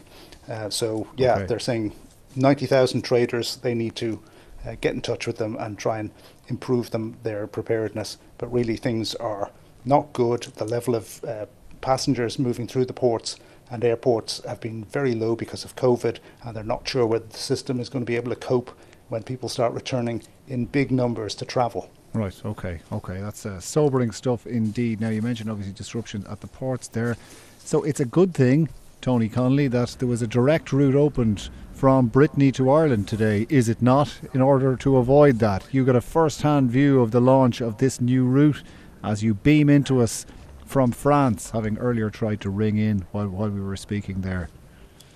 Uh, 0.50 0.70
so 0.70 1.08
yeah, 1.16 1.36
okay. 1.36 1.46
they're 1.46 1.60
saying 1.60 1.94
90,000 2.36 3.02
traders, 3.04 3.58
they 3.58 3.74
need 3.74 3.96
to 3.96 4.22
uh, 4.66 4.76
get 4.82 4.94
in 4.94 5.02
touch 5.02 5.28
with 5.28 5.38
them 5.38 5.56
and 5.60 5.78
try 5.78 6.00
and 6.00 6.12
improve 6.48 6.92
them 6.92 7.18
their 7.24 7.48
preparedness. 7.48 8.18
But 8.38 8.52
really, 8.52 8.76
things 8.76 9.16
are 9.16 9.52
not 9.86 10.14
good. 10.14 10.44
The 10.56 10.66
level 10.66 10.96
of 10.96 11.24
uh, 11.24 11.46
passengers 11.84 12.40
moving 12.40 12.66
through 12.68 12.86
the 12.86 12.94
ports 12.94 13.36
and 13.70 13.84
airports 13.84 14.42
have 14.46 14.60
been 14.60 14.86
very 14.86 15.14
low 15.14 15.36
because 15.36 15.64
of 15.64 15.76
COVID, 15.76 16.18
and 16.44 16.56
they're 16.56 16.64
not 16.64 16.88
sure 16.88 17.06
whether 17.06 17.26
the 17.26 17.38
system 17.38 17.80
is 17.80 17.90
going 17.90 18.04
to 18.04 18.10
be 18.10 18.16
able 18.16 18.32
to 18.32 18.36
cope 18.36 18.72
when 19.10 19.22
people 19.22 19.50
start 19.50 19.74
returning 19.74 20.24
in 20.48 20.66
big 20.66 20.92
numbers 20.92 21.36
to 21.36 21.46
travel. 21.46 21.90
Right. 22.14 22.40
Okay. 22.46 22.80
Okay. 22.92 23.20
That's 23.20 23.46
uh, 23.46 23.60
sobering 23.60 24.12
stuff 24.12 24.46
indeed. 24.48 25.02
Now 25.02 25.10
you 25.10 25.22
mentioned 25.22 25.50
obviously 25.50 25.74
disruption 25.74 26.26
at 26.30 26.42
the 26.42 26.48
ports 26.48 26.88
there, 26.88 27.18
so 27.60 27.84
it's 27.84 28.00
a 28.00 28.06
good 28.06 28.34
thing, 28.34 28.70
Tony 29.02 29.28
Connolly, 29.28 29.68
that 29.70 29.96
there 30.00 30.08
was 30.08 30.22
a 30.22 30.28
direct 30.28 30.72
route 30.72 30.96
opened 30.96 31.50
from 31.74 32.08
Brittany 32.08 32.52
to 32.54 32.70
Ireland 32.70 33.08
today, 33.08 33.46
is 33.50 33.68
it 33.68 33.82
not? 33.82 34.20
In 34.34 34.42
order 34.42 34.76
to 34.78 34.98
avoid 34.98 35.40
that, 35.40 35.66
you 35.72 35.84
got 35.84 35.96
a 35.96 36.02
first-hand 36.02 36.72
view 36.72 37.02
of 37.02 37.12
the 37.12 37.20
launch 37.20 37.60
of 37.60 37.80
this 37.80 38.00
new 38.00 38.24
route 38.24 38.64
as 39.04 39.22
you 39.22 39.34
beam 39.34 39.70
into 39.70 40.02
us 40.02 40.26
from 40.66 40.92
France, 40.92 41.52
having 41.52 41.78
earlier 41.78 42.10
tried 42.10 42.42
to 42.42 42.50
ring 42.50 42.78
in 42.78 43.06
while 43.12 43.28
while 43.28 43.50
we 43.50 43.62
were 43.62 43.78
speaking 43.78 44.22
there. 44.22 44.50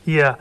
Yeah. 0.06 0.36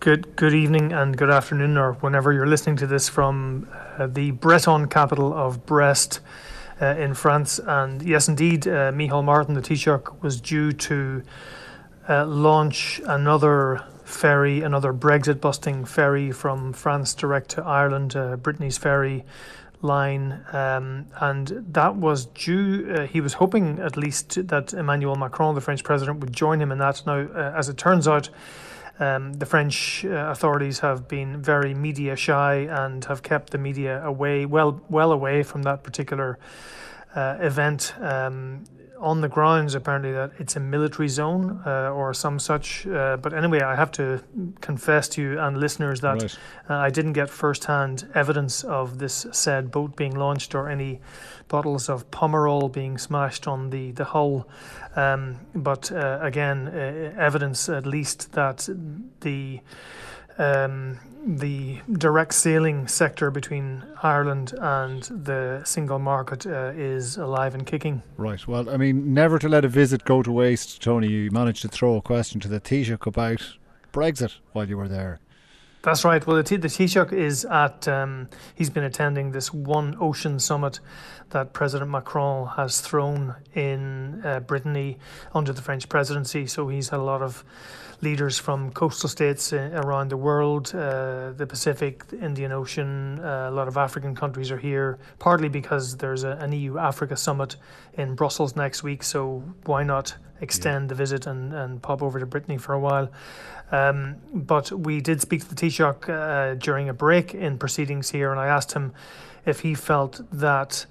Good, 0.00 0.34
good 0.34 0.52
evening 0.52 0.92
and 0.92 1.16
good 1.16 1.30
afternoon, 1.30 1.76
or 1.78 1.92
whenever 1.92 2.32
you're 2.32 2.48
listening 2.48 2.74
to 2.78 2.88
this 2.88 3.08
from 3.08 3.68
uh, 3.72 4.08
the 4.08 4.32
Breton 4.32 4.88
capital 4.88 5.32
of 5.32 5.64
Brest 5.64 6.18
uh, 6.80 6.86
in 6.98 7.14
France. 7.14 7.60
And 7.64 8.02
yes, 8.02 8.26
indeed, 8.26 8.66
uh, 8.66 8.90
Micheál 8.90 9.22
Martin, 9.22 9.54
the 9.54 9.60
Taoiseach, 9.60 10.20
was 10.20 10.40
due 10.40 10.72
to 10.72 11.22
uh, 12.08 12.26
launch 12.26 13.00
another 13.06 13.84
ferry, 14.04 14.62
another 14.62 14.92
Brexit 14.92 15.40
busting 15.40 15.84
ferry 15.84 16.32
from 16.32 16.72
France 16.72 17.14
direct 17.14 17.50
to 17.50 17.62
Ireland, 17.62 18.16
uh, 18.16 18.34
Brittany 18.36 18.70
Ferries 18.70 19.22
line. 19.82 20.44
Um, 20.52 21.06
and 21.20 21.48
that 21.72 21.96
was 21.96 22.26
due, 22.26 22.94
uh, 22.96 23.06
he 23.06 23.20
was 23.20 23.34
hoping 23.34 23.78
at 23.78 23.96
least 23.96 24.46
that 24.48 24.72
Emmanuel 24.72 25.16
Macron, 25.16 25.54
the 25.54 25.60
French 25.60 25.84
president, 25.84 26.20
would 26.20 26.32
join 26.32 26.60
him 26.60 26.72
in 26.72 26.78
that. 26.78 27.02
Now, 27.06 27.26
as 27.56 27.68
it 27.68 27.76
turns 27.76 28.08
out, 28.08 28.30
um, 29.00 29.32
the 29.34 29.46
French 29.46 30.04
uh, 30.04 30.10
authorities 30.30 30.80
have 30.80 31.08
been 31.08 31.42
very 31.42 31.74
media 31.74 32.14
shy 32.14 32.68
and 32.70 33.04
have 33.06 33.22
kept 33.22 33.50
the 33.50 33.58
media 33.58 34.04
away, 34.04 34.46
well, 34.46 34.80
well 34.88 35.12
away 35.12 35.42
from 35.42 35.62
that 35.62 35.82
particular 35.82 36.38
uh, 37.14 37.38
event. 37.40 37.94
Um, 38.00 38.64
on 39.02 39.20
the 39.20 39.28
grounds, 39.28 39.74
apparently, 39.74 40.12
that 40.12 40.30
it's 40.38 40.56
a 40.56 40.60
military 40.60 41.08
zone 41.08 41.60
uh, 41.66 41.90
or 41.90 42.14
some 42.14 42.38
such. 42.38 42.86
Uh, 42.86 43.16
but 43.16 43.34
anyway, 43.34 43.60
I 43.60 43.74
have 43.74 43.90
to 43.92 44.22
confess 44.60 45.08
to 45.10 45.22
you 45.22 45.38
and 45.40 45.58
listeners 45.58 46.00
that 46.00 46.22
right. 46.22 46.38
uh, 46.70 46.74
I 46.74 46.90
didn't 46.90 47.14
get 47.14 47.28
first 47.28 47.64
hand 47.64 48.08
evidence 48.14 48.62
of 48.62 48.98
this 48.98 49.26
said 49.32 49.70
boat 49.70 49.96
being 49.96 50.14
launched 50.14 50.54
or 50.54 50.68
any 50.68 51.00
bottles 51.48 51.88
of 51.88 52.10
Pomerol 52.10 52.72
being 52.72 52.96
smashed 52.96 53.48
on 53.48 53.70
the, 53.70 53.90
the 53.90 54.04
hull. 54.04 54.48
Um, 54.94 55.40
but 55.54 55.90
uh, 55.90 56.20
again, 56.22 56.68
uh, 56.68 57.14
evidence 57.18 57.68
at 57.68 57.86
least 57.86 58.32
that 58.32 58.68
the 59.20 59.60
um, 60.38 60.98
the 61.24 61.78
direct 61.92 62.34
sailing 62.34 62.88
sector 62.88 63.30
between 63.30 63.84
Ireland 64.02 64.54
and 64.60 65.02
the 65.02 65.62
single 65.64 65.98
market 65.98 66.46
uh, 66.46 66.72
is 66.74 67.16
alive 67.16 67.54
and 67.54 67.64
kicking. 67.66 68.02
Right. 68.16 68.46
Well, 68.46 68.68
I 68.68 68.76
mean, 68.76 69.14
never 69.14 69.38
to 69.38 69.48
let 69.48 69.64
a 69.64 69.68
visit 69.68 70.04
go 70.04 70.22
to 70.22 70.32
waste, 70.32 70.82
Tony. 70.82 71.08
You 71.08 71.30
managed 71.30 71.62
to 71.62 71.68
throw 71.68 71.96
a 71.96 72.02
question 72.02 72.40
to 72.40 72.48
the 72.48 72.60
Taoiseach 72.60 73.06
about 73.06 73.56
Brexit 73.92 74.36
while 74.52 74.68
you 74.68 74.76
were 74.76 74.88
there. 74.88 75.20
That's 75.82 76.04
right. 76.04 76.24
Well, 76.24 76.36
the, 76.36 76.44
T- 76.44 76.56
the 76.56 76.68
Taoiseach 76.68 77.12
is 77.12 77.44
at, 77.44 77.88
um, 77.88 78.28
he's 78.54 78.70
been 78.70 78.84
attending 78.84 79.32
this 79.32 79.52
One 79.52 79.96
Ocean 80.00 80.38
Summit 80.38 80.78
that 81.30 81.52
President 81.52 81.90
Macron 81.90 82.46
has 82.56 82.80
thrown 82.80 83.34
in 83.54 84.24
uh, 84.24 84.40
Brittany 84.40 84.98
under 85.34 85.52
the 85.52 85.62
French 85.62 85.88
presidency. 85.88 86.46
So 86.46 86.68
he's 86.68 86.90
had 86.90 87.00
a 87.00 87.02
lot 87.02 87.20
of 87.20 87.44
leaders 88.02 88.36
from 88.36 88.72
coastal 88.72 89.08
states 89.08 89.52
uh, 89.52 89.70
around 89.84 90.10
the 90.10 90.16
world, 90.16 90.74
uh, 90.74 91.30
the 91.32 91.46
Pacific, 91.46 92.06
the 92.08 92.18
Indian 92.18 92.50
Ocean. 92.52 93.20
Uh, 93.20 93.48
a 93.48 93.50
lot 93.50 93.68
of 93.68 93.76
African 93.76 94.14
countries 94.14 94.50
are 94.50 94.58
here, 94.58 94.98
partly 95.18 95.48
because 95.48 95.96
there's 95.96 96.24
a, 96.24 96.32
an 96.32 96.52
EU 96.52 96.78
Africa 96.78 97.16
summit 97.16 97.56
in 97.94 98.14
Brussels 98.14 98.56
next 98.56 98.82
week. 98.82 99.02
So 99.02 99.44
why 99.64 99.84
not 99.84 100.16
extend 100.40 100.84
yeah. 100.84 100.88
the 100.88 100.94
visit 100.96 101.26
and, 101.26 101.54
and 101.54 101.80
pop 101.80 102.02
over 102.02 102.18
to 102.18 102.26
Brittany 102.26 102.58
for 102.58 102.74
a 102.74 102.80
while? 102.80 103.08
Um, 103.70 104.16
but 104.34 104.70
we 104.72 105.00
did 105.00 105.20
speak 105.20 105.40
to 105.42 105.48
the 105.48 105.54
Taoiseach 105.54 106.08
uh, 106.08 106.54
during 106.56 106.88
a 106.88 106.94
break 106.94 107.34
in 107.34 107.56
proceedings 107.56 108.10
here, 108.10 108.32
and 108.32 108.40
I 108.40 108.48
asked 108.48 108.72
him 108.72 108.92
if 109.46 109.60
he 109.60 109.74
felt 109.74 110.20
that 110.32 110.86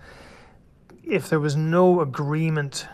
if 1.04 1.30
there 1.30 1.40
was 1.40 1.56
no 1.56 2.00
agreement 2.00 2.88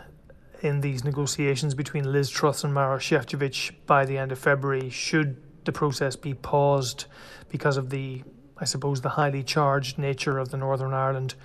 in 0.61 0.81
these 0.81 1.03
negotiations 1.03 1.75
between 1.75 2.11
Liz 2.11 2.29
Truss 2.29 2.63
and 2.63 2.73
Maroš 2.73 3.17
Šefčovič 3.17 3.71
by 3.85 4.05
the 4.05 4.17
end 4.17 4.31
of 4.31 4.39
February, 4.39 4.89
should 4.89 5.37
the 5.65 5.71
process 5.71 6.15
be 6.15 6.33
paused 6.33 7.05
because 7.49 7.77
of 7.77 7.89
the, 7.89 8.23
I 8.57 8.65
suppose, 8.65 9.01
the 9.01 9.09
highly 9.09 9.43
charged 9.43 9.97
nature 9.97 10.37
of 10.37 10.49
the 10.49 10.57
Northern 10.57 10.93
Ireland 10.93 11.35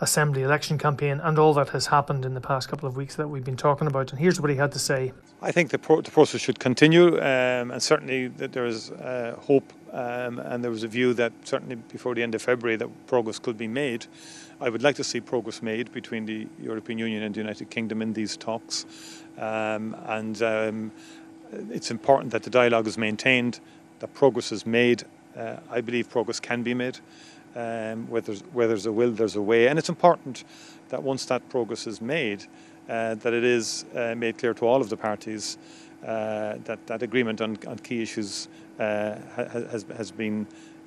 Assembly 0.00 0.42
election 0.42 0.78
campaign 0.78 1.20
and 1.22 1.38
all 1.38 1.52
that 1.54 1.70
has 1.70 1.86
happened 1.86 2.24
in 2.24 2.34
the 2.34 2.40
past 2.40 2.68
couple 2.68 2.88
of 2.88 2.96
weeks 2.96 3.16
that 3.16 3.28
we've 3.28 3.44
been 3.44 3.56
talking 3.56 3.88
about. 3.88 4.10
And 4.12 4.20
here's 4.20 4.40
what 4.40 4.48
he 4.48 4.56
had 4.56 4.70
to 4.72 4.78
say. 4.78 5.12
I 5.42 5.50
think 5.50 5.70
the, 5.70 5.78
pro- 5.78 6.00
the 6.00 6.10
process 6.10 6.40
should 6.40 6.60
continue, 6.60 7.16
um, 7.18 7.72
and 7.72 7.82
certainly 7.82 8.28
that 8.28 8.52
there 8.52 8.66
is 8.66 8.92
uh, 8.92 9.36
hope, 9.40 9.72
um, 9.92 10.38
and 10.38 10.62
there 10.62 10.70
was 10.70 10.84
a 10.84 10.88
view 10.88 11.14
that 11.14 11.32
certainly 11.44 11.74
before 11.74 12.14
the 12.14 12.22
end 12.22 12.34
of 12.34 12.42
February 12.42 12.76
that 12.76 13.06
progress 13.06 13.38
could 13.40 13.58
be 13.58 13.68
made. 13.68 14.06
I 14.60 14.68
would 14.68 14.82
like 14.82 14.96
to 14.96 15.04
see 15.04 15.20
progress 15.20 15.62
made 15.62 15.92
between 15.92 16.26
the 16.26 16.48
European 16.60 16.98
Union 16.98 17.22
and 17.22 17.34
the 17.34 17.40
United 17.40 17.70
Kingdom 17.70 18.02
in 18.02 18.12
these 18.12 18.36
talks, 18.36 18.86
um, 19.38 19.96
and 20.06 20.42
um, 20.42 20.92
it's 21.70 21.92
important 21.92 22.32
that 22.32 22.42
the 22.42 22.50
dialogue 22.50 22.88
is 22.88 22.98
maintained, 22.98 23.60
that 24.00 24.12
progress 24.14 24.50
is 24.50 24.66
made. 24.66 25.04
Uh, 25.36 25.56
I 25.70 25.80
believe 25.80 26.10
progress 26.10 26.40
can 26.40 26.62
be 26.62 26.74
made. 26.74 26.98
Um, 27.56 28.08
where, 28.08 28.20
there's, 28.20 28.40
where 28.52 28.68
there's 28.68 28.86
a 28.86 28.92
will, 28.92 29.10
there's 29.10 29.34
a 29.34 29.42
way. 29.42 29.68
And 29.68 29.78
it's 29.78 29.88
important 29.88 30.44
that 30.90 31.02
once 31.02 31.24
that 31.26 31.48
progress 31.48 31.86
is 31.86 32.00
made, 32.00 32.44
uh, 32.88 33.14
that 33.16 33.32
it 33.32 33.42
is 33.42 33.84
uh, 33.96 34.14
made 34.16 34.38
clear 34.38 34.54
to 34.54 34.66
all 34.66 34.80
of 34.80 34.90
the 34.90 34.96
parties 34.96 35.56
uh, 36.06 36.56
that 36.64 36.86
that 36.86 37.02
agreement 37.02 37.40
on, 37.40 37.58
on 37.66 37.78
key 37.78 38.02
issues 38.02 38.48
uh, 38.78 39.16
has, 39.34 39.84
has 39.96 40.10
been 40.10 40.46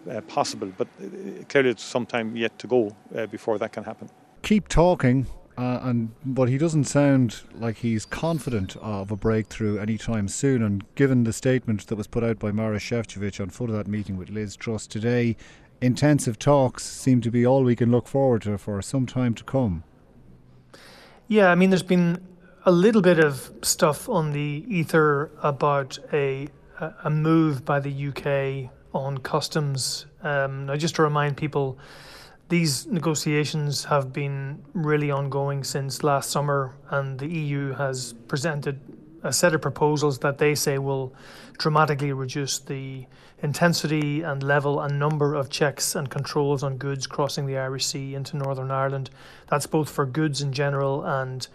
uh, 0.10 0.22
possible. 0.22 0.72
But 0.78 0.88
uh, 1.02 1.44
clearly, 1.50 1.72
it's 1.72 1.84
some 1.84 2.06
time 2.06 2.36
yet 2.36 2.58
to 2.60 2.68
go 2.68 2.96
before 3.30 3.58
that 3.60 3.74
can 3.74 3.84
happen. 3.84 4.10
Keep 4.42 4.68
talking. 4.68 5.28
and 5.58 6.12
but 6.26 6.50
he 6.50 6.58
doesn't 6.58 6.86
sound 6.86 7.42
like 7.54 7.78
he's 7.78 8.06
confident 8.06 8.76
of 8.78 9.12
a 9.12 9.16
breakthrough 9.16 9.78
anytime 9.78 10.28
soon. 10.28 10.64
And 10.64 10.84
given 10.96 11.24
the 11.24 11.34
statement 11.34 11.88
that 11.88 11.96
was 11.96 12.08
put 12.08 12.24
out 12.24 12.40
by 12.40 12.52
Maroš 12.52 12.86
Šefčovič 12.90 13.40
on 13.40 13.50
foot 13.50 13.70
of 13.70 13.76
that 13.76 13.88
meeting 13.88 14.18
with 14.18 14.30
Liz 14.30 14.56
Truss 14.56 14.88
today, 14.88 15.36
intensive 15.82 16.38
talks 16.40 16.84
seem 16.84 17.22
to 17.22 17.32
be 17.32 17.46
all 17.46 17.64
we 17.64 17.76
can 17.76 17.92
look 17.92 18.08
forward 18.08 18.44
to 18.44 18.58
for 18.58 18.82
some 18.82 19.06
time 19.06 19.34
to 19.36 19.44
come. 19.44 19.84
Yeah, 21.28 21.50
I 21.50 21.56
mean, 21.56 21.70
there's 21.70 21.84
been 21.84 22.20
a 22.66 22.72
little 22.72 23.02
bit 23.02 23.20
of 23.20 23.52
stuff 23.62 24.08
on 24.10 24.32
the 24.32 24.66
ether 24.68 25.32
about 25.42 25.98
a 26.14 26.48
a 27.04 27.10
move 27.12 27.64
by 27.64 27.80
the 27.80 28.08
UK 28.08 28.72
on 28.94 29.18
customs. 29.20 30.06
Um, 30.24 30.66
now, 30.66 30.76
just 30.76 30.96
to 30.96 31.04
remind 31.04 31.38
people, 31.38 31.78
these 32.50 32.86
negotiations 32.88 33.86
have 33.86 34.12
been 34.12 34.62
really 34.74 35.10
ongoing 35.10 35.64
since 35.64 36.04
last 36.04 36.30
summer, 36.30 36.76
and 36.90 37.18
the 37.18 37.28
EU 37.28 37.74
has 37.74 38.14
presented 38.28 38.80
a 39.24 39.32
set 39.32 39.54
of 39.54 39.62
proposals 39.62 40.20
that 40.20 40.38
they 40.38 40.56
say 40.56 40.78
will 40.78 41.14
dramatically 41.58 42.12
reduce 42.12 42.60
the 42.60 43.06
intensity 43.44 44.22
and 44.22 44.44
level 44.44 44.80
and 44.80 45.00
number 45.00 45.34
of 45.34 45.50
checks 45.50 45.96
and 45.96 46.10
controls 46.10 46.64
on 46.64 46.78
goods 46.78 47.08
crossing 47.08 47.46
the 47.46 47.58
Irish 47.58 47.86
Sea 47.86 48.16
into 48.16 48.38
Northern 48.38 48.72
Ireland. 48.72 49.10
That's 49.48 49.66
both 49.66 49.90
for 49.90 50.06
goods 50.06 50.42
in 50.42 50.54
general 50.54 51.04
and 51.04 51.48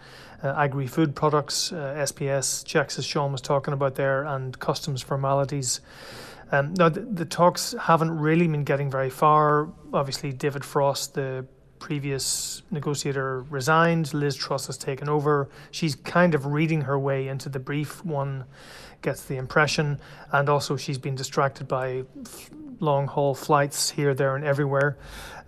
uh, 0.43 0.53
agri 0.57 0.87
food 0.87 1.15
products, 1.15 1.71
uh, 1.71 1.95
SPS 1.97 2.65
checks, 2.65 2.99
as 2.99 3.05
Sean 3.05 3.31
was 3.31 3.41
talking 3.41 3.73
about 3.73 3.95
there, 3.95 4.23
and 4.23 4.57
customs 4.59 5.01
formalities. 5.01 5.81
Um, 6.51 6.73
now, 6.75 6.89
the, 6.89 7.01
the, 7.01 7.25
talks 7.25 7.75
haven't 7.79 8.11
really 8.11 8.47
been 8.47 8.63
getting 8.63 8.89
very 8.89 9.09
far. 9.09 9.69
Obviously, 9.93 10.31
David 10.31 10.63
Frost, 10.63 11.13
the 11.13 11.45
previous 11.79 12.61
negotiator, 12.71 13.41
resigned. 13.43 14.13
Liz 14.13 14.35
Truss 14.35 14.67
has 14.67 14.77
taken 14.77 15.09
over. 15.09 15.49
She's 15.71 15.95
kind 15.95 16.33
of 16.33 16.45
reading 16.45 16.81
her 16.81 16.97
way 16.97 17.27
into 17.27 17.49
the 17.49 17.59
brief. 17.59 18.03
One 18.05 18.45
gets 19.01 19.25
the 19.25 19.35
impression. 19.37 19.99
And 20.31 20.49
also, 20.49 20.77
she's 20.77 20.97
been 20.97 21.15
distracted 21.15 21.67
by 21.67 22.03
long 22.79 23.07
haul 23.07 23.33
flights 23.33 23.89
here, 23.89 24.13
there, 24.13 24.35
and 24.35 24.45
everywhere. 24.45 24.97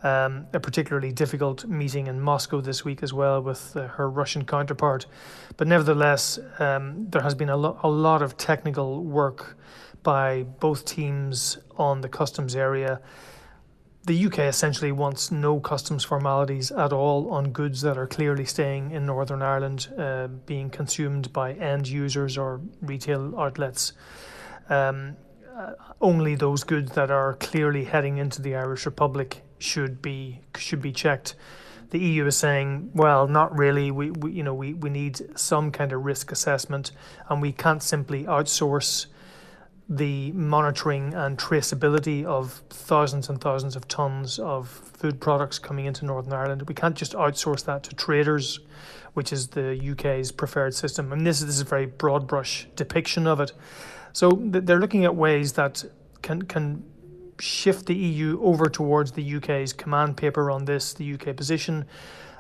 Um, 0.02 0.48
a 0.54 0.60
particularly 0.62 1.12
difficult 1.12 1.66
meeting 1.66 2.08
in 2.08 2.22
Moscow 2.22 2.62
this 2.62 2.86
week 2.86 3.04
as 3.04 3.12
well 3.12 3.42
with 3.42 3.76
uh, 3.76 3.88
her 3.88 4.10
Russian 4.10 4.46
counterpart. 4.46 5.06
But 5.58 5.68
nevertheless, 5.68 6.40
um, 6.60 7.08
there 7.10 7.22
has 7.22 7.36
been 7.36 7.50
a, 7.50 7.58
lo- 7.58 7.78
a 7.84 7.90
lot 7.90 8.22
of 8.22 8.38
technical 8.38 9.04
work 9.04 9.58
by 10.02 10.44
both 10.44 10.86
teams 10.86 11.58
on 11.76 12.00
the 12.00 12.08
customs 12.08 12.56
area 12.56 13.02
the 14.10 14.26
UK 14.26 14.40
essentially 14.40 14.92
wants 14.92 15.30
no 15.30 15.60
customs 15.60 16.04
formalities 16.04 16.72
at 16.72 16.92
all 16.92 17.30
on 17.30 17.52
goods 17.52 17.82
that 17.82 17.96
are 17.96 18.08
clearly 18.08 18.44
staying 18.44 18.90
in 18.90 19.06
Northern 19.06 19.44
Ireland, 19.44 19.88
uh, 20.00 20.26
being 20.48 20.72
consumed 20.72 21.32
by 21.32 21.54
end 21.54 21.88
users 21.88 22.36
or 22.36 22.60
retail 22.82 23.40
outlets. 23.40 23.94
Um, 24.68 25.16
uh, 25.56 25.74
only 26.02 26.34
those 26.34 26.64
goods 26.64 26.94
that 26.94 27.12
are 27.12 27.36
clearly 27.36 27.84
heading 27.84 28.18
into 28.18 28.42
the 28.42 28.56
Irish 28.56 28.88
Republic 28.88 29.44
should 29.60 30.02
be 30.02 30.42
should 30.58 30.82
be 30.82 30.92
checked. 30.92 31.36
the 31.92 32.00
EU 32.00 32.26
is 32.26 32.36
saying, 32.36 32.90
well, 32.96 33.28
not 33.28 33.56
really. 33.56 33.92
We, 33.92 34.10
we 34.10 34.32
you 34.32 34.42
know 34.42 34.56
we, 34.56 34.74
we 34.74 34.90
need 34.90 35.38
some 35.38 35.70
kind 35.70 35.92
of 35.94 36.04
risk 36.04 36.32
assessment, 36.32 36.94
and 37.30 37.44
we 37.44 37.52
can't 37.52 37.84
simply 37.84 38.24
outsource 38.24 39.06
the 39.90 40.32
monitoring 40.34 41.16
and 41.16 41.38
traceability 41.38 42.24
of 42.24 42.62
thousands 42.70 43.28
and 43.28 43.42
thousands 43.42 43.76
of 43.76 43.88
tons 43.88 44.38
of 44.38 44.70
food 44.70 45.20
products 45.20 45.58
coming 45.58 45.86
into 45.86 46.06
Northern 46.06 46.32
Ireland. 46.32 46.62
We 46.68 46.76
can't 46.76 46.96
just 46.96 47.14
outsource 47.14 47.66
that 47.66 47.84
to 47.84 47.96
traders, 47.96 48.60
which 49.16 49.34
is 49.34 49.48
the 49.48 49.92
UK's 49.92 50.32
preferred 50.32 50.76
system. 50.76 51.12
And 51.12 51.26
this 51.26 51.42
is, 51.42 51.48
this 51.48 51.56
is 51.56 51.62
a 51.62 51.66
very 51.66 51.88
broad 51.88 52.28
brush 52.28 52.68
depiction 52.76 53.26
of 53.26 53.40
it. 53.40 53.52
So 54.14 54.32
they're 54.40 54.80
looking 54.80 55.06
at 55.06 55.16
ways 55.16 55.54
that 55.54 55.84
can 56.22 56.44
can 56.44 56.84
shift 57.40 57.86
the 57.86 57.96
EU 57.96 58.40
over 58.42 58.68
towards 58.68 59.14
the 59.14 59.36
UK's 59.36 59.74
command 59.74 60.18
paper 60.18 60.52
on 60.52 60.66
this, 60.66 60.94
the 60.94 61.14
UK 61.14 61.36
position, 61.36 61.86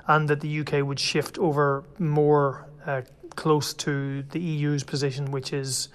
and 0.07 0.27
that 0.27 0.41
the 0.41 0.59
UK 0.59 0.85
would 0.85 0.99
shift 0.99 1.37
over 1.39 1.83
more 1.97 2.67
uh, 2.85 3.01
close 3.35 3.73
to 3.73 4.23
the 4.23 4.39
EU's 4.39 4.83
position, 4.83 5.31
which 5.31 5.53
is 5.53 5.89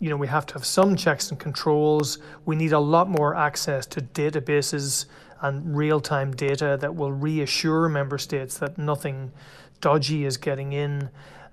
you 0.00 0.08
know, 0.10 0.16
we 0.16 0.28
have 0.28 0.46
to 0.46 0.54
have 0.54 0.64
some 0.64 0.96
checks 0.96 1.30
and 1.30 1.38
controls. 1.38 2.18
We 2.44 2.56
need 2.56 2.72
a 2.72 2.78
lot 2.78 3.08
more 3.08 3.34
access 3.34 3.86
to 3.86 4.00
databases 4.00 5.06
and 5.40 5.76
real 5.76 6.00
time 6.00 6.34
data 6.34 6.76
that 6.80 6.94
will 6.94 7.12
reassure 7.12 7.88
member 7.88 8.18
states 8.18 8.58
that 8.58 8.78
nothing 8.78 9.32
dodgy 9.80 10.24
is 10.24 10.36
getting 10.36 10.72
in. 10.72 11.10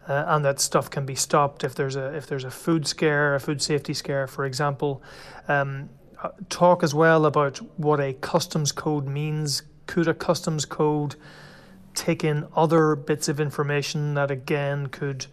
Uh, 0.07 0.23
and 0.27 0.45
that 0.45 0.59
stuff 0.59 0.89
can 0.89 1.03
be 1.05 1.15
stopped 1.15 1.63
if 1.63 1.73
there's 1.73 1.95
a 1.95 2.13
if 2.13 2.27
there's 2.27 2.43
a 2.43 2.51
food 2.51 2.85
scare, 2.85 3.33
a 3.33 3.39
food 3.39 3.59
safety 3.59 3.93
scare, 3.93 4.27
for 4.27 4.45
example. 4.45 5.01
Um, 5.47 5.89
uh, 6.21 6.29
talk 6.49 6.83
as 6.83 6.93
well 6.93 7.25
about 7.25 7.57
what 7.79 7.99
a 7.99 8.13
customs 8.13 8.71
code 8.71 9.07
means. 9.07 9.63
Could 9.87 10.07
a 10.07 10.13
customs 10.13 10.63
code 10.65 11.15
take 11.95 12.23
in 12.23 12.45
other 12.55 12.95
bits 12.95 13.27
of 13.27 13.39
information 13.39 14.13
that 14.13 14.29
again 14.29 14.87
could 14.87 15.25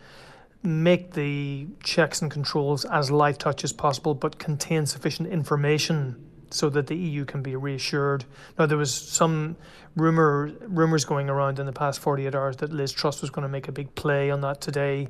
make 0.63 1.13
the 1.13 1.67
checks 1.83 2.23
and 2.23 2.31
controls 2.31 2.85
as 2.85 3.11
light 3.11 3.39
touch 3.39 3.65
as 3.65 3.73
possible, 3.73 4.15
but 4.15 4.39
contain 4.39 4.87
sufficient 4.87 5.29
information 5.29 6.17
so 6.51 6.69
that 6.71 6.87
the 6.87 6.97
EU 6.97 7.25
can 7.25 7.43
be 7.43 7.57
reassured. 7.57 8.25
Now, 8.59 8.67
there 8.67 8.79
was 8.79 8.95
some 8.95 9.57
rumor 9.97 10.53
rumors 10.61 11.05
going 11.05 11.29
around 11.29 11.59
in 11.59 11.67
the 11.67 11.73
past 11.73 12.01
48 12.01 12.35
hours 12.35 12.57
that 12.59 12.73
Liz 12.73 12.93
Truss 12.93 13.21
was 13.21 13.31
going 13.31 13.43
to 13.43 13.49
make 13.49 13.69
a 13.69 13.73
big 13.73 13.95
play 13.95 14.31
on 14.31 14.41
that 14.43 14.61
today, 14.61 15.09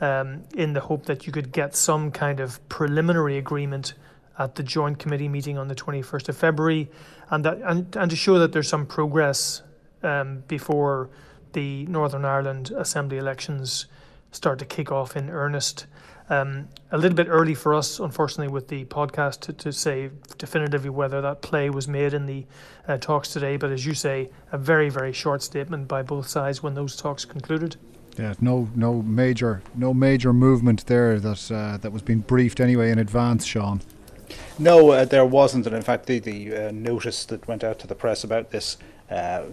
um, 0.00 0.42
in 0.54 0.72
the 0.72 0.80
hope 0.80 1.06
that 1.06 1.26
you 1.26 1.32
could 1.32 1.52
get 1.52 1.74
some 1.74 2.10
kind 2.10 2.40
of 2.40 2.66
preliminary 2.68 3.38
agreement 3.38 3.94
at 4.38 4.56
the 4.56 4.62
joint 4.62 4.98
committee 4.98 5.28
meeting 5.28 5.58
on 5.58 5.68
the 5.68 5.74
21st 5.74 6.28
of 6.28 6.36
February, 6.36 6.90
and 7.30 7.44
that 7.44 7.58
and, 7.62 7.94
and 7.96 8.10
to 8.10 8.16
show 8.16 8.38
that 8.38 8.52
there's 8.52 8.68
some 8.68 8.86
progress 8.86 9.62
um, 10.02 10.42
before 10.48 11.10
the 11.52 11.86
Northern 11.86 12.24
Ireland 12.24 12.72
Assembly 12.76 13.18
elections 13.18 13.86
start 14.32 14.58
to 14.58 14.64
kick 14.64 14.90
off 14.90 15.16
in 15.16 15.30
earnest. 15.30 15.86
Um, 16.28 16.68
a 16.90 16.98
little 16.98 17.16
bit 17.16 17.26
early 17.28 17.54
for 17.54 17.74
us, 17.74 17.98
unfortunately, 17.98 18.52
with 18.52 18.68
the 18.68 18.84
podcast 18.86 19.40
to, 19.40 19.52
to 19.52 19.72
say 19.72 20.10
definitively 20.38 20.90
whether 20.90 21.20
that 21.20 21.42
play 21.42 21.68
was 21.68 21.86
made 21.86 22.14
in 22.14 22.26
the 22.26 22.46
uh, 22.88 22.96
talks 22.96 23.32
today. 23.32 23.56
But 23.56 23.70
as 23.70 23.84
you 23.84 23.94
say, 23.94 24.30
a 24.50 24.58
very, 24.58 24.88
very 24.88 25.12
short 25.12 25.42
statement 25.42 25.88
by 25.88 26.02
both 26.02 26.28
sides 26.28 26.62
when 26.62 26.74
those 26.74 26.96
talks 26.96 27.24
concluded. 27.24 27.76
Yeah, 28.18 28.34
no, 28.40 28.68
no 28.74 29.02
major, 29.02 29.62
no 29.74 29.94
major 29.94 30.32
movement 30.32 30.86
there 30.86 31.18
that 31.20 31.50
uh, 31.50 31.76
that 31.78 31.92
was 31.92 32.02
being 32.02 32.20
briefed 32.20 32.60
anyway 32.60 32.90
in 32.90 32.98
advance, 32.98 33.44
Sean. 33.44 33.80
No, 34.58 34.90
uh, 34.90 35.04
there 35.04 35.24
wasn't, 35.24 35.66
and 35.66 35.74
in 35.74 35.82
fact, 35.82 36.06
the 36.06 36.18
the 36.18 36.68
uh, 36.68 36.70
notice 36.72 37.24
that 37.26 37.46
went 37.48 37.64
out 37.64 37.78
to 37.80 37.86
the 37.86 37.94
press 37.94 38.22
about 38.22 38.50
this 38.50 38.76
uh, 39.10 39.44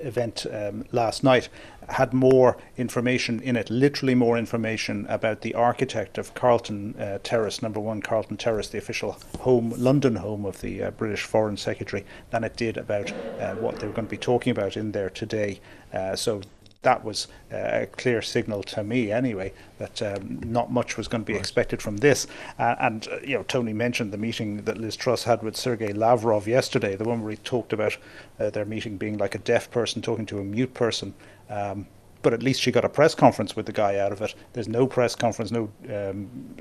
event 0.00 0.46
um, 0.50 0.84
last 0.92 1.22
night 1.22 1.48
had 1.88 2.12
more 2.12 2.56
information 2.76 3.40
in 3.40 3.56
it, 3.56 3.70
literally 3.70 4.14
more 4.14 4.38
information 4.38 5.06
about 5.08 5.40
the 5.40 5.54
architect 5.54 6.18
of 6.18 6.34
Carlton 6.34 6.94
uh, 6.98 7.18
Terrace, 7.22 7.62
number 7.62 7.80
one 7.80 8.00
Carlton 8.00 8.36
Terrace, 8.36 8.68
the 8.68 8.78
official 8.78 9.16
home, 9.40 9.72
London 9.76 10.16
home 10.16 10.44
of 10.44 10.60
the 10.60 10.82
uh, 10.82 10.90
British 10.92 11.22
Foreign 11.22 11.56
Secretary, 11.56 12.04
than 12.30 12.44
it 12.44 12.56
did 12.56 12.76
about 12.76 13.12
uh, 13.40 13.54
what 13.56 13.78
they 13.78 13.86
were 13.86 13.92
going 13.92 14.06
to 14.06 14.10
be 14.10 14.16
talking 14.16 14.50
about 14.50 14.76
in 14.76 14.92
there 14.92 15.10
today. 15.10 15.60
Uh, 15.92 16.16
so 16.16 16.40
that 16.82 17.04
was 17.04 17.28
uh, 17.52 17.82
a 17.82 17.86
clear 17.86 18.20
signal 18.20 18.62
to 18.62 18.82
me 18.82 19.10
anyway 19.10 19.52
that 19.78 20.02
um, 20.02 20.40
not 20.44 20.70
much 20.70 20.96
was 20.96 21.08
going 21.08 21.22
to 21.22 21.26
be 21.26 21.32
right. 21.32 21.40
expected 21.40 21.80
from 21.80 21.96
this. 21.98 22.26
Uh, 22.58 22.74
and 22.80 23.08
uh, 23.08 23.18
you 23.22 23.36
know, 23.36 23.44
Tony 23.44 23.72
mentioned 23.72 24.12
the 24.12 24.18
meeting 24.18 24.62
that 24.62 24.78
Liz 24.78 24.96
Truss 24.96 25.24
had 25.24 25.42
with 25.42 25.56
Sergei 25.56 25.92
Lavrov 25.92 26.46
yesterday, 26.46 26.96
the 26.96 27.04
one 27.04 27.22
where 27.22 27.30
he 27.30 27.36
talked 27.38 27.72
about 27.72 27.96
uh, 28.38 28.50
their 28.50 28.64
meeting 28.64 28.96
being 28.96 29.16
like 29.16 29.34
a 29.34 29.38
deaf 29.38 29.70
person 29.70 30.02
talking 30.02 30.26
to 30.26 30.40
a 30.40 30.44
mute 30.44 30.74
person. 30.74 31.14
Um, 31.48 31.86
but 32.22 32.32
at 32.32 32.42
least 32.42 32.60
she 32.60 32.70
got 32.70 32.84
a 32.84 32.88
press 32.88 33.14
conference 33.14 33.56
with 33.56 33.66
the 33.66 33.72
guy 33.72 33.98
out 33.98 34.12
of 34.12 34.22
it. 34.22 34.34
There's 34.52 34.68
no 34.68 34.86
press 34.86 35.14
conference, 35.14 35.50
no. 35.50 35.70
Um, 35.88 36.56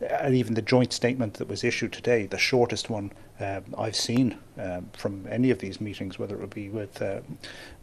and 0.00 0.34
even 0.34 0.54
the 0.54 0.62
joint 0.62 0.92
statement 0.92 1.34
that 1.34 1.48
was 1.48 1.64
issued 1.64 1.92
today, 1.92 2.26
the 2.26 2.38
shortest 2.38 2.88
one 2.88 3.12
um, 3.38 3.64
I've 3.76 3.96
seen 3.96 4.38
um, 4.58 4.88
from 4.96 5.26
any 5.28 5.50
of 5.50 5.58
these 5.58 5.80
meetings, 5.80 6.18
whether 6.18 6.34
it 6.34 6.40
would 6.40 6.54
be 6.54 6.68
with 6.68 7.02
uh, 7.02 7.20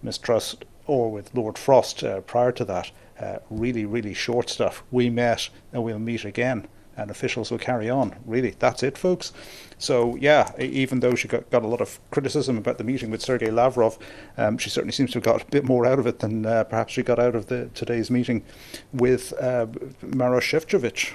Ms. 0.02 0.18
Truss 0.20 0.56
or 0.86 1.12
with 1.12 1.34
Lord 1.36 1.58
Frost 1.58 2.04
uh, 2.04 2.22
prior 2.22 2.52
to 2.54 2.66
that, 2.66 2.92
uh, 3.20 3.38
really, 3.50 3.86
really 3.86 4.14
short 4.14 4.50
stuff. 4.50 4.84
We 4.90 5.10
met 5.10 5.50
and 5.74 5.84
we'll 5.84 6.00
meet 6.00 6.24
again, 6.24 6.68
and 6.98 7.12
officials 7.12 7.52
will 7.52 7.58
carry 7.60 7.90
on. 7.90 8.16
Really, 8.26 8.56
that's 8.60 8.84
it, 8.84 8.98
folks. 8.98 9.32
So, 9.78 10.16
yeah, 10.16 10.52
even 10.60 11.00
though 11.00 11.16
she 11.16 11.28
got, 11.28 11.50
got 11.52 11.64
a 11.64 11.68
lot 11.68 11.82
of 11.82 12.00
criticism 12.10 12.58
about 12.58 12.80
the 12.80 12.84
meeting 12.84 13.12
with 13.12 13.22
Sergei 13.22 13.52
Lavrov, 13.52 13.98
um, 14.38 14.58
she 14.58 14.70
certainly 14.70 14.92
seems 14.92 15.12
to 15.12 15.18
have 15.18 15.24
got 15.24 15.42
a 15.42 15.46
bit 15.46 15.64
more 15.64 15.86
out 15.86 16.00
of 16.00 16.08
it 16.08 16.20
than 16.20 16.46
uh, 16.46 16.64
perhaps 16.64 16.94
she 16.94 17.04
got 17.04 17.20
out 17.20 17.36
of 17.36 17.46
the 17.46 17.70
today's 17.76 18.10
meeting 18.10 18.44
with 18.92 19.34
uh, 19.40 19.68
Maroš 20.02 20.42
Šefčovič. 20.42 21.14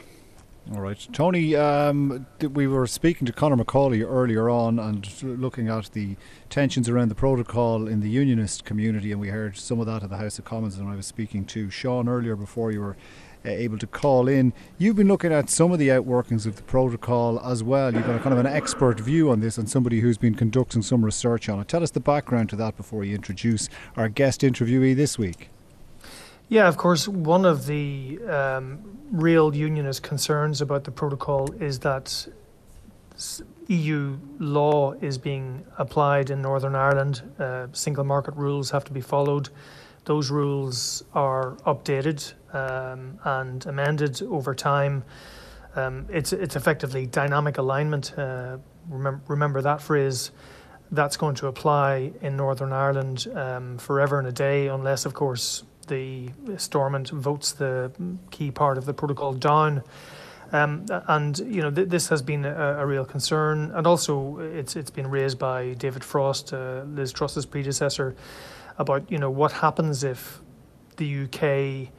All 0.70 0.80
right, 0.80 1.08
Tony. 1.12 1.56
Um, 1.56 2.24
we 2.40 2.68
were 2.68 2.86
speaking 2.86 3.26
to 3.26 3.32
Conor 3.32 3.56
Macauley 3.56 4.08
earlier 4.08 4.48
on 4.48 4.78
and 4.78 5.22
looking 5.22 5.68
at 5.68 5.90
the 5.92 6.16
tensions 6.50 6.88
around 6.88 7.08
the 7.08 7.16
protocol 7.16 7.88
in 7.88 7.98
the 7.98 8.08
unionist 8.08 8.64
community, 8.64 9.10
and 9.10 9.20
we 9.20 9.28
heard 9.28 9.56
some 9.56 9.80
of 9.80 9.86
that 9.86 10.04
at 10.04 10.10
the 10.10 10.18
House 10.18 10.38
of 10.38 10.44
Commons. 10.44 10.78
And 10.78 10.88
I 10.88 10.94
was 10.94 11.04
speaking 11.04 11.44
to 11.46 11.68
Sean 11.68 12.08
earlier 12.08 12.36
before 12.36 12.70
you 12.70 12.80
were 12.80 12.96
uh, 13.44 13.50
able 13.50 13.78
to 13.78 13.86
call 13.86 14.28
in. 14.28 14.52
You've 14.78 14.96
been 14.96 15.08
looking 15.08 15.32
at 15.32 15.50
some 15.50 15.72
of 15.72 15.78
the 15.78 15.88
outworkings 15.88 16.46
of 16.46 16.56
the 16.56 16.62
protocol 16.62 17.40
as 17.40 17.62
well. 17.62 17.92
You've 17.92 18.06
got 18.06 18.16
a 18.16 18.20
kind 18.20 18.32
of 18.32 18.38
an 18.38 18.46
expert 18.46 19.00
view 19.00 19.30
on 19.30 19.40
this 19.40 19.58
and 19.58 19.68
somebody 19.68 20.00
who's 20.00 20.18
been 20.18 20.34
conducting 20.34 20.82
some 20.82 21.04
research 21.04 21.48
on 21.48 21.60
it. 21.60 21.68
Tell 21.68 21.82
us 21.82 21.90
the 21.90 22.00
background 22.00 22.50
to 22.50 22.56
that 22.56 22.76
before 22.76 23.04
you 23.04 23.14
introduce 23.14 23.68
our 23.96 24.08
guest 24.08 24.42
interviewee 24.42 24.94
this 24.94 25.18
week. 25.18 25.48
Yeah, 26.48 26.68
of 26.68 26.76
course, 26.76 27.08
one 27.08 27.44
of 27.44 27.66
the 27.66 28.20
um, 28.28 28.98
real 29.10 29.54
unionist 29.54 30.02
concerns 30.02 30.60
about 30.60 30.84
the 30.84 30.90
protocol 30.90 31.50
is 31.60 31.78
that 31.80 32.28
EU 33.68 34.18
law 34.38 34.92
is 35.00 35.16
being 35.18 35.64
applied 35.78 36.30
in 36.30 36.42
Northern 36.42 36.74
Ireland. 36.74 37.22
Uh, 37.38 37.68
single 37.72 38.04
market 38.04 38.34
rules 38.36 38.70
have 38.70 38.84
to 38.84 38.92
be 38.92 39.00
followed. 39.00 39.48
Those 40.04 40.30
rules 40.30 41.04
are 41.14 41.52
updated 41.66 42.34
um, 42.52 43.18
and 43.24 43.64
amended 43.66 44.22
over 44.22 44.54
time. 44.54 45.04
Um, 45.74 46.06
it's 46.10 46.32
it's 46.32 46.56
effectively 46.56 47.06
dynamic 47.06 47.58
alignment. 47.58 48.16
Uh, 48.18 48.58
remember, 48.88 49.22
remember 49.28 49.62
that 49.62 49.80
phrase. 49.80 50.30
That's 50.90 51.16
going 51.16 51.36
to 51.36 51.46
apply 51.46 52.12
in 52.20 52.36
Northern 52.36 52.72
Ireland 52.72 53.26
um, 53.34 53.78
forever 53.78 54.18
and 54.18 54.28
a 54.28 54.32
day, 54.32 54.68
unless, 54.68 55.06
of 55.06 55.14
course, 55.14 55.62
the 55.86 56.28
Stormont 56.58 57.08
votes 57.08 57.52
the 57.52 57.90
key 58.30 58.50
part 58.50 58.76
of 58.76 58.84
the 58.84 58.92
protocol 58.92 59.32
down. 59.32 59.82
Um, 60.52 60.84
and 61.08 61.38
you 61.38 61.62
know 61.62 61.70
th- 61.70 61.88
this 61.88 62.08
has 62.08 62.20
been 62.20 62.44
a, 62.44 62.76
a, 62.80 62.84
real 62.84 63.06
concern, 63.06 63.70
and 63.74 63.86
also 63.86 64.38
it's 64.38 64.76
it's 64.76 64.90
been 64.90 65.08
raised 65.08 65.38
by 65.38 65.72
David 65.72 66.04
Frost, 66.04 66.52
uh, 66.52 66.82
Liz 66.86 67.10
Truss's 67.10 67.46
predecessor, 67.46 68.14
about 68.76 69.10
you 69.10 69.16
know 69.16 69.30
what 69.30 69.52
happens 69.52 70.04
if 70.04 70.42
the 70.98 71.22
UK 71.24 71.90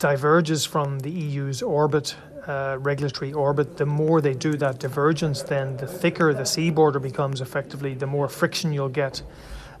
diverges 0.00 0.64
from 0.64 0.98
the 1.00 1.10
EU's 1.10 1.62
orbit, 1.62 2.16
uh, 2.48 2.78
regulatory 2.80 3.32
orbit. 3.32 3.76
The 3.76 3.86
more 3.86 4.20
they 4.20 4.34
do 4.34 4.54
that 4.54 4.80
divergence, 4.80 5.42
then 5.42 5.76
the 5.76 5.86
thicker 5.86 6.34
the 6.34 6.46
sea 6.46 6.70
border 6.70 6.98
becomes. 6.98 7.40
Effectively, 7.40 7.94
the 7.94 8.06
more 8.06 8.28
friction 8.28 8.72
you'll 8.72 8.88
get 8.88 9.22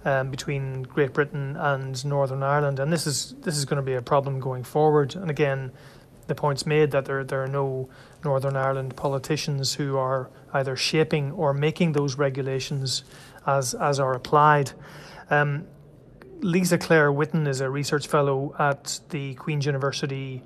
um, 0.04 0.30
between 0.30 0.82
Great 0.82 1.14
Britain 1.14 1.56
and 1.56 2.04
Northern 2.04 2.42
Ireland, 2.42 2.78
and 2.78 2.92
this 2.92 3.06
is 3.06 3.34
this 3.40 3.56
is 3.56 3.64
going 3.64 3.78
to 3.78 3.82
be 3.82 3.94
a 3.94 4.02
problem 4.02 4.38
going 4.38 4.62
forward. 4.62 5.16
And 5.16 5.30
again, 5.30 5.72
the 6.26 6.34
points 6.34 6.66
made 6.66 6.90
that 6.90 7.06
there 7.06 7.24
there 7.24 7.42
are 7.42 7.48
no 7.48 7.88
Northern 8.22 8.56
Ireland 8.56 8.96
politicians 8.96 9.74
who 9.74 9.96
are 9.96 10.30
either 10.52 10.76
shaping 10.76 11.32
or 11.32 11.54
making 11.54 11.92
those 11.92 12.16
regulations 12.18 13.04
as 13.46 13.74
as 13.74 13.98
are 13.98 14.14
applied. 14.14 14.72
Um, 15.30 15.66
Lisa 16.42 16.78
Claire 16.78 17.12
Whitten 17.12 17.46
is 17.46 17.60
a 17.60 17.70
research 17.70 18.06
fellow 18.06 18.54
at 18.58 19.00
the 19.10 19.34
Queen's 19.34 19.66
University 19.66 20.42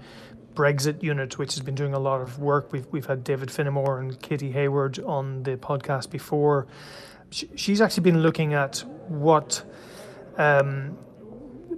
Brexit 0.55 1.03
unit, 1.03 1.39
which 1.39 1.55
has 1.55 1.63
been 1.63 1.75
doing 1.75 1.95
a 1.95 1.99
lot 1.99 2.21
of 2.21 2.39
work. 2.39 2.73
We've 2.73 2.87
we've 2.91 3.07
had 3.07 3.25
David 3.25 3.49
Phinnemore 3.49 3.99
and 3.99 4.21
Katie 4.21 4.53
Hayward 4.53 4.99
on 5.01 5.43
the 5.43 5.57
podcast 5.57 6.11
before. 6.11 6.67
She's 7.31 7.81
actually 7.81 8.05
been 8.05 8.23
looking 8.23 8.55
at 8.55 8.85
what 9.09 9.65
um, 10.37 10.97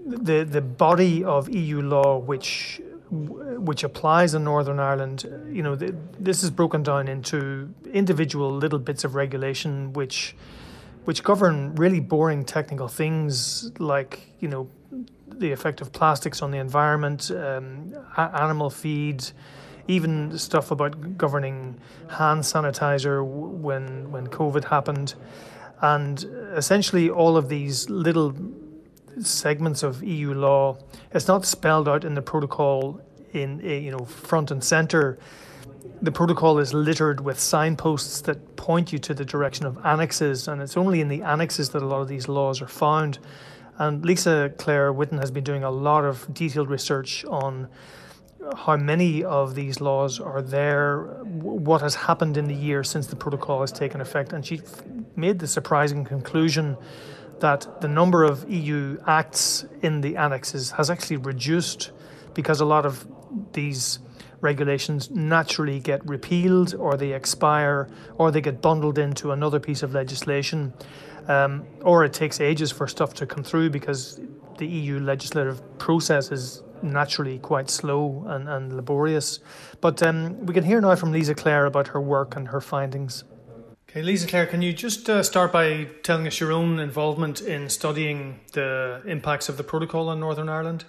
the 0.06 0.44
the 0.44 0.60
body 0.60 1.24
of 1.24 1.48
EU 1.48 1.80
law 1.80 2.18
which 2.18 2.80
which 3.10 3.84
applies 3.84 4.34
in 4.34 4.44
Northern 4.44 4.80
Ireland, 4.80 5.24
you 5.52 5.62
know, 5.62 5.76
the, 5.76 5.94
this 6.18 6.42
is 6.42 6.50
broken 6.50 6.82
down 6.82 7.06
into 7.06 7.72
individual 7.92 8.52
little 8.52 8.80
bits 8.80 9.04
of 9.04 9.14
regulation 9.14 9.92
which 9.92 10.34
which 11.06 11.22
govern 11.22 11.72
really 11.76 12.00
boring 12.00 12.44
technical 12.44 12.88
things 12.88 13.70
like, 13.78 14.20
you 14.40 14.48
know, 14.48 14.68
the 15.28 15.52
effect 15.52 15.80
of 15.80 15.92
plastics 15.92 16.42
on 16.42 16.50
the 16.50 16.58
environment, 16.58 17.30
um, 17.30 17.94
animal 18.16 18.70
feed, 18.70 19.24
even 19.86 20.36
stuff 20.36 20.72
about 20.72 21.16
governing 21.16 21.78
hand 22.10 22.42
sanitizer 22.42 23.24
when 23.24 24.10
when 24.10 24.26
COVID 24.26 24.64
happened, 24.64 25.14
and 25.80 26.24
essentially 26.56 27.08
all 27.08 27.36
of 27.36 27.48
these 27.48 27.88
little 27.88 28.34
segments 29.20 29.84
of 29.84 30.02
EU 30.02 30.34
law. 30.34 30.76
It's 31.12 31.28
not 31.28 31.46
spelled 31.46 31.88
out 31.88 32.04
in 32.04 32.14
the 32.14 32.22
protocol 32.22 33.00
in 33.32 33.60
eh, 33.64 33.78
you 33.78 33.92
know 33.92 34.04
front 34.06 34.50
and 34.50 34.62
center. 34.62 35.18
The 36.02 36.12
protocol 36.12 36.58
is 36.58 36.74
littered 36.74 37.20
with 37.20 37.40
signposts 37.40 38.20
that 38.22 38.56
point 38.56 38.92
you 38.92 38.98
to 38.98 39.14
the 39.14 39.24
direction 39.24 39.64
of 39.64 39.78
annexes, 39.84 40.46
and 40.46 40.60
it's 40.60 40.76
only 40.76 41.00
in 41.00 41.08
the 41.08 41.22
annexes 41.22 41.70
that 41.70 41.82
a 41.82 41.86
lot 41.86 42.00
of 42.00 42.08
these 42.08 42.28
laws 42.28 42.60
are 42.60 42.68
found. 42.68 43.18
And 43.78 44.04
Lisa 44.04 44.52
Claire 44.58 44.92
Whitten 44.92 45.18
has 45.18 45.30
been 45.30 45.44
doing 45.44 45.64
a 45.64 45.70
lot 45.70 46.04
of 46.04 46.32
detailed 46.32 46.68
research 46.68 47.24
on 47.24 47.68
how 48.54 48.76
many 48.76 49.24
of 49.24 49.54
these 49.54 49.80
laws 49.80 50.20
are 50.20 50.42
there, 50.42 51.04
what 51.24 51.80
has 51.80 51.94
happened 51.94 52.36
in 52.36 52.46
the 52.46 52.54
year 52.54 52.84
since 52.84 53.06
the 53.06 53.16
protocol 53.16 53.62
has 53.62 53.72
taken 53.72 54.00
effect, 54.00 54.32
and 54.32 54.44
she 54.44 54.60
made 55.16 55.38
the 55.38 55.46
surprising 55.46 56.04
conclusion 56.04 56.76
that 57.40 57.80
the 57.80 57.88
number 57.88 58.22
of 58.22 58.48
EU 58.50 58.98
acts 59.06 59.64
in 59.82 60.00
the 60.00 60.16
annexes 60.16 60.72
has 60.72 60.90
actually 60.90 61.16
reduced 61.16 61.90
because 62.34 62.60
a 62.60 62.64
lot 62.64 62.86
of 62.86 63.06
these 63.52 63.98
regulations 64.40 65.10
naturally 65.10 65.80
get 65.80 66.06
repealed 66.06 66.74
or 66.74 66.96
they 66.96 67.12
expire 67.12 67.88
or 68.16 68.30
they 68.30 68.40
get 68.40 68.60
bundled 68.60 68.98
into 68.98 69.32
another 69.32 69.60
piece 69.60 69.82
of 69.82 69.92
legislation. 69.94 70.72
Um, 71.28 71.66
or 71.82 72.04
it 72.04 72.12
takes 72.12 72.40
ages 72.40 72.70
for 72.70 72.86
stuff 72.86 73.14
to 73.14 73.26
come 73.26 73.42
through 73.42 73.70
because 73.70 74.20
the 74.58 74.66
EU 74.66 75.00
legislative 75.00 75.60
process 75.78 76.30
is 76.30 76.62
naturally 76.82 77.38
quite 77.38 77.70
slow 77.70 78.24
and, 78.28 78.48
and 78.48 78.76
laborious. 78.76 79.40
But 79.80 80.02
um, 80.02 80.46
we 80.46 80.54
can 80.54 80.64
hear 80.64 80.80
now 80.80 80.94
from 80.94 81.12
Lisa 81.12 81.34
Claire 81.34 81.66
about 81.66 81.88
her 81.88 82.00
work 82.00 82.36
and 82.36 82.48
her 82.48 82.60
findings. 82.60 83.24
Okay, 83.88 84.02
Lisa 84.02 84.26
Claire, 84.26 84.46
can 84.46 84.62
you 84.62 84.72
just 84.72 85.08
uh, 85.08 85.22
start 85.22 85.52
by 85.52 85.88
telling 86.02 86.26
us 86.26 86.38
your 86.38 86.52
own 86.52 86.78
involvement 86.78 87.40
in 87.40 87.68
studying 87.68 88.40
the 88.52 89.00
impacts 89.06 89.48
of 89.48 89.56
the 89.56 89.64
protocol 89.64 90.08
on 90.08 90.20
Northern 90.20 90.48
Ireland? 90.48 90.84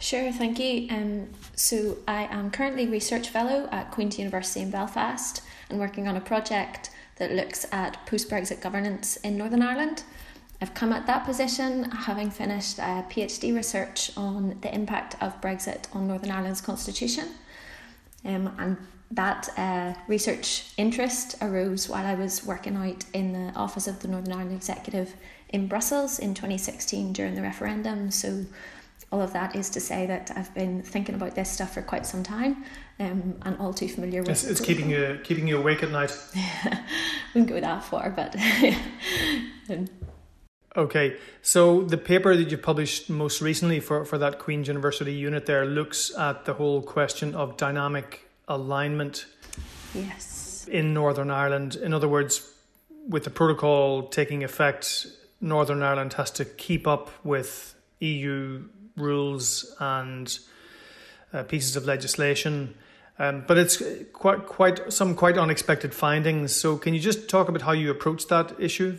Sure, 0.00 0.32
thank 0.32 0.58
you. 0.58 0.88
Um, 0.90 1.28
so, 1.54 1.98
I 2.08 2.22
am 2.24 2.50
currently 2.50 2.86
Research 2.86 3.28
Fellow 3.28 3.68
at 3.70 3.90
Queen's 3.90 4.18
University 4.18 4.60
in 4.60 4.70
Belfast 4.70 5.42
and 5.68 5.78
working 5.78 6.08
on 6.08 6.16
a 6.16 6.22
project 6.22 6.88
that 7.16 7.32
looks 7.32 7.66
at 7.70 8.06
post 8.06 8.30
Brexit 8.30 8.62
governance 8.62 9.16
in 9.16 9.36
Northern 9.36 9.60
Ireland. 9.60 10.02
I've 10.62 10.72
come 10.72 10.94
at 10.94 11.06
that 11.06 11.26
position 11.26 11.84
having 11.90 12.30
finished 12.30 12.78
a 12.78 13.04
PhD 13.10 13.54
research 13.54 14.10
on 14.16 14.56
the 14.62 14.74
impact 14.74 15.16
of 15.22 15.38
Brexit 15.42 15.94
on 15.94 16.08
Northern 16.08 16.30
Ireland's 16.30 16.62
constitution. 16.62 17.28
Um, 18.24 18.54
and 18.58 18.78
that 19.10 19.50
uh, 19.58 19.92
research 20.08 20.72
interest 20.78 21.36
arose 21.42 21.90
while 21.90 22.06
I 22.06 22.14
was 22.14 22.46
working 22.46 22.74
out 22.76 23.04
in 23.12 23.34
the 23.34 23.52
office 23.54 23.86
of 23.86 24.00
the 24.00 24.08
Northern 24.08 24.32
Ireland 24.32 24.56
Executive 24.56 25.14
in 25.50 25.66
Brussels 25.66 26.18
in 26.18 26.32
2016 26.32 27.12
during 27.12 27.34
the 27.34 27.42
referendum. 27.42 28.10
So, 28.10 28.46
all 29.12 29.20
of 29.20 29.32
that 29.32 29.56
is 29.56 29.70
to 29.70 29.80
say 29.80 30.06
that 30.06 30.30
I've 30.36 30.52
been 30.54 30.82
thinking 30.82 31.14
about 31.16 31.34
this 31.34 31.50
stuff 31.50 31.74
for 31.74 31.82
quite 31.82 32.06
some 32.06 32.22
time 32.22 32.64
um, 33.00 33.36
and 33.42 33.56
all 33.58 33.74
too 33.74 33.88
familiar 33.88 34.20
with 34.20 34.30
It's, 34.30 34.44
it's 34.44 34.60
keeping 34.60 34.88
you 34.88 35.20
keeping 35.24 35.48
you 35.48 35.58
awake 35.58 35.82
at 35.82 35.90
night. 35.90 36.16
wouldn't 37.34 37.50
go 37.50 37.60
that 37.60 37.84
far, 37.84 38.10
but. 38.10 38.36
um, 39.70 39.88
Okay, 40.76 41.16
so 41.42 41.82
the 41.82 41.98
paper 41.98 42.36
that 42.36 42.48
you 42.52 42.56
published 42.56 43.10
most 43.10 43.40
recently 43.40 43.80
for, 43.80 44.04
for 44.04 44.18
that 44.18 44.38
Queen's 44.38 44.68
University 44.68 45.12
unit 45.12 45.44
there 45.44 45.66
looks 45.66 46.16
at 46.16 46.44
the 46.44 46.54
whole 46.54 46.80
question 46.80 47.34
of 47.34 47.56
dynamic 47.56 48.28
alignment 48.46 49.26
yes. 49.92 50.68
in 50.70 50.94
Northern 50.94 51.28
Ireland. 51.28 51.74
In 51.74 51.92
other 51.92 52.08
words, 52.08 52.48
with 53.08 53.24
the 53.24 53.30
protocol 53.30 54.04
taking 54.04 54.44
effect, 54.44 55.08
Northern 55.40 55.82
Ireland 55.82 56.12
has 56.12 56.30
to 56.32 56.44
keep 56.44 56.86
up 56.86 57.10
with 57.24 57.74
EU 57.98 58.62
rules 58.96 59.74
and 59.78 60.38
uh, 61.32 61.42
pieces 61.44 61.76
of 61.76 61.84
legislation. 61.84 62.74
Um, 63.18 63.44
but 63.46 63.58
it's 63.58 63.82
quite 64.12 64.46
quite 64.46 64.92
some 64.92 65.14
quite 65.14 65.36
unexpected 65.36 65.94
findings. 65.94 66.56
So 66.56 66.78
can 66.78 66.94
you 66.94 67.00
just 67.00 67.28
talk 67.28 67.48
about 67.48 67.62
how 67.62 67.72
you 67.72 67.90
approach 67.90 68.26
that 68.28 68.58
issue? 68.58 68.98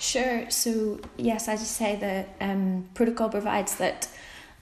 Sure. 0.00 0.50
So, 0.50 0.98
yes, 1.18 1.46
as 1.46 1.60
you 1.60 1.66
say, 1.66 1.96
the 1.96 2.44
um, 2.44 2.88
protocol 2.94 3.28
provides 3.28 3.76
that 3.76 4.08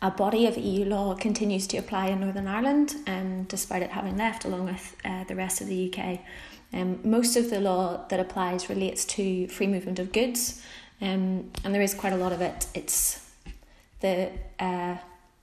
a 0.03 0.11
body 0.11 0.47
of 0.47 0.59
EU 0.59 0.85
law 0.85 1.15
continues 1.15 1.69
to 1.69 1.77
apply 1.77 2.09
in 2.09 2.21
Northern 2.21 2.49
Ireland, 2.49 2.97
um, 3.07 3.45
despite 3.45 3.83
it 3.83 3.91
having 3.91 4.17
left, 4.17 4.45
along 4.45 4.65
with 4.65 4.97
uh, 5.05 5.25
the 5.25 5.37
rest 5.37 5.61
of 5.61 5.69
the 5.69 5.93
UK. 5.93 6.21
Um, 6.73 6.99
most 7.05 7.37
of 7.37 7.51
the 7.51 7.61
law 7.61 8.05
that 8.09 8.19
applies 8.19 8.69
relates 8.69 9.05
to 9.07 9.47
free 9.47 9.69
movement 9.69 10.01
of 10.01 10.13
goods, 10.13 10.61
um, 11.01 11.51
and 11.65 11.73
there 11.73 11.83
is 11.83 11.95
quite 11.95 12.13
a 12.13 12.17
lot 12.17 12.33
of 12.33 12.41
it. 12.41 12.67
It's 12.75 13.28
the 14.01 14.31
uh, 14.59 14.97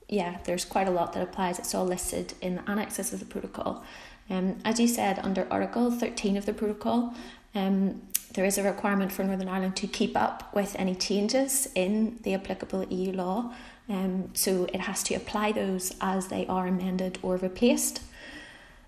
yeah, 0.08 0.38
there's 0.44 0.64
quite 0.64 0.86
a 0.86 0.90
lot 0.90 1.12
that 1.14 1.22
applies. 1.22 1.58
It's 1.58 1.74
all 1.74 1.84
listed 1.84 2.34
in 2.40 2.56
the 2.56 2.70
annexes 2.70 3.12
of 3.12 3.18
the 3.18 3.26
protocol. 3.26 3.84
Um, 4.30 4.58
as 4.64 4.78
you 4.78 4.88
said, 4.88 5.18
under 5.20 5.46
Article 5.50 5.90
13 5.90 6.36
of 6.36 6.46
the 6.46 6.52
protocol, 6.52 7.14
um, 7.54 8.02
there 8.34 8.44
is 8.44 8.58
a 8.58 8.62
requirement 8.62 9.12
for 9.12 9.24
Northern 9.24 9.48
Ireland 9.48 9.76
to 9.76 9.86
keep 9.86 10.16
up 10.16 10.54
with 10.54 10.76
any 10.78 10.94
changes 10.94 11.68
in 11.74 12.18
the 12.22 12.34
applicable 12.34 12.84
EU 12.84 13.12
law. 13.12 13.52
Um, 13.88 14.30
so 14.34 14.64
it 14.72 14.80
has 14.80 15.02
to 15.04 15.14
apply 15.14 15.52
those 15.52 15.94
as 16.00 16.28
they 16.28 16.46
are 16.46 16.66
amended 16.66 17.18
or 17.22 17.36
replaced. 17.36 18.02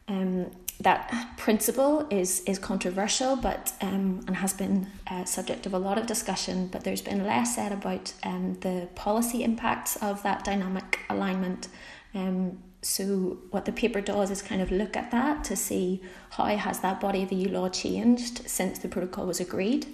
Um, 0.06 0.50
that 0.80 1.34
principle 1.36 2.06
is 2.08 2.40
is 2.46 2.58
controversial, 2.58 3.34
but 3.36 3.72
um, 3.80 4.20
and 4.26 4.36
has 4.36 4.52
been 4.52 4.86
uh, 5.10 5.24
subject 5.24 5.66
of 5.66 5.74
a 5.74 5.78
lot 5.78 5.98
of 5.98 6.06
discussion. 6.06 6.68
But 6.68 6.84
there's 6.84 7.02
been 7.02 7.26
less 7.26 7.56
said 7.56 7.72
about 7.72 8.12
um, 8.22 8.54
the 8.60 8.88
policy 8.94 9.42
impacts 9.42 9.96
of 9.96 10.22
that 10.22 10.44
dynamic 10.44 11.00
alignment. 11.10 11.68
Um, 12.14 12.62
so 12.80 13.38
what 13.50 13.64
the 13.64 13.72
paper 13.72 14.00
does 14.00 14.30
is 14.30 14.40
kind 14.40 14.62
of 14.62 14.70
look 14.70 14.96
at 14.96 15.10
that 15.10 15.42
to 15.44 15.56
see 15.56 16.00
how 16.30 16.44
has 16.44 16.78
that 16.80 17.00
body 17.00 17.24
of 17.24 17.32
EU 17.32 17.48
law 17.48 17.68
changed 17.68 18.48
since 18.48 18.78
the 18.78 18.88
protocol 18.88 19.26
was 19.26 19.40
agreed. 19.40 19.86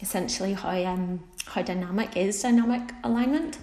Essentially, 0.00 0.54
how 0.54 0.76
um 0.84 1.22
how 1.46 1.62
dynamic 1.62 2.16
is 2.16 2.42
dynamic 2.42 2.92
alignment. 3.04 3.58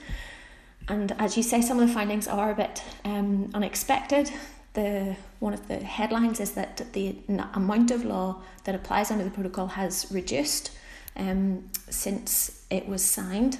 And 0.88 1.14
as 1.20 1.38
you 1.38 1.44
say, 1.44 1.62
some 1.62 1.80
of 1.80 1.88
the 1.88 1.94
findings 1.94 2.28
are 2.28 2.52
a 2.52 2.56
bit 2.56 2.82
um, 3.06 3.50
unexpected. 3.54 4.32
The 4.74 5.16
one 5.40 5.54
of 5.54 5.68
the 5.68 5.78
headlines 5.78 6.40
is 6.40 6.54
that 6.54 6.82
the 6.94 7.16
amount 7.54 7.92
of 7.92 8.04
law 8.04 8.42
that 8.64 8.74
applies 8.74 9.12
under 9.12 9.24
the 9.24 9.30
protocol 9.30 9.68
has 9.68 10.08
reduced 10.10 10.72
um, 11.16 11.70
since 11.90 12.66
it 12.70 12.88
was 12.88 13.04
signed. 13.04 13.60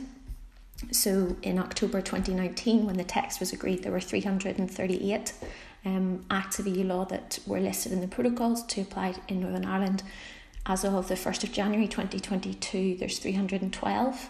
So 0.92 1.36
in 1.42 1.60
October 1.60 2.02
2019, 2.02 2.86
when 2.86 2.98
the 2.98 3.04
text 3.04 3.40
was 3.40 3.54
agreed, 3.54 3.84
there 3.84 3.92
were 3.92 4.02
338 4.02 5.34
um, 5.86 6.26
acts 6.30 6.60
of 6.60 6.68
EU 6.68 6.84
law 6.84 7.06
that 7.06 7.40
were 7.46 7.60
listed 7.60 7.92
in 7.92 8.02
the 8.02 8.08
protocols 8.08 8.64
to 8.66 8.82
apply 8.82 9.16
in 9.28 9.42
Northern 9.42 9.66
Ireland. 9.66 10.04
As 10.66 10.86
of 10.86 11.10
the 11.10 11.16
1st 11.16 11.44
of 11.44 11.52
January 11.52 11.88
2022, 11.88 12.96
there's 12.98 13.20
312. 13.20 14.30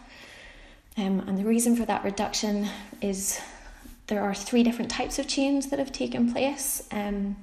Um, 0.97 1.19
and 1.21 1.37
the 1.37 1.45
reason 1.45 1.75
for 1.75 1.85
that 1.85 2.03
reduction 2.03 2.67
is 3.01 3.39
there 4.07 4.21
are 4.21 4.33
three 4.33 4.63
different 4.63 4.91
types 4.91 5.19
of 5.19 5.27
change 5.27 5.69
that 5.69 5.79
have 5.79 5.91
taken 5.91 6.31
place. 6.31 6.87
Um, 6.91 7.37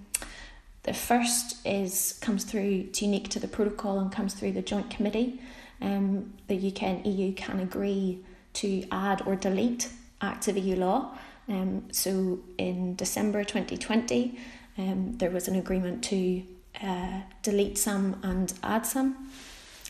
the 0.83 0.95
first 0.95 1.57
is 1.67 2.19
comes 2.21 2.45
through, 2.45 2.87
it's 2.89 3.03
unique 3.03 3.29
to 3.31 3.39
the 3.39 3.49
protocol 3.49 3.99
and 3.99 4.11
comes 4.11 4.35
through 4.35 4.53
the 4.53 4.63
joint 4.63 4.91
committee. 4.91 5.41
Um, 5.81 6.35
the 6.49 6.57
UK 6.57 6.83
and 6.83 7.07
EU 7.07 7.33
can 7.35 7.61
agree 7.61 8.25
to 8.55 8.85
add 8.91 9.23
or 9.27 9.37
delete 9.37 9.91
acts 10.21 10.49
of 10.49 10.57
EU 10.57 10.77
law. 10.77 11.17
Um, 11.49 11.85
so 11.93 12.41
in 12.59 12.95
December 12.97 13.45
2020, 13.45 14.39
um, 14.79 15.17
there 15.19 15.31
was 15.31 15.49
an 15.49 15.57
agreement 15.57 16.05
to 16.05 16.43
uh, 16.83 17.21
delete 17.43 17.77
some 17.77 18.21
and 18.23 18.53
add 18.63 18.87
some. 18.87 19.31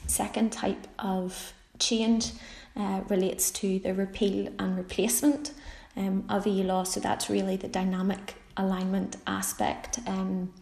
Second 0.07 0.53
type 0.53 0.87
of 0.99 1.53
change 1.79 2.33
uh, 2.77 3.03
relates 3.09 3.51
to 3.51 3.79
the 3.81 3.95
repeal 3.95 4.53
and 4.59 4.77
replacement 4.77 5.53
um, 5.97 6.25
of 6.29 6.47
EU 6.47 6.65
law. 6.65 6.85
So 6.85 7.01
that's 7.01 7.29
really 7.29 7.57
the 7.57 7.69
dynamic 7.69 8.35
alignment 8.57 9.17
aspect, 9.27 10.01
um, 10.07 10.53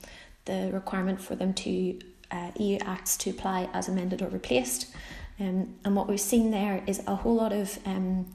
the 0.44 0.70
requirement 0.72 1.20
for 1.20 1.34
them 1.34 1.52
to 1.54 1.98
uh, 2.30 2.50
EU 2.56 2.78
acts 2.82 3.16
to 3.18 3.30
apply 3.30 3.68
as 3.72 3.88
amended 3.88 4.22
or 4.22 4.28
replaced. 4.28 4.94
Um, 5.40 5.74
and 5.84 5.94
what 5.94 6.08
we've 6.08 6.20
seen 6.20 6.50
there 6.50 6.82
is 6.86 7.02
a 7.06 7.14
whole 7.14 7.36
lot 7.36 7.52
of 7.52 7.78
um, 7.86 8.26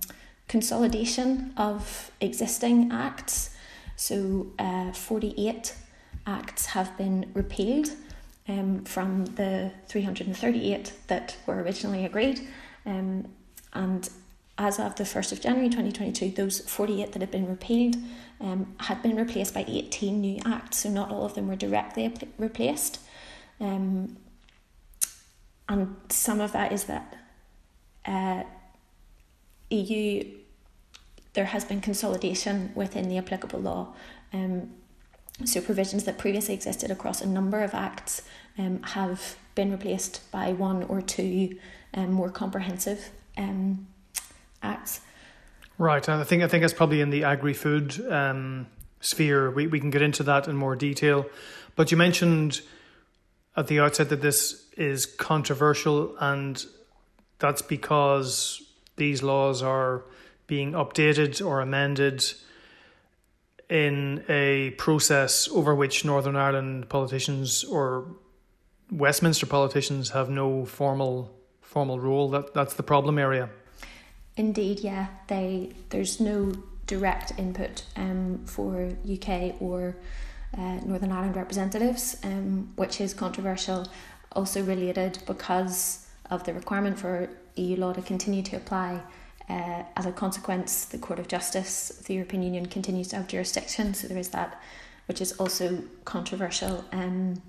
consolidation 0.47 1.53
of 1.57 2.11
existing 2.21 2.91
acts. 2.91 3.49
So, 3.95 4.47
uh, 4.57 4.91
48 4.91 5.75
acts 6.25 6.67
have 6.67 6.97
been 6.97 7.29
repealed 7.33 7.89
um, 8.47 8.83
from 8.85 9.25
the 9.25 9.71
338 9.87 10.93
that 11.07 11.37
were 11.45 11.61
originally 11.61 12.05
agreed. 12.05 12.47
Um, 12.85 13.27
and 13.73 14.09
as 14.57 14.79
of 14.79 14.95
the 14.95 15.03
1st 15.03 15.31
of 15.31 15.41
January 15.41 15.69
2022, 15.69 16.29
those 16.29 16.59
48 16.59 17.11
that 17.13 17.21
had 17.21 17.31
been 17.31 17.47
repealed 17.47 17.95
um, 18.39 18.75
had 18.77 19.01
been 19.01 19.15
replaced 19.15 19.53
by 19.53 19.65
18 19.67 20.21
new 20.21 20.39
acts, 20.45 20.79
so 20.79 20.89
not 20.89 21.09
all 21.09 21.25
of 21.25 21.33
them 21.33 21.47
were 21.47 21.55
directly 21.55 22.13
replaced. 22.37 22.99
Um, 23.59 24.17
and 25.67 25.95
some 26.09 26.39
of 26.39 26.51
that 26.51 26.71
is 26.71 26.83
that 26.85 27.15
uh, 28.05 28.43
EU, 29.69 30.23
there 31.33 31.45
has 31.45 31.65
been 31.65 31.81
consolidation 31.81 32.71
within 32.75 33.09
the 33.09 33.17
applicable 33.17 33.59
law. 33.59 33.93
Um, 34.33 34.71
so 35.45 35.61
provisions 35.61 36.03
that 36.03 36.19
previously 36.19 36.53
existed 36.53 36.91
across 36.91 37.21
a 37.21 37.27
number 37.27 37.63
of 37.63 37.73
acts 37.73 38.21
um, 38.57 38.83
have 38.83 39.35
been 39.55 39.71
replaced 39.71 40.29
by 40.31 40.53
one 40.53 40.83
or 40.83 41.01
two 41.01 41.57
um, 41.95 42.11
more 42.11 42.29
comprehensive 42.29 43.09
um, 43.37 43.87
acts. 44.63 45.01
Right, 45.77 46.07
I 46.07 46.23
think 46.23 46.43
I 46.43 46.47
think 46.47 46.63
it's 46.63 46.73
probably 46.73 47.01
in 47.01 47.09
the 47.09 47.23
agri-food 47.23 48.11
um, 48.11 48.67
sphere. 48.99 49.51
We 49.51 49.67
we 49.67 49.79
can 49.79 49.89
get 49.89 50.01
into 50.01 50.23
that 50.23 50.47
in 50.47 50.55
more 50.55 50.75
detail, 50.75 51.25
but 51.75 51.91
you 51.91 51.97
mentioned 51.97 52.61
at 53.55 53.67
the 53.67 53.79
outset 53.79 54.09
that 54.09 54.21
this 54.21 54.65
is 54.77 55.05
controversial, 55.05 56.15
and 56.19 56.63
that's 57.39 57.61
because 57.61 58.61
these 58.95 59.23
laws 59.23 59.61
are 59.61 60.03
being 60.47 60.73
updated 60.73 61.45
or 61.45 61.61
amended 61.61 62.23
in 63.69 64.23
a 64.29 64.71
process 64.71 65.47
over 65.49 65.73
which 65.73 66.05
Northern 66.05 66.35
Ireland 66.35 66.89
politicians 66.89 67.63
or 67.63 68.05
Westminster 68.91 69.47
politicians 69.47 70.11
have 70.11 70.29
no 70.29 70.65
formal 70.65 71.33
formal 71.61 71.99
role. 71.99 72.29
That 72.29 72.53
that's 72.53 72.75
the 72.75 72.83
problem 72.83 73.17
area. 73.17 73.49
Indeed, 74.35 74.79
yeah. 74.79 75.07
They 75.27 75.73
there's 75.89 76.19
no 76.19 76.53
direct 76.87 77.33
input 77.37 77.83
um, 77.95 78.41
for 78.45 78.91
UK 79.09 79.61
or 79.61 79.95
uh, 80.57 80.79
Northern 80.85 81.11
Ireland 81.11 81.35
representatives, 81.35 82.17
um, 82.23 82.71
which 82.75 82.99
is 82.99 83.13
controversial. 83.13 83.87
Also 84.31 84.63
related 84.63 85.19
because 85.27 86.07
of 86.31 86.43
the 86.43 86.53
requirement 86.53 86.99
for 86.99 87.29
EU 87.55 87.75
law 87.77 87.93
to 87.93 88.01
continue 88.01 88.41
to 88.43 88.55
apply. 88.55 89.01
Uh, 89.49 89.83
as 89.95 90.05
a 90.05 90.11
consequence, 90.11 90.85
the 90.85 90.97
Court 90.97 91.19
of 91.19 91.27
Justice 91.27 91.91
of 91.99 92.05
the 92.05 92.15
European 92.15 92.41
Union 92.43 92.65
continues 92.65 93.09
to 93.09 93.17
have 93.17 93.27
jurisdiction, 93.27 93.93
so 93.93 94.07
there 94.07 94.17
is 94.17 94.29
that, 94.29 94.59
which 95.07 95.21
is 95.21 95.33
also 95.33 95.83
controversial, 96.05 96.83
um, 96.93 97.41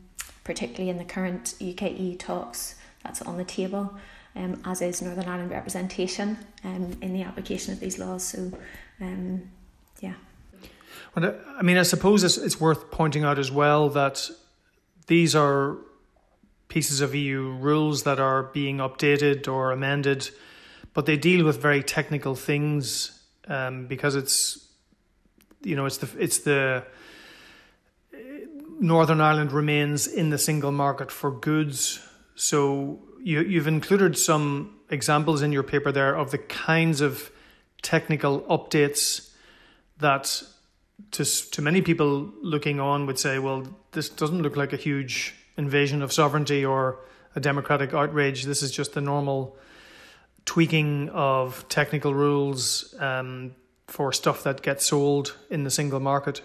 particularly 0.43 0.91
in 0.91 0.99
the 0.99 1.05
current 1.05 1.55
UKE 1.61 2.19
talks 2.19 2.75
that's 3.03 3.23
on 3.23 3.37
the 3.39 3.45
table 3.45 3.97
um, 4.37 4.61
as 4.65 4.83
is 4.83 5.01
Northern 5.01 5.27
Ireland 5.29 5.51
representation 5.51 6.39
um, 6.65 6.97
in 7.01 7.13
the 7.13 7.23
application 7.23 7.73
of 7.73 7.81
these 7.81 7.99
laws. 7.99 8.25
So, 8.25 8.51
um, 9.01 9.51
yeah. 10.01 10.15
Well, 11.15 11.35
I 11.57 11.63
mean, 11.63 11.77
I 11.77 11.83
suppose 11.83 12.25
it's, 12.25 12.37
it's 12.37 12.61
worth 12.61 12.91
pointing 12.91 13.25
out 13.25 13.39
as 13.39 13.51
well 13.51 13.89
that 13.91 14.29
these 15.07 15.35
are 15.35 15.77
pieces 16.69 17.01
of 17.01 17.15
EU 17.15 17.53
rules 17.61 18.03
that 18.03 18.19
are 18.19 18.45
being 18.45 18.79
updated 18.79 19.47
or 19.47 19.71
amended, 19.71 20.31
but 20.93 21.07
they 21.07 21.17
deal 21.17 21.45
with 21.45 21.63
very 21.63 21.83
technical 21.83 22.35
things 22.35 23.23
um, 23.47 23.87
because 23.87 24.17
it's, 24.17 24.67
you 25.63 25.77
know, 25.77 25.87
it's 25.87 25.99
the 25.99 26.09
it's 26.19 26.39
the 26.41 26.85
Northern 28.81 29.21
Ireland 29.21 29.53
remains 29.53 30.07
in 30.07 30.31
the 30.31 30.39
single 30.39 30.73
market 30.73 31.11
for 31.11 31.31
goods, 31.31 32.01
so 32.35 32.99
you, 33.25 33.41
you've 33.41 33.67
included 33.67 34.19
some 34.19 34.79
examples 34.91 35.41
in 35.41 35.51
your 35.51 35.63
paper 35.63 35.91
there 35.91 36.15
of 36.15 36.31
the 36.31 36.39
kinds 36.39 37.01
of 37.01 37.31
technical 37.81 38.43
updates 38.43 39.31
that 39.99 40.43
to, 41.13 41.25
to 41.25 41.63
many 41.63 41.81
people 41.81 42.31
looking 42.43 42.81
on 42.81 43.07
would 43.07 43.19
say, 43.19 43.39
well, 43.39 43.67
this 43.93 44.11
doesn't 44.11 44.43
look 44.43 44.57
like 44.57 44.75
a 44.75 44.77
huge 44.77 45.35
invasion 45.57 46.03
of 46.03 46.13
sovereignty 46.13 46.65
or 46.65 46.99
a 47.35 47.41
democratic 47.41 47.95
outrage. 47.95 48.45
This 48.45 48.63
is 48.63 48.71
just 48.71 48.93
the 48.93 49.01
normal 49.01 49.57
tweaking 50.45 51.09
of 51.09 51.67
technical 51.71 52.15
rules 52.15 52.95
um, 52.99 53.55
for 53.87 54.13
stuff 54.13 54.43
that 54.43 54.61
gets 54.61 54.85
sold 54.85 55.35
in 55.49 55.65
the 55.65 55.71
single 55.71 56.01
market. 56.01 56.43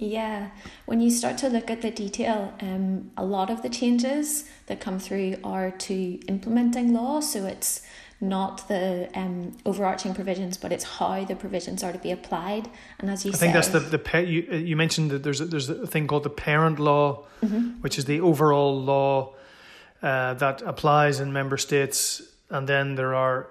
Yeah, 0.00 0.48
when 0.86 1.02
you 1.02 1.10
start 1.10 1.36
to 1.38 1.50
look 1.50 1.70
at 1.70 1.82
the 1.82 1.90
detail, 1.90 2.54
um, 2.62 3.10
a 3.18 3.24
lot 3.24 3.50
of 3.50 3.60
the 3.60 3.68
changes 3.68 4.48
that 4.64 4.80
come 4.80 4.98
through 4.98 5.36
are 5.44 5.70
to 5.72 5.94
implementing 6.26 6.94
law. 6.94 7.20
So 7.20 7.44
it's 7.44 7.82
not 8.18 8.66
the 8.68 9.10
um, 9.14 9.54
overarching 9.66 10.14
provisions, 10.14 10.56
but 10.56 10.72
it's 10.72 10.84
how 10.84 11.24
the 11.26 11.36
provisions 11.36 11.84
are 11.84 11.92
to 11.92 11.98
be 11.98 12.12
applied. 12.12 12.70
And 12.98 13.10
as 13.10 13.26
you, 13.26 13.32
said, 13.32 13.36
I 13.36 13.40
think 13.40 13.52
that's 13.52 13.68
the 13.68 13.80
the 13.80 14.22
you 14.22 14.40
you 14.42 14.74
mentioned 14.74 15.10
that 15.10 15.22
there's 15.22 15.42
a, 15.42 15.44
there's 15.44 15.68
a 15.68 15.86
thing 15.86 16.06
called 16.06 16.22
the 16.22 16.30
parent 16.30 16.78
law, 16.78 17.26
mm-hmm. 17.42 17.82
which 17.82 17.98
is 17.98 18.06
the 18.06 18.20
overall 18.20 18.80
law 18.80 19.34
uh, 20.02 20.32
that 20.34 20.62
applies 20.62 21.20
in 21.20 21.30
member 21.30 21.58
states, 21.58 22.22
and 22.48 22.66
then 22.66 22.94
there 22.94 23.14
are, 23.14 23.48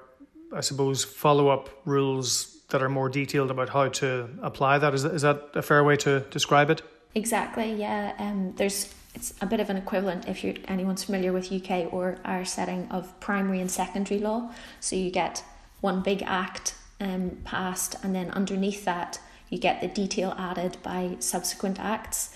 I 0.51 0.61
suppose, 0.61 1.03
follow 1.03 1.49
up 1.49 1.69
rules 1.85 2.58
that 2.69 2.81
are 2.81 2.89
more 2.89 3.09
detailed 3.09 3.51
about 3.51 3.69
how 3.69 3.87
to 3.87 4.29
apply 4.41 4.77
that. 4.77 4.93
Is 4.93 5.05
is 5.05 5.21
that 5.21 5.49
a 5.53 5.61
fair 5.61 5.83
way 5.83 5.95
to 5.97 6.21
describe 6.31 6.69
it? 6.69 6.81
Exactly. 7.15 7.73
Yeah. 7.73 8.13
Um, 8.19 8.53
there's 8.55 8.93
it's 9.15 9.33
a 9.41 9.45
bit 9.45 9.59
of 9.59 9.69
an 9.69 9.77
equivalent 9.77 10.27
if 10.27 10.43
you 10.43 10.55
anyone's 10.67 11.03
familiar 11.03 11.33
with 11.33 11.51
UK 11.51 11.91
or 11.91 12.17
our 12.23 12.45
setting 12.45 12.87
of 12.91 13.19
primary 13.19 13.59
and 13.59 13.71
secondary 13.71 14.19
law. 14.19 14.51
So 14.79 14.95
you 14.95 15.09
get 15.09 15.43
one 15.81 16.01
big 16.01 16.21
act 16.23 16.75
um, 16.99 17.37
passed, 17.43 17.95
and 18.03 18.13
then 18.13 18.29
underneath 18.31 18.85
that 18.85 19.19
you 19.49 19.57
get 19.57 19.81
the 19.81 19.87
detail 19.87 20.35
added 20.37 20.77
by 20.83 21.15
subsequent 21.19 21.79
acts. 21.79 22.33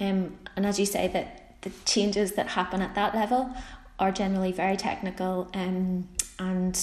Um, 0.00 0.38
and 0.56 0.64
as 0.66 0.78
you 0.78 0.86
say, 0.86 1.08
that 1.08 1.60
the 1.62 1.70
changes 1.84 2.32
that 2.32 2.48
happen 2.48 2.80
at 2.80 2.94
that 2.94 3.14
level 3.14 3.50
are 3.98 4.12
generally 4.12 4.52
very 4.52 4.76
technical 4.76 5.50
um, 5.54 6.08
and 6.38 6.78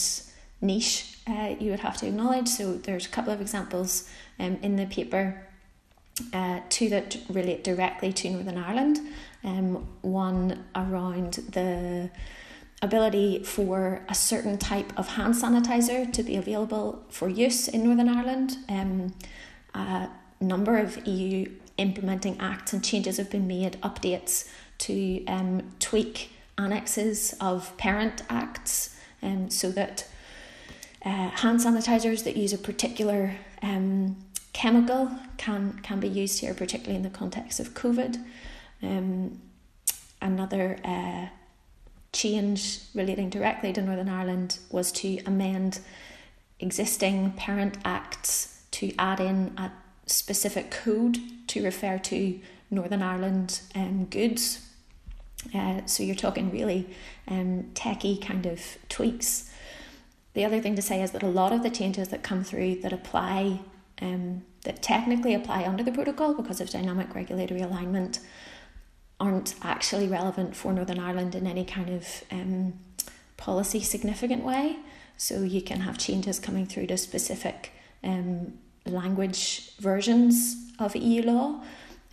niche, 0.61 1.12
uh, 1.27 1.55
you 1.59 1.71
would 1.71 1.79
have 1.79 1.97
to 1.97 2.07
acknowledge. 2.07 2.47
So 2.47 2.73
there's 2.73 3.05
a 3.05 3.09
couple 3.09 3.31
of 3.31 3.41
examples 3.41 4.09
um, 4.39 4.57
in 4.61 4.75
the 4.75 4.85
paper, 4.85 5.45
uh, 6.33 6.59
two 6.69 6.89
that 6.89 7.17
relate 7.29 7.63
directly 7.63 8.11
to 8.13 8.29
Northern 8.29 8.57
Ireland. 8.57 8.99
Um, 9.43 9.87
one 10.01 10.65
around 10.75 11.33
the 11.51 12.09
ability 12.81 13.43
for 13.43 14.01
a 14.09 14.15
certain 14.15 14.57
type 14.57 14.91
of 14.97 15.09
hand 15.09 15.35
sanitizer 15.35 16.11
to 16.11 16.23
be 16.23 16.35
available 16.35 17.03
for 17.09 17.29
use 17.29 17.67
in 17.67 17.83
Northern 17.83 18.09
Ireland. 18.09 18.57
Um, 18.67 19.13
a 19.73 20.09
number 20.41 20.77
of 20.77 21.07
EU 21.07 21.49
implementing 21.77 22.39
acts 22.39 22.73
and 22.73 22.83
changes 22.83 23.17
have 23.17 23.29
been 23.29 23.47
made, 23.47 23.81
updates 23.81 24.49
to 24.79 25.25
um, 25.25 25.71
tweak 25.79 26.31
annexes 26.57 27.33
of 27.39 27.75
parent 27.77 28.21
acts 28.29 28.95
um, 29.21 29.49
so 29.49 29.71
that 29.71 30.07
uh, 31.05 31.29
hand 31.29 31.59
sanitizers 31.59 32.23
that 32.23 32.37
use 32.37 32.53
a 32.53 32.57
particular 32.57 33.35
um, 33.61 34.17
chemical 34.53 35.11
can 35.37 35.79
can 35.83 35.99
be 35.99 36.07
used 36.07 36.39
here, 36.39 36.53
particularly 36.53 36.95
in 36.95 37.03
the 37.03 37.09
context 37.09 37.59
of 37.59 37.73
COVID. 37.73 38.23
Um, 38.81 39.41
another 40.21 40.79
uh, 40.83 41.27
change 42.13 42.79
relating 42.93 43.29
directly 43.29 43.73
to 43.73 43.81
Northern 43.81 44.09
Ireland 44.09 44.59
was 44.69 44.91
to 44.93 45.19
amend 45.25 45.79
existing 46.59 47.31
parent 47.33 47.77
acts 47.83 48.61
to 48.71 48.93
add 48.97 49.19
in 49.19 49.53
a 49.57 49.71
specific 50.05 50.71
code 50.71 51.17
to 51.47 51.63
refer 51.63 51.97
to 51.97 52.39
Northern 52.71 53.01
Ireland 53.01 53.61
um, 53.75 54.05
goods. 54.05 54.65
Uh, 55.53 55.81
so 55.85 56.03
you're 56.03 56.15
talking 56.15 56.51
really 56.51 56.89
um, 57.27 57.71
techie 57.73 58.21
kind 58.21 58.45
of 58.45 58.61
tweaks. 58.89 59.49
The 60.33 60.45
other 60.45 60.59
thing 60.59 60.75
to 60.75 60.81
say 60.81 61.01
is 61.01 61.11
that 61.11 61.23
a 61.23 61.27
lot 61.27 61.53
of 61.53 61.63
the 61.63 61.69
changes 61.69 62.09
that 62.09 62.23
come 62.23 62.43
through 62.43 62.81
that 62.81 62.91
apply, 62.91 63.59
um, 64.01 64.43
that 64.63 64.81
technically 64.81 65.33
apply 65.33 65.63
under 65.65 65.83
the 65.83 65.91
protocol 65.91 66.33
because 66.33 66.59
of 66.59 66.69
dynamic 66.69 67.13
regulatory 67.13 67.61
alignment, 67.61 68.19
aren't 69.19 69.55
actually 69.61 70.07
relevant 70.07 70.55
for 70.55 70.73
Northern 70.73 70.99
Ireland 70.99 71.35
in 71.35 71.45
any 71.45 71.63
kind 71.63 71.89
of 71.89 72.23
um, 72.31 72.73
policy 73.37 73.79
significant 73.81 74.43
way. 74.43 74.77
So 75.17 75.43
you 75.43 75.61
can 75.61 75.81
have 75.81 75.97
changes 75.97 76.39
coming 76.39 76.65
through 76.65 76.87
to 76.87 76.97
specific 76.97 77.71
um, 78.03 78.53
language 78.85 79.75
versions 79.77 80.71
of 80.79 80.95
EU 80.95 81.21
law. 81.21 81.63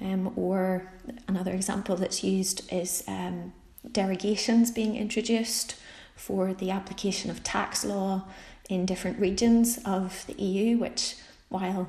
Um, 0.03 0.33
or 0.37 0.93
another 1.29 1.53
example 1.53 1.97
that's 1.97 2.23
used 2.23 2.71
is 2.73 3.05
um, 3.07 3.53
derogations 3.93 4.71
being 4.75 4.97
introduced 4.97 5.77
for 6.21 6.53
the 6.53 6.71
application 6.71 7.31
of 7.31 7.43
tax 7.43 7.83
law 7.83 8.23
in 8.69 8.85
different 8.85 9.19
regions 9.19 9.79
of 9.87 10.25
the 10.27 10.35
EU, 10.35 10.77
which, 10.77 11.17
while 11.49 11.89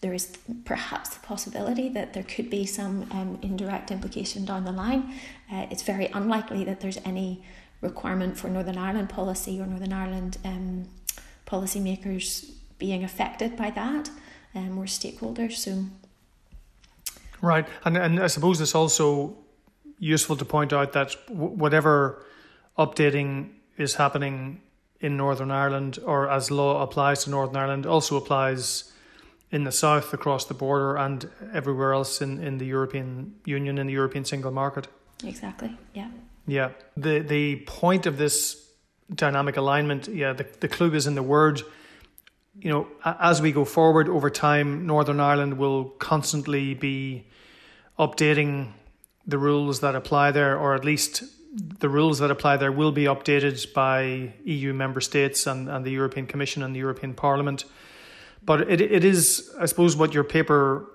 there 0.00 0.12
is 0.12 0.36
perhaps 0.64 1.10
the 1.10 1.20
possibility 1.20 1.88
that 1.88 2.12
there 2.12 2.24
could 2.24 2.50
be 2.50 2.66
some 2.66 3.06
um, 3.12 3.38
indirect 3.40 3.90
implication 3.90 4.44
down 4.44 4.64
the 4.64 4.72
line, 4.72 5.14
uh, 5.52 5.66
it's 5.70 5.82
very 5.82 6.06
unlikely 6.06 6.64
that 6.64 6.80
there's 6.80 6.98
any 7.04 7.42
requirement 7.80 8.36
for 8.36 8.48
Northern 8.48 8.76
Ireland 8.76 9.08
policy 9.08 9.60
or 9.60 9.66
Northern 9.66 9.92
Ireland 9.92 10.38
um, 10.44 10.88
policymakers 11.46 12.50
being 12.78 13.04
affected 13.04 13.56
by 13.56 13.70
that 13.70 14.10
um, 14.56 14.76
or 14.76 14.86
stakeholders. 14.86 15.52
So, 15.52 15.84
right, 17.40 17.66
and 17.84 17.96
and 17.96 18.20
I 18.20 18.26
suppose 18.26 18.60
it's 18.60 18.74
also 18.74 19.36
useful 20.00 20.36
to 20.36 20.44
point 20.44 20.72
out 20.72 20.92
that 20.92 21.16
whatever 21.28 22.24
updating 22.76 23.50
is 23.78 23.94
happening 23.94 24.60
in 25.00 25.16
Northern 25.16 25.50
Ireland 25.50 25.98
or 26.04 26.28
as 26.28 26.50
law 26.50 26.82
applies 26.82 27.24
to 27.24 27.30
Northern 27.30 27.56
Ireland 27.56 27.86
also 27.86 28.16
applies 28.16 28.92
in 29.50 29.64
the 29.64 29.72
south 29.72 30.12
across 30.12 30.44
the 30.44 30.54
border 30.54 30.96
and 30.96 31.30
everywhere 31.54 31.92
else 31.92 32.20
in, 32.20 32.42
in 32.42 32.58
the 32.58 32.66
European 32.66 33.34
Union 33.46 33.78
in 33.78 33.86
the 33.86 33.92
European 33.92 34.24
single 34.24 34.50
market. 34.50 34.88
Exactly. 35.24 35.76
Yeah. 35.94 36.10
Yeah. 36.46 36.70
The 36.96 37.20
the 37.20 37.56
point 37.66 38.06
of 38.06 38.18
this 38.18 38.68
dynamic 39.14 39.56
alignment, 39.56 40.08
yeah, 40.08 40.32
the, 40.32 40.46
the 40.60 40.68
clue 40.68 40.92
is 40.94 41.06
in 41.06 41.14
the 41.14 41.22
word. 41.22 41.62
You 42.60 42.70
know, 42.70 42.88
as 43.04 43.40
we 43.40 43.52
go 43.52 43.64
forward 43.64 44.08
over 44.08 44.30
time, 44.30 44.86
Northern 44.86 45.20
Ireland 45.20 45.58
will 45.58 45.84
constantly 45.84 46.74
be 46.74 47.26
updating 47.98 48.72
the 49.26 49.38
rules 49.38 49.80
that 49.80 49.94
apply 49.94 50.32
there, 50.32 50.58
or 50.58 50.74
at 50.74 50.84
least 50.84 51.22
the 51.58 51.88
rules 51.88 52.18
that 52.20 52.30
apply 52.30 52.56
there 52.56 52.72
will 52.72 52.92
be 52.92 53.04
updated 53.04 53.72
by 53.74 54.32
EU 54.44 54.72
member 54.72 55.00
states 55.00 55.46
and, 55.46 55.68
and 55.68 55.84
the 55.84 55.90
European 55.90 56.26
Commission 56.26 56.62
and 56.62 56.74
the 56.74 56.78
European 56.78 57.14
Parliament. 57.14 57.64
But 58.44 58.70
it, 58.70 58.80
it 58.80 59.04
is, 59.04 59.52
I 59.60 59.66
suppose, 59.66 59.96
what 59.96 60.14
your 60.14 60.24
paper 60.24 60.86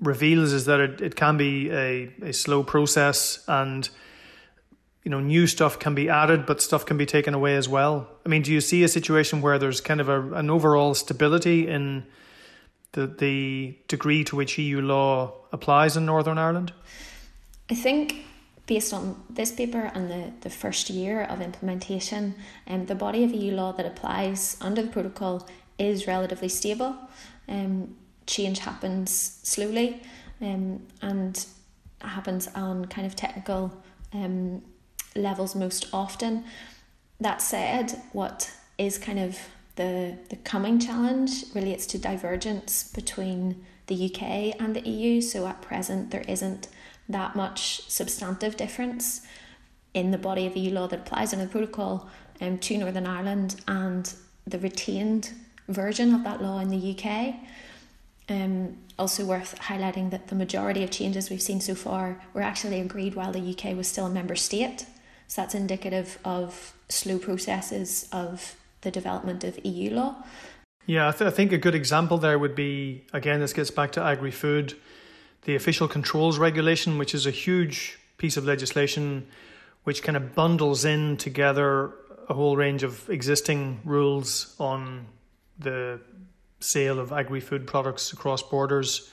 reveals 0.00 0.52
is 0.52 0.64
that 0.66 0.80
it, 0.80 1.00
it 1.00 1.16
can 1.16 1.36
be 1.36 1.70
a, 1.70 2.12
a 2.22 2.32
slow 2.32 2.62
process 2.62 3.44
and 3.46 3.88
you 5.04 5.10
know 5.10 5.20
new 5.20 5.46
stuff 5.46 5.78
can 5.78 5.94
be 5.94 6.08
added 6.08 6.44
but 6.44 6.60
stuff 6.60 6.84
can 6.84 6.96
be 6.96 7.06
taken 7.06 7.34
away 7.34 7.54
as 7.54 7.68
well 7.68 8.08
i 8.26 8.28
mean 8.28 8.42
do 8.42 8.52
you 8.52 8.60
see 8.60 8.82
a 8.82 8.88
situation 8.88 9.40
where 9.40 9.58
there's 9.58 9.80
kind 9.80 10.00
of 10.00 10.08
a, 10.08 10.32
an 10.34 10.50
overall 10.50 10.94
stability 10.94 11.68
in 11.68 12.04
the 12.92 13.06
the 13.06 13.76
degree 13.86 14.24
to 14.24 14.34
which 14.34 14.58
eu 14.58 14.80
law 14.80 15.32
applies 15.52 15.96
in 15.96 16.04
northern 16.04 16.38
ireland 16.38 16.72
i 17.70 17.74
think 17.74 18.24
based 18.66 18.92
on 18.92 19.22
this 19.28 19.52
paper 19.52 19.90
and 19.94 20.10
the, 20.10 20.32
the 20.42 20.50
first 20.50 20.88
year 20.90 21.22
of 21.22 21.40
implementation 21.40 22.34
um, 22.68 22.86
the 22.86 22.94
body 22.94 23.24
of 23.24 23.32
eu 23.32 23.52
law 23.52 23.72
that 23.72 23.86
applies 23.86 24.56
under 24.60 24.82
the 24.82 24.88
protocol 24.88 25.46
is 25.78 26.06
relatively 26.06 26.48
stable 26.48 26.96
um, 27.48 27.94
change 28.26 28.60
happens 28.60 29.38
slowly 29.42 30.00
um, 30.40 30.82
and 31.00 31.46
happens 32.00 32.48
on 32.54 32.84
kind 32.86 33.06
of 33.06 33.16
technical 33.16 33.72
um, 34.12 34.62
levels 35.14 35.54
most 35.54 35.88
often. 35.92 36.44
That 37.20 37.40
said, 37.40 38.00
what 38.12 38.52
is 38.78 38.98
kind 38.98 39.18
of 39.18 39.38
the, 39.76 40.18
the 40.28 40.36
coming 40.36 40.78
challenge 40.78 41.44
relates 41.54 41.86
to 41.86 41.98
divergence 41.98 42.90
between 42.92 43.64
the 43.86 44.06
UK 44.06 44.60
and 44.60 44.74
the 44.74 44.88
EU. 44.88 45.20
So 45.20 45.46
at 45.46 45.62
present, 45.62 46.10
there 46.10 46.24
isn't 46.28 46.68
that 47.08 47.36
much 47.36 47.88
substantive 47.88 48.56
difference 48.56 49.22
in 49.94 50.10
the 50.10 50.18
body 50.18 50.46
of 50.46 50.56
EU 50.56 50.72
law 50.72 50.86
that 50.86 51.00
applies 51.00 51.32
under 51.32 51.44
the 51.44 51.50
protocol 51.50 52.08
um, 52.40 52.58
to 52.58 52.78
Northern 52.78 53.06
Ireland 53.06 53.60
and 53.68 54.12
the 54.46 54.58
retained 54.58 55.32
version 55.68 56.14
of 56.14 56.24
that 56.24 56.42
law 56.42 56.58
in 56.58 56.68
the 56.68 56.96
UK. 56.96 57.34
Um, 58.28 58.78
also 58.98 59.24
worth 59.24 59.58
highlighting 59.58 60.10
that 60.10 60.28
the 60.28 60.34
majority 60.34 60.82
of 60.84 60.90
changes 60.90 61.28
we've 61.28 61.42
seen 61.42 61.60
so 61.60 61.74
far 61.74 62.20
were 62.32 62.40
actually 62.40 62.80
agreed 62.80 63.14
while 63.14 63.32
the 63.32 63.40
UK 63.40 63.76
was 63.76 63.88
still 63.88 64.06
a 64.06 64.10
member 64.10 64.36
state. 64.36 64.86
So 65.26 65.42
that's 65.42 65.54
indicative 65.54 66.18
of 66.24 66.74
slow 66.88 67.18
processes 67.18 68.08
of 68.12 68.54
the 68.82 68.90
development 68.90 69.44
of 69.44 69.58
EU 69.64 69.90
law. 69.90 70.16
Yeah, 70.86 71.08
I, 71.08 71.12
th- 71.12 71.28
I 71.28 71.30
think 71.30 71.52
a 71.52 71.58
good 71.58 71.74
example 71.74 72.18
there 72.18 72.38
would 72.38 72.54
be 72.54 73.04
again, 73.12 73.40
this 73.40 73.52
gets 73.52 73.70
back 73.70 73.92
to 73.92 74.02
agri 74.02 74.30
food, 74.30 74.74
the 75.44 75.54
official 75.54 75.88
controls 75.88 76.38
regulation, 76.38 76.98
which 76.98 77.14
is 77.14 77.26
a 77.26 77.30
huge 77.30 77.98
piece 78.16 78.36
of 78.36 78.44
legislation 78.44 79.26
which 79.84 80.02
kind 80.02 80.16
of 80.16 80.34
bundles 80.34 80.84
in 80.84 81.16
together 81.16 81.92
a 82.28 82.34
whole 82.34 82.56
range 82.56 82.82
of 82.82 83.08
existing 83.10 83.80
rules 83.84 84.54
on 84.58 85.06
the 85.58 86.00
sale 86.60 86.98
of 86.98 87.12
agri 87.12 87.40
food 87.40 87.66
products 87.66 88.12
across 88.12 88.42
borders. 88.42 89.10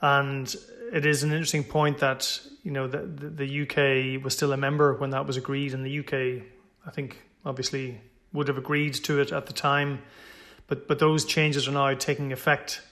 And 0.00 0.54
it 0.92 1.04
is 1.04 1.22
an 1.22 1.32
interesting 1.32 1.64
point 1.64 1.98
that 1.98 2.40
you 2.62 2.70
know 2.70 2.86
the, 2.86 2.98
the 2.98 3.62
UK 3.62 4.22
was 4.24 4.34
still 4.34 4.52
a 4.52 4.56
member 4.56 4.94
when 4.94 5.10
that 5.10 5.26
was 5.26 5.36
agreed, 5.36 5.74
and 5.74 5.84
the 5.84 5.98
UK, 5.98 6.44
I 6.86 6.90
think, 6.90 7.20
obviously 7.44 8.00
would 8.32 8.48
have 8.48 8.58
agreed 8.58 8.94
to 8.94 9.20
it 9.20 9.32
at 9.32 9.46
the 9.46 9.52
time, 9.52 10.02
but 10.68 10.86
but 10.86 10.98
those 10.98 11.24
changes 11.24 11.66
are 11.66 11.72
now 11.72 11.92
taking 11.94 12.32
effect 12.32 12.82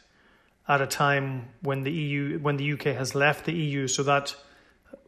at 0.71 0.81
a 0.81 0.87
time 0.87 1.49
when 1.63 1.83
the 1.83 1.91
EU 1.91 2.39
when 2.39 2.57
the 2.57 2.73
UK 2.73 2.95
has 2.95 3.17
left 3.17 3.45
the 3.45 3.53
EU, 3.53 3.89
so 3.89 4.05
that 4.05 4.37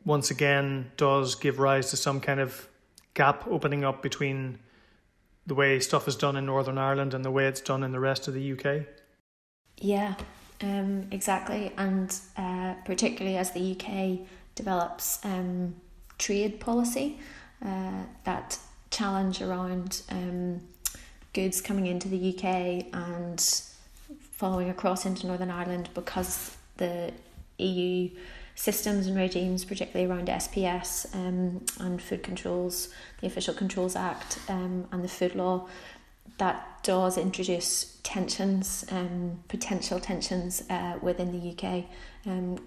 once 0.05 0.29
again 0.29 0.91
does 0.97 1.37
give 1.37 1.61
rise 1.61 1.91
to 1.91 1.97
some 1.97 2.21
kind 2.21 2.41
of 2.41 2.69
gap 3.15 3.47
opening 3.47 3.85
up 3.85 4.03
between 4.03 4.59
the 5.47 5.55
way 5.55 5.79
stuff 5.79 6.09
is 6.09 6.17
done 6.17 6.37
in 6.37 6.45
Northern 6.47 6.79
Ireland 6.79 7.15
and 7.15 7.25
the 7.25 7.31
way 7.31 7.47
it's 7.47 7.61
done 7.61 7.85
in 7.85 7.93
the 7.93 8.01
rest 8.01 8.27
of 8.27 8.35
the 8.35 8.53
UK. 8.53 8.87
Yeah, 9.79 10.15
um, 10.61 11.07
exactly, 11.13 11.73
and 11.77 12.13
uh, 12.37 12.75
particularly 12.85 13.37
as 13.37 13.53
the 13.53 13.77
UK 13.77 14.27
develops 14.57 15.25
um, 15.25 15.77
trade 16.19 16.59
policy, 16.59 17.21
uh, 17.65 18.03
that 18.25 18.59
challenge 18.91 19.41
around 19.41 20.03
um, 20.11 20.61
goods 21.33 21.61
coming 21.61 21.87
into 21.87 22.09
the 22.09 22.35
UK 22.35 22.87
and 22.93 23.63
following 24.43 24.69
across 24.69 25.07
into 25.07 25.25
Northern 25.25 25.53
Ireland 25.53 25.89
because 25.95 26.57
the 26.79 27.13
EU 27.59 28.11
systems 28.57 29.07
and 29.07 29.17
regimes, 29.17 29.65
particularly 29.65 30.11
around 30.11 30.27
SPS 30.27 31.15
um, 31.15 31.65
and 31.79 32.03
food 32.03 32.25
controls, 32.25 32.89
the 33.21 33.29
Official 33.29 33.55
Controls 33.55 33.95
Act 33.95 34.41
um, 34.49 34.89
and 34.91 35.05
the 35.05 35.09
food 35.09 35.37
law, 35.37 35.69
that 36.39 36.83
does 36.83 37.19
introduce 37.19 38.01
tensions, 38.03 38.85
um, 38.91 39.39
potential 39.47 40.01
tensions 40.01 40.65
uh, 40.69 40.99
within 41.01 41.31
the 41.31 41.53
UK 41.53 41.85
um, 42.27 42.59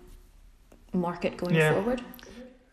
market 0.93 1.35
going 1.35 1.55
yeah. 1.55 1.73
forward. 1.73 2.01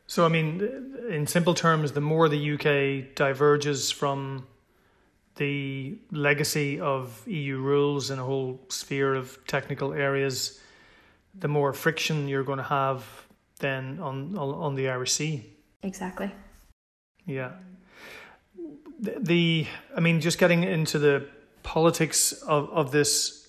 So, 0.06 0.24
I 0.24 0.28
mean, 0.28 0.94
in 1.10 1.26
simple 1.26 1.54
terms, 1.54 1.90
the 1.90 2.00
more 2.00 2.28
the 2.28 2.52
UK 2.52 3.16
diverges 3.16 3.90
from 3.90 4.46
the 5.36 5.96
legacy 6.10 6.80
of 6.80 7.26
EU 7.26 7.58
rules 7.58 8.10
in 8.10 8.18
a 8.18 8.24
whole 8.24 8.60
sphere 8.68 9.14
of 9.14 9.38
technical 9.46 9.92
areas, 9.92 10.60
the 11.38 11.48
more 11.48 11.72
friction 11.72 12.28
you're 12.28 12.44
going 12.44 12.58
to 12.58 12.64
have 12.64 13.04
then 13.58 13.98
on 14.00 14.36
on 14.36 14.74
the 14.74 14.88
Irish 14.88 15.12
Sea. 15.12 15.44
Exactly. 15.82 16.30
Yeah 17.26 17.52
the, 19.02 19.16
the 19.20 19.66
I 19.94 20.00
mean, 20.00 20.20
just 20.20 20.38
getting 20.38 20.62
into 20.62 20.98
the 20.98 21.26
politics 21.62 22.32
of, 22.32 22.70
of 22.70 22.92
this, 22.92 23.48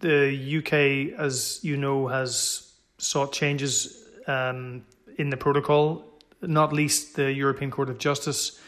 the 0.00 0.58
UK, 0.58 1.18
as 1.18 1.58
you 1.62 1.76
know, 1.76 2.06
has 2.06 2.70
sought 2.98 3.32
changes 3.32 4.04
um, 4.26 4.84
in 5.16 5.30
the 5.30 5.36
protocol, 5.36 6.04
not 6.42 6.72
least 6.72 7.16
the 7.16 7.32
European 7.32 7.70
Court 7.70 7.88
of 7.88 7.98
Justice. 7.98 8.60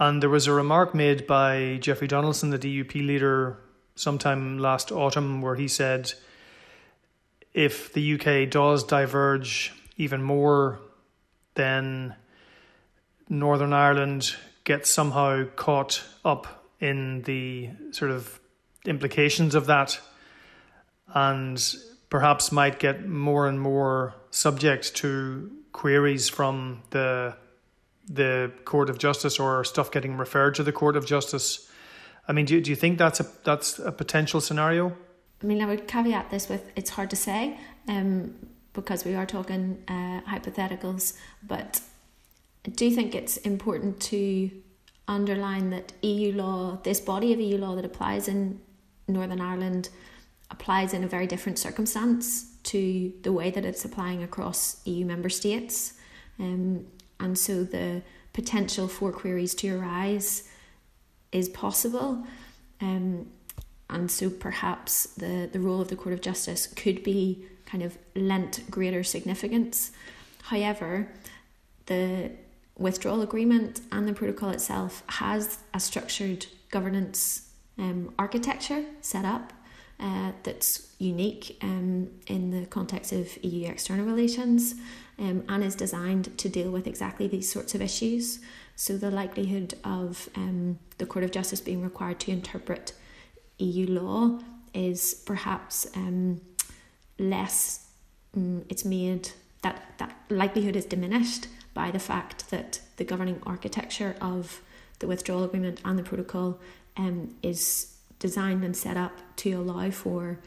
And 0.00 0.22
there 0.22 0.30
was 0.30 0.46
a 0.46 0.52
remark 0.54 0.94
made 0.94 1.26
by 1.26 1.76
Jeffrey 1.82 2.08
Donaldson, 2.08 2.48
the 2.48 2.58
DUP 2.58 2.94
leader, 3.06 3.58
sometime 3.96 4.58
last 4.58 4.90
autumn, 4.90 5.42
where 5.42 5.56
he 5.56 5.68
said, 5.68 6.14
if 7.52 7.92
the 7.92 8.14
UK 8.14 8.48
does 8.48 8.82
diverge 8.82 9.74
even 9.98 10.22
more, 10.22 10.80
then 11.54 12.14
Northern 13.28 13.74
Ireland 13.74 14.34
gets 14.64 14.88
somehow 14.88 15.44
caught 15.56 16.02
up 16.24 16.64
in 16.80 17.20
the 17.22 17.68
sort 17.90 18.10
of 18.10 18.40
implications 18.86 19.54
of 19.54 19.66
that 19.66 20.00
and 21.08 21.62
perhaps 22.08 22.50
might 22.50 22.78
get 22.78 23.06
more 23.06 23.46
and 23.46 23.60
more 23.60 24.14
subject 24.30 24.94
to 24.96 25.50
queries 25.72 26.30
from 26.30 26.82
the 26.88 27.36
the 28.12 28.52
court 28.64 28.90
of 28.90 28.98
justice 28.98 29.38
or 29.38 29.64
stuff 29.64 29.90
getting 29.90 30.16
referred 30.16 30.54
to 30.54 30.62
the 30.62 30.72
court 30.72 30.96
of 30.96 31.06
justice 31.06 31.70
i 32.28 32.32
mean 32.32 32.44
do, 32.44 32.60
do 32.60 32.70
you 32.70 32.76
think 32.76 32.98
that's 32.98 33.20
a 33.20 33.26
that's 33.44 33.78
a 33.78 33.92
potential 33.92 34.40
scenario 34.40 34.92
i 35.42 35.46
mean 35.46 35.62
i 35.62 35.66
would 35.66 35.86
caveat 35.86 36.30
this 36.30 36.48
with 36.48 36.70
it's 36.74 36.90
hard 36.90 37.08
to 37.08 37.16
say 37.16 37.56
um, 37.88 38.34
because 38.72 39.04
we 39.04 39.14
are 39.14 39.26
talking 39.26 39.82
uh, 39.88 40.20
hypotheticals 40.28 41.16
but 41.42 41.80
I 42.66 42.70
do 42.70 42.90
think 42.90 43.14
it's 43.14 43.36
important 43.38 44.00
to 44.02 44.50
underline 45.08 45.70
that 45.70 45.92
EU 46.02 46.32
law, 46.32 46.78
this 46.82 47.00
body 47.00 47.32
of 47.32 47.40
EU 47.40 47.56
law 47.56 47.74
that 47.74 47.84
applies 47.84 48.28
in 48.28 48.60
Northern 49.08 49.40
Ireland, 49.40 49.88
applies 50.50 50.92
in 50.92 51.02
a 51.02 51.08
very 51.08 51.26
different 51.26 51.58
circumstance 51.58 52.52
to 52.64 53.12
the 53.22 53.32
way 53.32 53.50
that 53.50 53.64
it's 53.64 53.84
applying 53.84 54.22
across 54.22 54.80
EU 54.84 55.06
member 55.06 55.30
states. 55.30 55.94
Um, 56.38 56.86
and 57.20 57.38
so 57.38 57.64
the 57.64 58.02
potential 58.32 58.88
for 58.88 59.12
queries 59.12 59.54
to 59.56 59.78
arise 59.78 60.48
is 61.32 61.48
possible. 61.48 62.24
Um, 62.80 63.26
and 63.88 64.10
so 64.10 64.30
perhaps 64.30 65.04
the, 65.14 65.48
the 65.52 65.60
role 65.60 65.80
of 65.80 65.88
the 65.88 65.96
Court 65.96 66.12
of 66.12 66.20
Justice 66.20 66.66
could 66.66 67.02
be 67.02 67.44
kind 67.66 67.82
of 67.82 67.98
lent 68.14 68.68
greater 68.70 69.04
significance. 69.04 69.92
However, 70.42 71.12
the 71.86 72.32
withdrawal 72.78 73.20
agreement 73.20 73.80
and 73.92 74.08
the 74.08 74.12
protocol 74.12 74.50
itself 74.50 75.02
has 75.08 75.58
a 75.74 75.80
structured 75.80 76.46
governance 76.70 77.50
um, 77.78 78.14
architecture 78.18 78.84
set 79.00 79.24
up 79.24 79.52
uh, 80.00 80.32
that's 80.42 80.92
unique 80.98 81.58
um, 81.62 82.08
in 82.26 82.50
the 82.50 82.66
context 82.66 83.12
of 83.12 83.42
EU 83.44 83.68
external 83.68 84.06
relations 84.06 84.74
um, 85.18 85.44
and 85.48 85.62
is 85.62 85.74
designed 85.74 86.36
to 86.38 86.48
deal 86.48 86.70
with 86.70 86.86
exactly 86.86 87.28
these 87.28 87.50
sorts 87.50 87.74
of 87.74 87.82
issues. 87.82 88.40
So, 88.76 88.96
the 88.96 89.10
likelihood 89.10 89.74
of 89.84 90.30
um, 90.34 90.78
the 90.98 91.06
Court 91.06 91.24
of 91.24 91.32
Justice 91.32 91.60
being 91.60 91.82
required 91.82 92.18
to 92.20 92.30
interpret 92.30 92.94
EU 93.58 93.86
law 93.86 94.40
is 94.72 95.14
perhaps 95.26 95.86
um, 95.94 96.40
less, 97.18 97.88
um, 98.34 98.64
it's 98.68 98.84
made 98.84 99.30
that 99.62 99.82
that 99.98 100.16
likelihood 100.30 100.76
is 100.76 100.86
diminished 100.86 101.48
by 101.74 101.90
the 101.90 101.98
fact 101.98 102.50
that 102.50 102.80
the 102.96 103.04
governing 103.04 103.40
architecture 103.44 104.16
of 104.20 104.62
the 105.00 105.06
withdrawal 105.06 105.44
agreement 105.44 105.80
and 105.84 105.98
the 105.98 106.02
protocol 106.02 106.58
um, 106.96 107.34
is 107.42 107.96
designed 108.20 108.62
and 108.62 108.76
set 108.76 108.96
up 108.96 109.18
to 109.36 109.52
allow 109.52 109.90
for 109.90 110.38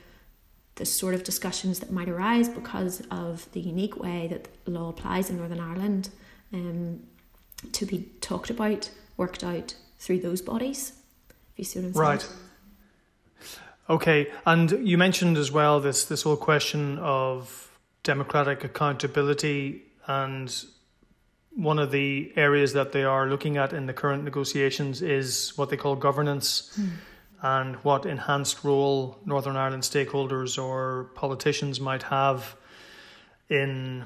the 0.75 0.85
sort 0.85 1.13
of 1.13 1.23
discussions 1.23 1.79
that 1.79 1.91
might 1.91 2.07
arise 2.07 2.47
because 2.47 3.03
of 3.11 3.51
the 3.51 3.59
unique 3.59 3.97
way 3.97 4.27
that 4.27 4.47
law 4.65 4.89
applies 4.89 5.29
in 5.29 5.37
Northern 5.37 5.59
Ireland 5.59 6.09
um, 6.53 7.01
to 7.73 7.85
be 7.85 8.09
talked 8.21 8.49
about, 8.49 8.89
worked 9.17 9.43
out 9.43 9.75
through 9.99 10.19
those 10.19 10.41
bodies. 10.41 10.93
If 11.29 11.59
you 11.59 11.63
see 11.65 11.79
what 11.79 11.85
I'm 11.87 11.93
saying. 11.93 12.05
Right. 12.05 12.29
Okay, 13.89 14.31
and 14.45 14.71
you 14.87 14.97
mentioned 14.97 15.37
as 15.37 15.51
well 15.51 15.81
this 15.81 16.05
this 16.05 16.23
whole 16.23 16.37
question 16.37 16.97
of 16.99 17.69
democratic 18.03 18.63
accountability 18.63 19.83
and 20.07 20.63
one 21.55 21.79
of 21.79 21.91
the 21.91 22.31
areas 22.35 22.73
that 22.73 22.93
they 22.93 23.03
are 23.03 23.27
looking 23.27 23.57
at 23.57 23.73
in 23.73 23.85
the 23.85 23.93
current 23.93 24.23
negotiations 24.23 25.01
is 25.01 25.53
what 25.57 25.69
they 25.69 25.77
call 25.77 25.95
governance 25.95 26.77
mm. 26.79 26.89
And 27.43 27.75
what 27.77 28.05
enhanced 28.05 28.63
role 28.63 29.17
Northern 29.25 29.57
Ireland 29.57 29.83
stakeholders 29.83 30.57
or 30.57 31.11
politicians 31.13 31.79
might 31.79 32.03
have 32.03 32.55
in 33.49 34.05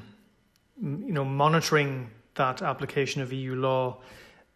you 0.82 1.14
know 1.14 1.24
monitoring 1.24 2.10
that 2.34 2.62
application 2.62 3.22
of 3.22 3.32
EU 3.32 3.56
law. 3.56 3.98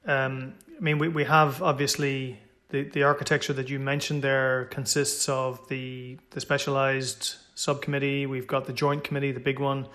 Um, 0.06 0.56
I 0.78 0.82
mean, 0.82 0.98
we, 0.98 1.08
we 1.08 1.24
have 1.26 1.62
obviously 1.62 2.40
the, 2.70 2.84
the 2.84 3.04
architecture 3.04 3.54
that 3.54 3.70
you 3.70 3.80
mentioned 3.80 4.24
there 4.24 4.66
consists 4.66 5.30
of 5.30 5.68
the 5.70 6.18
the 6.32 6.42
specialized 6.42 7.36
subcommittee. 7.54 8.26
We've 8.26 8.48
got 8.48 8.66
the 8.66 8.74
joint 8.74 9.04
committee, 9.04 9.32
the 9.32 9.40
big 9.40 9.60
one, 9.60 9.88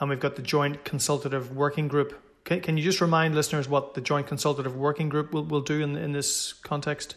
and 0.00 0.10
we've 0.10 0.20
got 0.20 0.34
the 0.34 0.42
joint 0.42 0.84
consultative 0.84 1.54
working 1.54 1.86
group. 1.86 2.20
Can, 2.42 2.60
can 2.60 2.76
you 2.76 2.82
just 2.82 3.00
remind 3.00 3.36
listeners 3.36 3.68
what 3.68 3.94
the 3.94 4.00
joint 4.00 4.26
consultative 4.26 4.76
working 4.76 5.08
group 5.08 5.32
will, 5.32 5.44
will 5.44 5.60
do 5.60 5.80
in 5.82 5.96
in 5.96 6.10
this 6.10 6.52
context? 6.52 7.14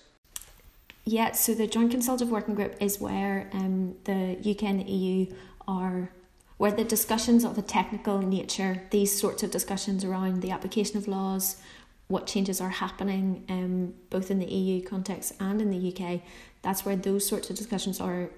Yeah, 1.10 1.32
so 1.32 1.54
the 1.54 1.68
joint 1.68 1.92
consultative 1.92 2.30
working 2.30 2.54
group 2.54 2.76
is 2.82 3.00
where 3.00 3.50
um, 3.54 3.96
the 4.04 4.38
UK 4.42 4.64
and 4.64 4.82
the 4.82 4.92
EU 4.92 5.34
are 5.66 6.12
where 6.58 6.72
the 6.72 6.84
discussions 6.84 7.46
of 7.46 7.58
a 7.58 7.62
technical 7.62 8.22
nature, 8.22 8.82
these 8.92 9.18
sorts 9.18 9.42
of 9.42 9.50
discussions 9.50 10.04
around 10.04 10.42
the 10.42 10.52
application 10.52 10.98
of 10.98 11.08
laws, 11.08 11.62
what 12.10 12.28
changes 12.28 12.60
are 12.60 12.72
happening 12.72 13.46
um, 13.48 13.94
both 14.10 14.30
in 14.30 14.40
the 14.40 14.48
EU 14.48 14.84
context 14.84 15.32
and 15.40 15.62
in 15.62 15.72
the 15.72 15.94
UK, 15.94 16.20
that's 16.62 16.84
where 16.84 16.98
those 16.98 17.26
sorts 17.26 17.50
of 17.50 17.56
discussions 17.56 18.02
are 18.02 18.30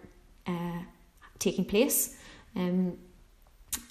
uh, 0.45 0.79
taking 1.39 1.65
place. 1.65 2.17
Um, 2.55 2.99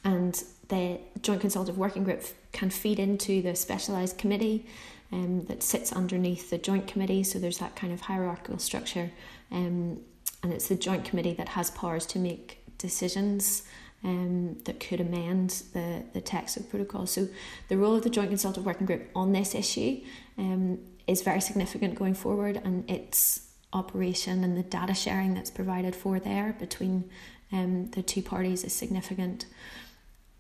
and 0.05 0.41
the 0.69 1.01
Joint 1.21 1.41
Consultative 1.41 1.77
Working 1.77 2.05
Group 2.05 2.23
can 2.53 2.71
feed 2.71 3.01
into 3.01 3.43
the 3.43 3.57
specialised 3.57 4.19
committee 4.19 4.67
um, 5.13 5.45
that 5.47 5.63
sits 5.63 5.93
underneath 5.93 6.51
the 6.51 6.59
Joint 6.59 6.87
Committee. 6.87 7.23
So 7.25 7.39
there's 7.39 7.59
that 7.59 7.77
kind 7.77 7.93
of 7.93 8.03
hierarchical 8.03 8.59
structure. 8.59 9.11
Um, 9.51 10.01
and 10.43 10.53
it's 10.53 10.69
the 10.69 10.77
Joint 10.77 11.05
Committee 11.05 11.35
that 11.35 11.51
has 11.51 11.71
powers 11.71 12.07
to 12.07 12.19
make 12.19 12.63
decisions 12.79 13.63
um, 14.05 14.59
that 14.65 14.79
could 14.81 15.01
amend 15.01 15.63
the, 15.73 16.05
the 16.13 16.21
text 16.21 16.57
of 16.57 16.71
protocol. 16.71 17.07
So 17.07 17.29
the 17.69 17.77
role 17.77 17.97
of 17.97 18.05
the 18.05 18.11
Joint 18.11 18.29
Consultative 18.29 18.65
Working 18.65 18.87
Group 18.87 19.09
on 19.15 19.33
this 19.33 19.55
issue 19.55 20.01
um, 20.37 20.79
is 21.07 21.23
very 21.23 21.41
significant 21.41 21.97
going 21.97 22.15
forward 22.15 22.61
and 22.65 22.89
its 22.89 23.49
operation 23.73 24.45
and 24.45 24.57
the 24.57 24.63
data 24.63 24.95
sharing 24.95 25.35
that's 25.35 25.51
provided 25.51 25.95
for 25.95 26.21
there 26.21 26.55
between 26.59 27.11
um, 27.53 27.91
the 27.91 28.03
two 28.03 28.23
parties 28.23 28.65
is 28.65 28.73
significant. 28.73 29.47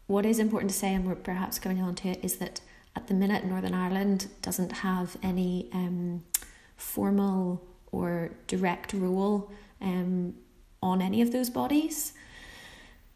What 0.06 0.24
is 0.24 0.38
important 0.38 0.70
to 0.70 0.76
say, 0.76 0.94
and 0.94 1.06
we're 1.06 1.14
perhaps 1.14 1.58
coming 1.58 1.82
on 1.82 1.94
to 1.96 2.08
it, 2.08 2.20
is 2.22 2.36
that 2.36 2.60
at 2.98 3.06
the 3.06 3.14
minute 3.14 3.44
Northern 3.44 3.74
Ireland 3.74 4.26
doesn't 4.42 4.72
have 4.72 5.16
any 5.22 5.68
um, 5.72 6.24
formal 6.76 7.62
or 7.92 8.32
direct 8.48 8.92
role 8.92 9.52
um, 9.80 10.34
on 10.82 11.00
any 11.00 11.22
of 11.22 11.30
those 11.30 11.48
bodies. 11.48 12.12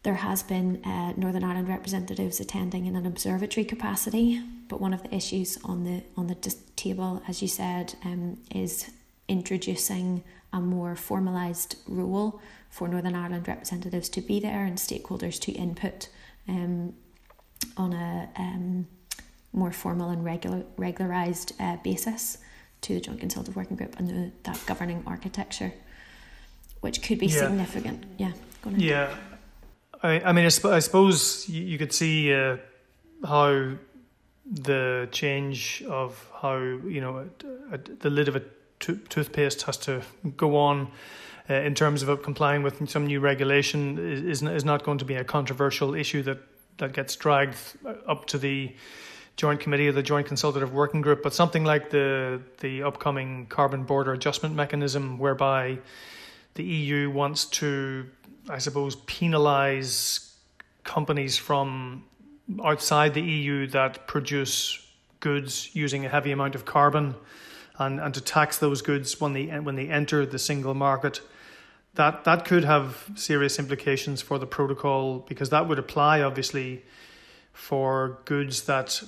There 0.03 0.15
has 0.15 0.41
been 0.41 0.81
uh, 0.85 1.13
Northern 1.17 1.43
Ireland 1.43 1.67
representatives 1.67 2.39
attending 2.39 2.85
in 2.85 2.95
an 2.95 3.05
observatory 3.05 3.65
capacity, 3.65 4.41
but 4.69 4.79
one 4.79 4.93
of 4.93 5.03
the 5.03 5.13
issues 5.13 5.57
on 5.65 5.83
the 5.83 6.01
on 6.15 6.27
the 6.27 6.37
table, 6.77 7.21
as 7.27 7.41
you 7.41 7.49
said, 7.49 7.95
um, 8.05 8.37
is 8.55 8.89
introducing 9.27 10.23
a 10.53 10.61
more 10.61 10.95
formalised 10.95 11.75
role 11.87 12.39
for 12.69 12.87
Northern 12.87 13.15
Ireland 13.15 13.47
representatives 13.49 14.07
to 14.09 14.21
be 14.21 14.39
there 14.39 14.63
and 14.65 14.77
stakeholders 14.77 15.39
to 15.41 15.51
input 15.51 16.07
um, 16.47 16.93
on 17.75 17.91
a 17.93 18.29
um, 18.37 18.87
more 19.53 19.71
formal 19.71 20.09
and 20.09 20.25
regular 20.25 20.63
regularised 20.77 21.53
uh, 21.59 21.77
basis 21.83 22.39
to 22.81 22.95
the 22.95 22.99
Joint 22.99 23.19
Consultative 23.19 23.55
Working 23.55 23.77
Group 23.77 23.97
and 23.97 24.09
the, 24.09 24.31
that 24.43 24.61
governing 24.65 25.03
architecture, 25.07 25.73
which 26.81 27.01
could 27.01 27.19
be 27.19 27.27
yeah. 27.27 27.39
significant. 27.39 28.03
Yeah. 28.17 28.33
Yeah. 28.75 29.15
I, 30.01 30.19
I 30.21 30.31
mean, 30.33 30.45
I, 30.45 30.49
sp- 30.51 30.73
I 30.73 30.79
suppose 30.79 31.47
you, 31.47 31.63
you, 31.63 31.77
could 31.77 31.93
see 31.93 32.33
uh, 32.33 32.57
how 33.25 33.73
the 34.45 35.07
change 35.11 35.83
of 35.87 36.29
how 36.41 36.57
you 36.57 36.99
know 36.99 37.29
a, 37.71 37.75
a, 37.75 37.77
the 37.77 38.09
lid 38.09 38.27
of 38.27 38.35
a 38.35 38.41
to- 38.81 38.97
toothpaste 39.09 39.61
has 39.63 39.77
to 39.77 40.01
go 40.35 40.57
on 40.57 40.91
uh, 41.49 41.53
in 41.53 41.73
terms 41.73 42.03
of 42.03 42.21
complying 42.21 42.63
with 42.63 42.89
some 42.89 43.07
new 43.07 43.19
regulation 43.19 43.97
is, 43.97 44.43
is 44.43 44.65
not 44.65 44.83
going 44.83 44.97
to 44.97 45.05
be 45.05 45.15
a 45.15 45.23
controversial 45.23 45.95
issue 45.95 46.21
that 46.23 46.39
that 46.77 46.93
gets 46.93 47.15
dragged 47.15 47.57
up 48.07 48.25
to 48.25 48.37
the 48.37 48.75
joint 49.35 49.59
committee 49.59 49.87
or 49.87 49.91
the 49.91 50.03
joint 50.03 50.27
consultative 50.27 50.73
working 50.73 51.01
group 51.01 51.23
but 51.23 51.33
something 51.33 51.63
like 51.63 51.89
the 51.89 52.39
the 52.59 52.83
upcoming 52.83 53.45
carbon 53.47 53.83
border 53.83 54.13
adjustment 54.13 54.53
mechanism 54.53 55.17
whereby 55.17 55.77
the 56.55 56.63
EU 56.63 57.09
wants 57.09 57.45
to 57.45 58.05
I 58.49 58.57
suppose, 58.57 58.95
penalise 58.95 60.33
companies 60.83 61.37
from 61.37 62.03
outside 62.63 63.13
the 63.13 63.21
EU 63.21 63.67
that 63.67 64.05
produce 64.07 64.85
goods 65.21 65.73
using 65.73 66.05
a 66.05 66.09
heavy 66.09 66.31
amount 66.31 66.55
of 66.55 66.65
carbon 66.65 67.15
and, 67.79 68.01
and 68.01 68.13
to 68.13 68.21
tax 68.21 68.57
those 68.57 68.81
goods 68.81 69.21
when 69.21 69.33
they 69.33 69.45
when 69.45 69.75
they 69.75 69.87
enter 69.87 70.25
the 70.25 70.39
single 70.39 70.73
market. 70.73 71.21
That 71.95 72.25
that 72.25 72.43
could 72.43 72.65
have 72.65 73.09
serious 73.15 73.59
implications 73.59 74.21
for 74.21 74.37
the 74.37 74.45
protocol 74.45 75.19
because 75.19 75.49
that 75.51 75.67
would 75.67 75.79
apply 75.79 76.21
obviously 76.21 76.83
for 77.53 78.19
goods 78.25 78.63
that 78.63 79.01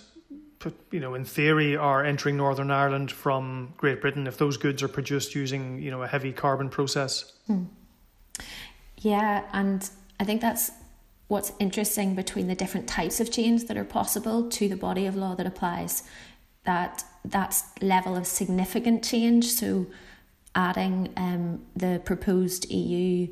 you 0.92 1.00
know 1.00 1.14
in 1.14 1.26
theory 1.26 1.76
are 1.76 2.04
entering 2.04 2.38
Northern 2.38 2.72
Ireland 2.72 3.12
from 3.12 3.74
Great 3.78 4.02
Britain 4.02 4.28
if 4.28 4.38
those 4.38 4.58
goods 4.58 4.84
are 4.84 4.88
produced 4.88 5.36
using 5.36 5.82
you 5.82 5.92
know 5.92 6.04
a 6.04 6.08
heavy 6.08 6.32
carbon 6.32 6.70
process. 6.70 7.34
Hmm. 7.48 7.64
Yeah, 8.98 9.44
and 9.54 9.90
I 10.20 10.24
think 10.24 10.42
that's 10.42 10.72
what's 11.28 11.52
interesting 11.60 12.16
between 12.16 12.48
the 12.48 12.56
different 12.56 12.88
types 12.88 13.20
of 13.20 13.32
change 13.32 13.66
that 13.66 13.78
are 13.78 13.86
possible 13.86 14.50
to 14.50 14.70
the 14.70 14.78
body 14.78 15.06
of 15.06 15.16
law 15.16 15.36
that 15.36 15.46
applies. 15.46 16.04
That 16.64 17.04
that 17.24 17.62
level 17.82 18.16
of 18.16 18.26
significant 18.26 19.04
change. 19.04 19.46
So, 19.46 19.88
adding 20.54 21.14
um, 21.18 21.66
the 21.76 22.02
proposed 22.06 22.72
EU 22.72 23.28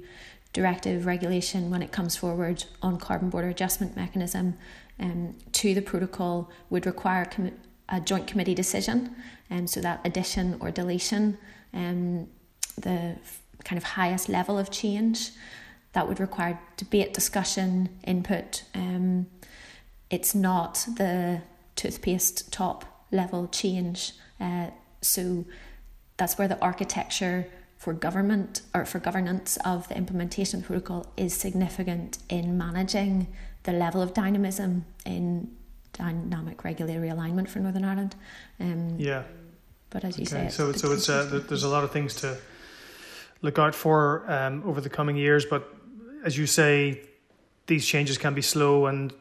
directive 0.51 1.07
regulation 1.07 1.71
when 1.71 1.81
it 1.81 1.91
comes 1.91 2.15
forward 2.15 2.63
on 2.81 2.99
carbon 2.99 3.29
border 3.29 3.49
adjustment 3.49 3.95
mechanism 3.95 4.53
um, 4.99 5.35
to 5.53 5.73
the 5.73 5.81
protocol 5.81 6.49
would 6.69 6.85
require 6.85 7.25
com- 7.25 7.51
a 7.89 7.99
joint 7.99 8.27
committee 8.27 8.55
decision, 8.55 9.15
and 9.49 9.61
um, 9.61 9.67
so 9.67 9.81
that 9.81 10.01
addition 10.05 10.57
or 10.59 10.71
deletion, 10.71 11.37
um, 11.73 12.27
the 12.77 13.17
kind 13.63 13.77
of 13.77 13.83
highest 13.83 14.29
level 14.29 14.57
of 14.57 14.71
change, 14.71 15.31
that 15.93 16.07
would 16.07 16.19
require 16.19 16.59
debate, 16.77 17.13
discussion, 17.13 17.89
input. 18.05 18.63
Um, 18.73 19.27
it's 20.09 20.35
not 20.35 20.85
the 20.97 21.41
toothpaste 21.75 22.51
top 22.51 23.05
level 23.11 23.47
change. 23.47 24.13
Uh, 24.39 24.67
so 25.01 25.45
that's 26.17 26.37
where 26.37 26.47
the 26.47 26.59
architecture 26.59 27.47
for 27.77 27.93
government 27.93 28.61
or 28.73 28.85
for 28.85 28.99
governance 28.99 29.57
of 29.65 29.87
the 29.89 29.97
implementation 29.97 30.61
protocol 30.61 31.11
is 31.17 31.33
significant 31.33 32.17
in 32.29 32.57
managing 32.57 33.27
the 33.63 33.73
level 33.73 34.01
of 34.01 34.13
dynamism 34.13 34.85
in 35.05 35.49
dynamic 35.93 36.63
regulatory 36.63 37.09
alignment 37.09 37.49
for 37.49 37.59
Northern 37.59 37.85
Ireland. 37.85 38.15
Um, 38.59 38.95
yeah. 38.97 39.23
But 39.89 40.03
as 40.03 40.17
you 40.17 40.23
okay. 40.23 40.49
say, 40.49 40.49
so 40.49 40.71
so 40.71 40.91
it's 40.91 41.07
uh, 41.07 41.41
there's 41.47 41.63
a 41.63 41.69
lot 41.69 41.83
of 41.83 41.91
things 41.91 42.15
to 42.15 42.37
look 43.41 43.59
out 43.59 43.75
for 43.75 44.25
um, 44.27 44.63
over 44.65 44.81
the 44.81 44.89
coming 44.89 45.15
years. 45.15 45.45
But 45.45 45.71
as 46.23 46.35
you 46.35 46.47
say, 46.47 47.01
these 47.67 47.85
changes 47.85 48.17
can 48.17 48.33
be 48.33 48.41
slow, 48.41 48.87
and 48.87 49.13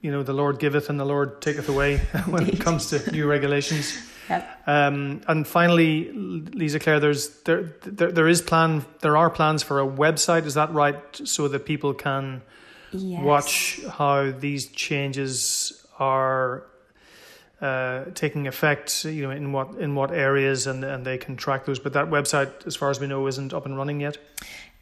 you 0.00 0.10
know 0.10 0.22
the 0.22 0.32
Lord 0.32 0.58
giveth 0.58 0.88
and 0.88 0.98
the 0.98 1.04
Lord 1.04 1.42
taketh 1.42 1.68
away 1.68 1.98
when 2.26 2.48
it 2.48 2.60
comes 2.60 2.88
to 2.90 3.10
new 3.12 3.26
regulations. 3.26 3.96
Yep. 4.30 4.62
Um, 4.66 5.20
and 5.28 5.46
finally, 5.46 6.10
Lisa 6.10 6.78
Claire, 6.78 6.98
there's 6.98 7.28
there, 7.42 7.74
there 7.82 8.10
there 8.10 8.26
is 8.26 8.40
plan 8.40 8.86
there 9.02 9.18
are 9.18 9.28
plans 9.28 9.62
for 9.62 9.80
a 9.80 9.86
website. 9.86 10.46
Is 10.46 10.54
that 10.54 10.72
right? 10.72 10.96
So 11.28 11.46
that 11.48 11.66
people 11.66 11.92
can 11.92 12.40
yes. 12.98 13.22
watch 13.22 13.80
how 13.90 14.30
these 14.30 14.66
changes 14.68 15.86
are 15.98 16.66
uh, 17.60 18.04
taking 18.14 18.46
effect. 18.46 19.04
You 19.04 19.22
know, 19.22 19.30
in 19.30 19.52
what 19.52 19.74
in 19.76 19.94
what 19.94 20.10
areas, 20.10 20.66
and 20.66 20.84
and 20.84 21.04
they 21.04 21.18
can 21.18 21.36
track 21.36 21.64
those. 21.64 21.78
But 21.78 21.92
that 21.94 22.06
website, 22.06 22.66
as 22.66 22.76
far 22.76 22.90
as 22.90 23.00
we 23.00 23.06
know, 23.06 23.26
isn't 23.26 23.52
up 23.52 23.66
and 23.66 23.76
running 23.76 24.00
yet. 24.00 24.18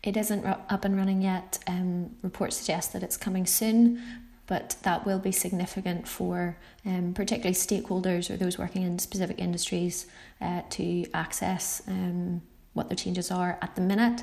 It 0.02 0.16
isn't 0.16 0.44
up 0.44 0.84
and 0.84 0.96
running 0.96 1.22
yet. 1.22 1.60
Um, 1.68 2.16
reports 2.22 2.56
suggest 2.56 2.92
that 2.92 3.04
it's 3.04 3.16
coming 3.16 3.46
soon, 3.46 4.02
but 4.46 4.76
that 4.82 5.06
will 5.06 5.20
be 5.20 5.30
significant 5.30 6.08
for 6.08 6.56
um, 6.84 7.14
particularly 7.14 7.54
stakeholders 7.54 8.28
or 8.28 8.36
those 8.36 8.58
working 8.58 8.82
in 8.82 8.98
specific 8.98 9.38
industries 9.38 10.06
uh, 10.40 10.62
to 10.70 11.06
access 11.14 11.82
um, 11.86 12.42
what 12.72 12.88
the 12.88 12.96
changes 12.96 13.30
are 13.30 13.58
at 13.62 13.76
the 13.76 13.80
minute. 13.80 14.22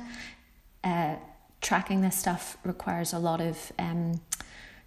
Uh, 0.84 1.16
tracking 1.60 2.00
this 2.00 2.16
stuff 2.16 2.56
requires 2.64 3.12
a 3.12 3.18
lot 3.18 3.40
of 3.40 3.72
um, 3.78 4.20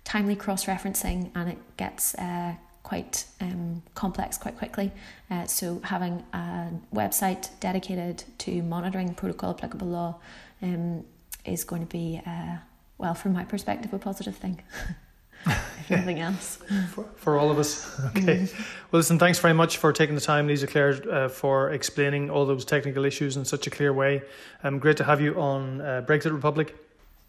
timely 0.03 0.35
cross 0.35 0.65
referencing 0.65 1.31
and 1.35 1.49
it 1.49 1.77
gets 1.77 2.15
uh, 2.15 2.55
quite 2.83 3.25
um, 3.39 3.81
complex 3.95 4.37
quite 4.37 4.57
quickly. 4.57 4.91
Uh, 5.31 5.45
so, 5.45 5.79
having 5.83 6.23
a 6.33 6.69
website 6.93 7.49
dedicated 7.59 8.23
to 8.39 8.61
monitoring 8.61 9.13
protocol 9.13 9.51
applicable 9.51 9.87
law 9.87 10.19
um, 10.61 11.03
is 11.45 11.63
going 11.63 11.85
to 11.85 11.91
be, 11.91 12.21
uh, 12.25 12.57
well, 12.97 13.13
from 13.13 13.33
my 13.33 13.45
perspective, 13.45 13.93
a 13.93 13.99
positive 13.99 14.35
thing. 14.35 14.61
if 15.45 15.89
nothing 15.89 16.19
else. 16.19 16.59
For, 16.91 17.05
for, 17.15 17.37
all 17.37 17.51
of 17.51 17.59
us. 17.59 17.99
Okay. 18.07 18.21
Mm-hmm. 18.21 18.63
Well, 18.91 18.99
listen, 18.99 19.17
thanks 19.19 19.39
very 19.39 19.53
much 19.53 19.77
for 19.77 19.91
taking 19.91 20.15
the 20.15 20.21
time, 20.21 20.47
Lisa 20.47 20.67
Claire, 20.67 21.01
uh, 21.11 21.29
for 21.29 21.71
explaining 21.71 22.29
all 22.29 22.45
those 22.45 22.65
technical 22.65 23.05
issues 23.05 23.37
in 23.37 23.45
such 23.45 23.67
a 23.67 23.69
clear 23.69 23.91
way. 23.93 24.21
Um, 24.63 24.79
great 24.79 24.97
to 24.97 25.03
have 25.03 25.19
you 25.19 25.39
on 25.39 25.81
uh, 25.81 26.03
Brexit 26.07 26.31
Republic. 26.31 26.75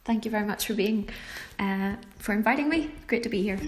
Thank 0.05 0.25
you 0.25 0.31
very 0.31 0.45
much 0.45 0.67
for 0.67 0.75
being, 0.75 1.09
uh, 1.59 1.97
for 2.19 2.33
inviting 2.33 2.69
me. 2.69 2.91
Great 3.07 3.23
to 3.23 3.29
be 3.29 3.43
here. 3.43 3.59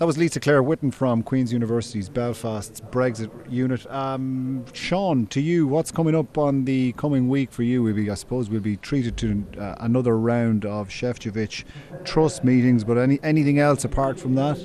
That 0.00 0.06
was 0.06 0.16
Lisa 0.16 0.40
Claire 0.40 0.62
Whitten 0.62 0.94
from 0.94 1.22
Queen's 1.22 1.52
University's 1.52 2.08
Belfast's 2.08 2.80
Brexit 2.80 3.30
unit. 3.52 3.86
Um, 3.92 4.64
Sean, 4.72 5.26
to 5.26 5.42
you, 5.42 5.66
what's 5.66 5.90
coming 5.90 6.14
up 6.14 6.38
on 6.38 6.64
the 6.64 6.92
coming 6.92 7.28
week 7.28 7.52
for 7.52 7.64
you? 7.64 7.82
We'll 7.82 7.92
be, 7.92 8.08
I 8.08 8.14
suppose 8.14 8.48
we'll 8.48 8.62
be 8.62 8.78
treated 8.78 9.18
to 9.18 9.44
uh, 9.58 9.74
another 9.80 10.16
round 10.16 10.64
of 10.64 10.88
Šefčovič 10.88 11.64
Truss 12.04 12.42
meetings, 12.42 12.82
but 12.82 12.96
any 12.96 13.20
anything 13.22 13.58
else 13.58 13.84
apart 13.84 14.18
from 14.18 14.36
that? 14.36 14.56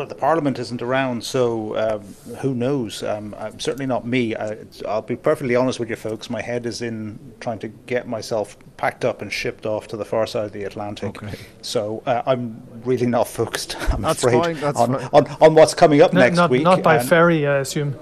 Well, 0.00 0.08
the 0.08 0.14
Parliament 0.14 0.58
isn't 0.58 0.80
around, 0.80 1.22
so 1.22 1.76
um, 1.76 2.36
who 2.36 2.54
knows? 2.54 3.02
Um, 3.02 3.36
certainly 3.58 3.84
not 3.84 4.06
me. 4.06 4.34
I, 4.34 4.56
will 4.86 5.02
be 5.02 5.14
perfectly 5.14 5.54
honest 5.54 5.78
with 5.78 5.90
you, 5.90 5.96
folks. 5.96 6.30
My 6.30 6.40
head 6.40 6.64
is 6.64 6.80
in 6.80 7.18
trying 7.38 7.58
to 7.58 7.68
get 7.68 8.08
myself 8.08 8.56
packed 8.78 9.04
up 9.04 9.20
and 9.20 9.30
shipped 9.30 9.66
off 9.66 9.88
to 9.88 9.98
the 9.98 10.04
far 10.06 10.26
side 10.26 10.46
of 10.46 10.52
the 10.52 10.64
Atlantic. 10.64 11.22
Okay. 11.22 11.36
So 11.60 12.02
uh, 12.06 12.22
I'm 12.24 12.62
really 12.82 13.04
not 13.04 13.28
focused. 13.28 13.76
I'm 13.92 14.00
that's 14.00 14.24
afraid 14.24 14.56
fine, 14.56 14.74
on, 14.74 14.94
on, 15.12 15.36
on 15.38 15.54
what's 15.54 15.74
coming 15.74 16.00
up 16.00 16.14
no, 16.14 16.20
next 16.20 16.36
not, 16.36 16.48
week. 16.48 16.62
Not 16.62 16.82
by 16.82 16.98
ferry, 16.98 17.46
I 17.46 17.58
assume. 17.58 17.94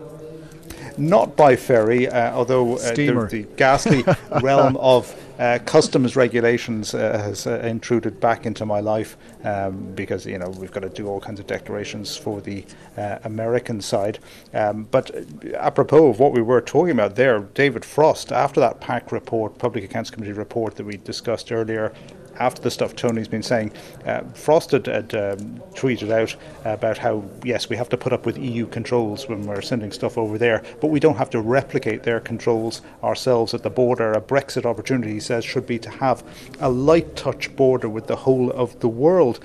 Not 0.97 1.37
by 1.37 1.57
ferry, 1.57 2.07
uh, 2.07 2.33
although 2.33 2.77
uh, 2.77 2.95
the, 2.95 3.11
the 3.29 3.43
ghastly 3.57 4.05
realm 4.41 4.77
of 4.77 5.13
uh, 5.39 5.59
customs 5.65 6.17
regulations 6.17 6.95
uh, 6.95 7.19
has 7.19 7.47
uh, 7.47 7.61
intruded 7.61 8.19
back 8.21 8.47
into 8.47 8.67
my 8.67 8.81
life 8.81 9.17
um, 9.45 9.93
because 9.95 10.27
you 10.27 10.39
know 10.39 10.49
we've 10.59 10.73
got 10.73 10.81
to 10.81 10.89
do 10.89 11.07
all 11.07 11.21
kinds 11.21 11.39
of 11.39 11.47
declarations 11.47 12.17
for 12.17 12.41
the 12.41 12.65
uh, 12.97 13.19
American 13.25 13.81
side. 13.81 14.19
Um, 14.53 14.85
but 14.91 15.11
apropos 15.55 16.09
of 16.09 16.19
what 16.19 16.33
we 16.33 16.43
were 16.43 16.61
talking 16.61 16.91
about 16.91 17.15
there, 17.15 17.41
David 17.41 17.85
Frost, 17.85 18.33
after 18.33 18.61
that 18.61 18.81
PAC 18.81 19.13
report, 19.13 19.59
Public 19.59 19.85
Accounts 19.85 20.11
Committee 20.11 20.33
report 20.33 20.77
that 20.77 20.85
we 20.85 20.97
discussed 20.97 21.53
earlier, 21.53 21.93
after 22.39 22.63
the 22.63 22.71
stuff 22.71 22.95
Tony's 22.97 23.29
been 23.29 23.43
saying, 23.43 23.73
uh, 24.07 24.23
Frost 24.35 24.73
had, 24.73 24.87
had 24.87 25.15
um, 25.15 25.63
tweeted 25.75 26.11
out 26.11 26.37
about 26.65 26.99
how, 26.99 27.25
yes, 27.45 27.69
we 27.69 27.77
have 27.77 27.89
to 27.91 27.97
put 27.97 28.13
up 28.13 28.27
with 28.27 28.39
EU 28.39 28.67
controls 28.67 29.29
when 29.29 29.47
we're 29.47 29.61
sending 29.61 29.93
stuff 29.93 30.19
over 30.19 30.39
there, 30.39 30.63
but 30.81 30.89
we 30.89 31.01
don't 31.01 31.17
have 31.17 31.31
to 31.31 31.41
replicate 31.41 32.03
their 32.03 32.21
controls 32.21 32.83
ourselves 33.03 33.55
at 33.55 33.63
the 33.63 33.71
border. 33.71 34.13
A 34.13 34.21
Brexit 34.21 34.65
opportunity, 34.65 35.13
he 35.13 35.21
says, 35.21 35.45
should 35.45 35.67
be 35.67 35.79
to 35.79 35.91
have 35.91 36.23
a 36.61 36.69
light 36.69 37.17
touch 37.17 37.55
border 37.57 37.89
with 37.89 38.07
the 38.07 38.17
whole 38.17 38.51
of 38.51 38.79
the 38.81 38.89
world. 38.89 39.41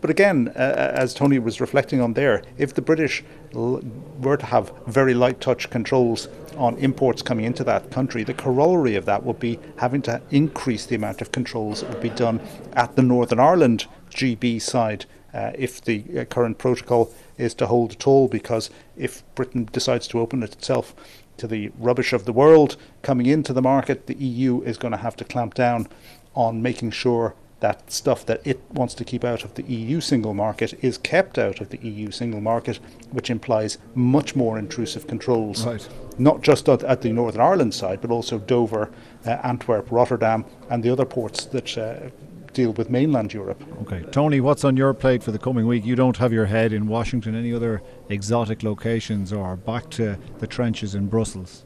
But 0.00 0.10
again, 0.10 0.52
uh, 0.54 0.92
as 0.94 1.14
Tony 1.14 1.38
was 1.38 1.60
reflecting 1.60 2.00
on 2.00 2.12
there, 2.12 2.42
if 2.58 2.74
the 2.74 2.82
British 2.82 3.24
were 3.52 4.36
to 4.36 4.46
have 4.46 4.72
very 4.86 5.14
light 5.14 5.40
touch 5.40 5.70
controls 5.70 6.28
on 6.56 6.76
imports 6.78 7.22
coming 7.22 7.44
into 7.44 7.64
that 7.64 7.90
country, 7.90 8.22
the 8.22 8.34
corollary 8.34 8.94
of 8.94 9.06
that 9.06 9.24
would 9.24 9.40
be 9.40 9.58
having 9.76 10.02
to 10.02 10.20
increase 10.30 10.86
the 10.86 10.96
amount 10.96 11.20
of 11.20 11.32
controls 11.32 11.80
that 11.80 11.90
would 11.90 12.02
be 12.02 12.10
done 12.10 12.40
at 12.74 12.96
the 12.96 13.02
Northern 13.02 13.40
Ireland 13.40 13.86
GB 14.10 14.60
side 14.60 15.06
uh, 15.32 15.52
if 15.56 15.80
the 15.80 16.04
uh, 16.18 16.24
current 16.24 16.58
protocol 16.58 17.12
is 17.38 17.54
to 17.54 17.66
hold 17.66 17.92
at 17.92 18.06
all, 18.06 18.28
because 18.28 18.70
if 18.96 19.22
Britain 19.34 19.68
decides 19.72 20.08
to 20.08 20.20
open 20.20 20.42
it 20.42 20.52
itself 20.52 20.94
to 21.36 21.46
the 21.46 21.70
rubbish 21.78 22.12
of 22.12 22.24
the 22.24 22.32
world 22.32 22.76
coming 23.02 23.26
into 23.26 23.52
the 23.52 23.62
market, 23.62 24.06
the 24.06 24.16
EU 24.16 24.60
is 24.62 24.76
going 24.76 24.92
to 24.92 24.98
have 24.98 25.16
to 25.16 25.24
clamp 25.24 25.54
down 25.54 25.88
on 26.34 26.60
making 26.62 26.90
sure 26.90 27.34
that 27.60 27.90
stuff 27.90 28.26
that 28.26 28.40
it 28.44 28.60
wants 28.72 28.94
to 28.94 29.04
keep 29.04 29.24
out 29.24 29.44
of 29.44 29.54
the 29.54 29.62
EU 29.64 30.00
single 30.00 30.34
market 30.34 30.72
is 30.82 30.98
kept 30.98 31.38
out 31.38 31.60
of 31.60 31.68
the 31.68 31.78
EU 31.86 32.10
single 32.10 32.40
market, 32.40 32.78
which 33.10 33.30
implies 33.30 33.78
much 33.94 34.34
more 34.34 34.58
intrusive 34.58 35.06
controls, 35.06 35.66
right. 35.66 35.88
not 36.18 36.40
just 36.40 36.68
at, 36.68 36.82
at, 36.84 37.02
the 37.02 37.12
Northern 37.12 37.40
Ireland 37.40 37.74
side, 37.74 38.00
but 38.00 38.10
also 38.10 38.38
Dover, 38.38 38.90
uh, 39.26 39.30
Antwerp, 39.42 39.90
Rotterdam, 39.90 40.44
and 40.70 40.82
the 40.82 40.90
other 40.90 41.04
ports 41.04 41.44
that 41.46 41.76
uh, 41.76 42.10
deal 42.52 42.72
with 42.72 42.90
mainland 42.90 43.32
Europe. 43.32 43.62
Okay, 43.82 44.02
Tony, 44.10 44.40
what's 44.40 44.64
on 44.64 44.76
your 44.76 44.92
plate 44.94 45.22
for 45.22 45.30
the 45.30 45.38
coming 45.38 45.66
week? 45.66 45.84
You 45.84 45.96
don't 45.96 46.16
have 46.16 46.32
your 46.32 46.46
head 46.46 46.72
in 46.72 46.86
Washington, 46.86 47.34
any 47.34 47.52
other 47.52 47.82
exotic 48.08 48.62
locations, 48.62 49.32
or 49.32 49.56
back 49.56 49.90
to 49.90 50.18
the 50.38 50.46
trenches 50.46 50.94
in 50.94 51.08
Brussels? 51.08 51.64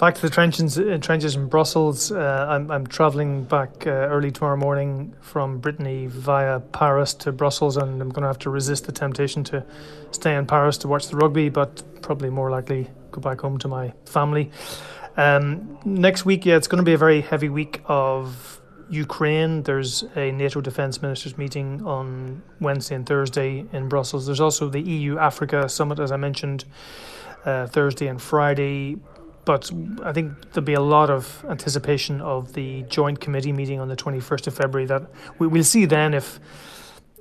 Back 0.00 0.14
to 0.14 0.22
the 0.22 0.30
trenches, 0.30 0.78
uh, 0.78 0.96
trenches 0.98 1.36
in 1.36 1.46
Brussels. 1.46 2.10
Uh, 2.10 2.46
I'm, 2.48 2.70
I'm 2.70 2.86
travelling 2.86 3.44
back 3.44 3.86
uh, 3.86 3.90
early 3.90 4.30
tomorrow 4.30 4.56
morning 4.56 5.14
from 5.20 5.58
Brittany 5.58 6.06
via 6.06 6.58
Paris 6.58 7.12
to 7.14 7.32
Brussels, 7.32 7.76
and 7.76 8.00
I'm 8.00 8.08
going 8.08 8.22
to 8.22 8.28
have 8.28 8.38
to 8.38 8.50
resist 8.50 8.86
the 8.86 8.92
temptation 8.92 9.44
to 9.44 9.62
stay 10.10 10.34
in 10.34 10.46
Paris 10.46 10.78
to 10.78 10.88
watch 10.88 11.08
the 11.08 11.16
rugby, 11.16 11.50
but 11.50 11.82
probably 12.00 12.30
more 12.30 12.50
likely 12.50 12.88
go 13.10 13.20
back 13.20 13.42
home 13.42 13.58
to 13.58 13.68
my 13.68 13.92
family. 14.06 14.50
Um, 15.18 15.78
next 15.84 16.24
week, 16.24 16.46
yeah, 16.46 16.56
it's 16.56 16.66
going 16.66 16.82
to 16.82 16.84
be 16.84 16.94
a 16.94 16.98
very 16.98 17.20
heavy 17.20 17.50
week 17.50 17.82
of 17.84 18.58
Ukraine. 18.88 19.64
There's 19.64 20.02
a 20.16 20.32
NATO 20.32 20.62
defence 20.62 21.02
ministers 21.02 21.36
meeting 21.36 21.84
on 21.84 22.42
Wednesday 22.58 22.94
and 22.94 23.04
Thursday 23.04 23.66
in 23.70 23.90
Brussels. 23.90 24.24
There's 24.24 24.40
also 24.40 24.70
the 24.70 24.80
EU 24.80 25.18
Africa 25.18 25.68
summit, 25.68 25.98
as 25.98 26.10
I 26.10 26.16
mentioned, 26.16 26.64
uh, 27.44 27.66
Thursday 27.66 28.06
and 28.06 28.20
Friday 28.20 28.96
but 29.44 29.70
I 30.02 30.12
think 30.12 30.52
there'll 30.52 30.64
be 30.64 30.74
a 30.74 30.80
lot 30.80 31.10
of 31.10 31.44
anticipation 31.48 32.20
of 32.20 32.52
the 32.52 32.82
joint 32.82 33.20
committee 33.20 33.52
meeting 33.52 33.80
on 33.80 33.88
the 33.88 33.96
21st 33.96 34.46
of 34.48 34.54
February. 34.54 34.86
That 34.86 35.10
we, 35.38 35.46
will 35.46 35.64
see 35.64 35.86
then 35.86 36.14
if 36.14 36.38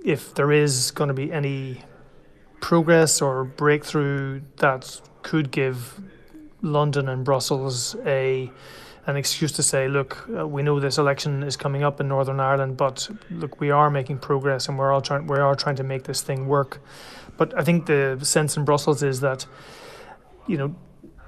if 0.04 0.34
there 0.36 0.52
is 0.52 0.92
going 0.92 1.08
to 1.08 1.14
be 1.14 1.32
any 1.32 1.84
progress 2.62 3.22
or 3.22 3.44
breakthrough 3.44 4.42
that 4.58 5.02
could 5.22 5.52
give 5.52 6.02
London 6.62 7.08
and 7.08 7.24
Brussels 7.24 7.96
a 8.06 8.52
an 9.08 9.16
excuse 9.16 9.52
to 9.54 9.64
say, 9.64 9.88
look, 9.88 10.30
uh, 10.38 10.48
we 10.48 10.62
know 10.62 10.80
this 10.80 11.00
election 11.00 11.42
is 11.42 11.58
coming 11.58 11.84
up 11.84 12.00
in 12.00 12.08
Northern 12.08 12.40
Ireland, 12.40 12.78
but 12.78 13.10
look, 13.32 13.60
we 13.60 13.72
are 13.72 13.90
making 13.90 14.20
progress 14.20 14.68
and 14.68 14.78
we're 14.78 14.92
all 14.92 15.02
trying 15.02 15.26
we 15.26 15.38
are 15.38 15.56
trying 15.56 15.78
to 15.78 15.84
make 15.84 16.04
this 16.04 16.22
thing 16.22 16.48
work. 16.48 16.82
But 17.38 17.58
I 17.58 17.64
think 17.64 17.86
the 17.86 18.20
sense 18.22 18.58
in 18.58 18.66
Brussels 18.66 19.02
is 19.02 19.22
that, 19.22 19.46
you 20.48 20.58
know, 20.58 20.76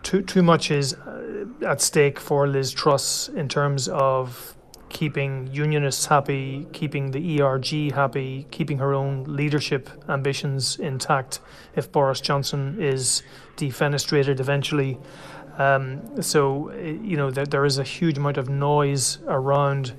too 0.04 0.22
too 0.22 0.44
much 0.44 0.72
is 0.72 0.94
uh, 0.94 1.46
at 1.66 1.82
stake 1.82 2.20
for 2.20 2.48
Liz 2.48 2.72
Truss 2.72 3.30
in 3.30 3.48
terms 3.48 3.88
of 3.88 4.56
keeping 4.90 5.48
unionists 5.52 6.06
happy, 6.06 6.68
keeping 6.74 7.12
the 7.12 7.42
ERG 7.42 7.94
happy, 7.94 8.46
keeping 8.52 8.78
her 8.78 8.94
own 8.94 9.24
leadership 9.24 9.90
ambitions 10.10 10.78
intact 10.78 11.40
if 11.76 11.92
Boris 11.92 12.22
Johnson 12.22 12.78
is 12.80 13.24
defenestrated 13.56 14.40
eventually. 14.40 14.98
Um, 15.58 16.22
so, 16.22 16.72
you 16.74 17.18
know, 17.18 17.32
there, 17.32 17.46
there 17.46 17.66
is 17.66 17.78
a 17.78 17.84
huge 17.84 18.18
amount 18.18 18.38
of 18.38 18.50
noise 18.50 19.20
around 19.28 19.94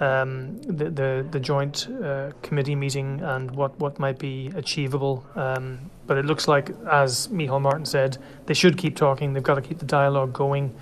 um, 0.00 0.58
the, 0.62 0.90
the, 0.90 1.26
the 1.30 1.40
joint 1.40 1.88
uh, 2.02 2.30
committee 2.42 2.76
meeting 2.76 3.20
and 3.22 3.50
what, 3.50 3.78
what 3.78 3.98
might 3.98 4.18
be 4.18 4.52
achievable. 4.54 5.26
Um, 5.34 5.90
but 6.08 6.18
it 6.18 6.24
looks 6.24 6.48
like, 6.48 6.70
as 6.90 7.28
Micheál 7.28 7.60
Martin 7.60 7.84
said, 7.84 8.18
they 8.46 8.54
should 8.54 8.76
keep 8.76 8.96
talking. 8.96 9.34
They've 9.34 9.42
got 9.42 9.54
to 9.54 9.60
keep 9.62 9.78
the 9.78 9.86
dialogue 9.86 10.32
going. 10.32 10.74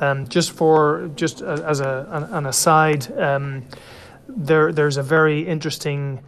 Um, 0.00 0.26
just 0.26 0.50
for 0.50 1.10
just 1.14 1.42
as 1.42 1.80
a, 1.80 2.08
an, 2.10 2.22
an 2.24 2.46
aside, 2.46 3.12
um, 3.16 3.66
there 4.26 4.72
there's 4.72 4.96
a 4.96 5.02
very 5.02 5.46
interesting 5.46 6.20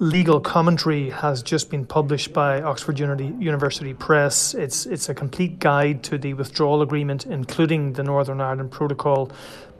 legal 0.00 0.40
commentary 0.40 1.10
has 1.10 1.42
just 1.42 1.70
been 1.70 1.84
published 1.84 2.32
by 2.32 2.62
Oxford 2.62 2.98
University 2.98 3.94
Press. 3.94 4.54
It's 4.54 4.86
it's 4.86 5.08
a 5.08 5.14
complete 5.14 5.60
guide 5.60 6.02
to 6.04 6.18
the 6.18 6.34
withdrawal 6.34 6.82
agreement, 6.82 7.26
including 7.26 7.92
the 7.92 8.02
Northern 8.02 8.40
Ireland 8.40 8.72
Protocol. 8.72 9.30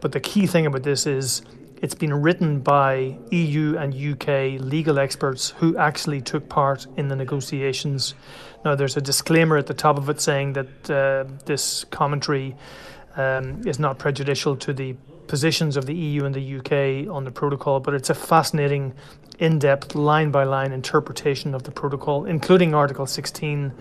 But 0.01 0.13
the 0.13 0.21
key 0.21 0.47
thing 0.47 0.67
about 0.67 0.85
this 0.85 1.07
is 1.07 1.43
it's 1.81 1.95
been 1.95 2.23
written 2.23 2.61
by 2.61 3.17
EU 3.31 3.77
and 3.77 3.95
UK 3.95 4.61
legal 4.61 4.99
experts 4.99 5.51
who 5.51 5.77
actually 5.77 6.21
took 6.21 6.49
part 6.49 6.87
in 6.97 7.09
the 7.09 7.17
negotiations. 7.17 8.15
Now, 8.65 8.75
there's 8.75 8.97
a 8.97 9.01
disclaimer 9.01 9.57
at 9.57 9.67
the 9.67 9.75
top 9.75 9.97
of 9.97 10.09
it 10.11 10.21
saying 10.21 10.53
that 10.53 10.91
uh, 10.91 11.25
this 11.47 11.85
commentary 11.85 12.55
um, 13.17 13.67
is 13.67 13.79
not 13.79 13.99
prejudicial 13.99 14.57
to 14.57 14.73
the 14.73 14.95
positions 15.27 15.77
of 15.77 15.87
the 15.87 15.95
EU 15.95 16.25
and 16.25 16.35
the 16.35 16.57
UK 16.59 17.13
on 17.13 17.25
the 17.25 17.31
protocol, 17.31 17.81
but 17.81 17.95
it's 17.95 18.11
a 18.11 18.15
fascinating, 18.15 18.93
in 19.39 19.59
depth, 19.59 19.95
line 19.95 20.31
by 20.31 20.45
line 20.45 20.73
interpretation 20.73 21.55
of 21.55 21.63
the 21.63 21.71
protocol, 21.71 22.27
including 22.27 22.75
Article 22.75 23.07
16 23.07 23.73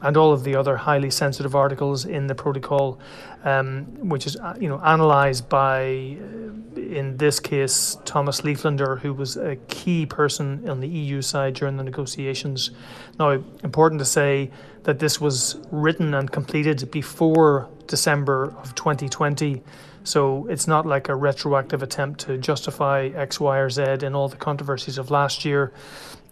and 0.00 0.16
all 0.16 0.32
of 0.32 0.44
the 0.44 0.54
other 0.54 0.76
highly 0.76 1.10
sensitive 1.10 1.54
articles 1.54 2.04
in 2.04 2.26
the 2.26 2.34
protocol, 2.34 2.98
um, 3.44 3.84
which 4.08 4.26
is 4.26 4.36
uh, 4.36 4.56
you 4.60 4.68
know 4.68 4.80
analysed 4.82 5.48
by, 5.48 6.16
uh, 6.20 6.80
in 6.80 7.16
this 7.16 7.40
case, 7.40 7.96
Thomas 8.04 8.40
Lieflander, 8.42 8.98
who 9.00 9.12
was 9.12 9.36
a 9.36 9.56
key 9.68 10.06
person 10.06 10.68
on 10.68 10.80
the 10.80 10.88
EU 10.88 11.22
side 11.22 11.54
during 11.54 11.76
the 11.76 11.84
negotiations. 11.84 12.70
Now, 13.18 13.30
important 13.62 14.00
to 14.00 14.04
say 14.04 14.50
that 14.84 14.98
this 14.98 15.20
was 15.20 15.56
written 15.70 16.14
and 16.14 16.30
completed 16.30 16.90
before 16.90 17.68
December 17.86 18.54
of 18.62 18.74
2020. 18.74 19.62
So 20.04 20.46
it's 20.48 20.66
not 20.66 20.86
like 20.86 21.08
a 21.08 21.14
retroactive 21.14 21.82
attempt 21.82 22.20
to 22.20 22.38
justify 22.38 23.10
X, 23.14 23.38
Y, 23.38 23.58
or 23.58 23.68
Z 23.68 23.82
in 24.02 24.14
all 24.14 24.28
the 24.28 24.36
controversies 24.36 24.96
of 24.96 25.10
last 25.10 25.44
year. 25.44 25.72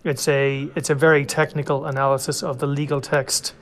It's 0.04 0.28
a 0.28 0.70
it's 0.76 0.88
a 0.88 0.94
very 0.94 1.26
technical 1.26 1.86
analysis 1.86 2.42
of 2.42 2.58
the 2.58 2.66
legal 2.66 3.00
text 3.00 3.54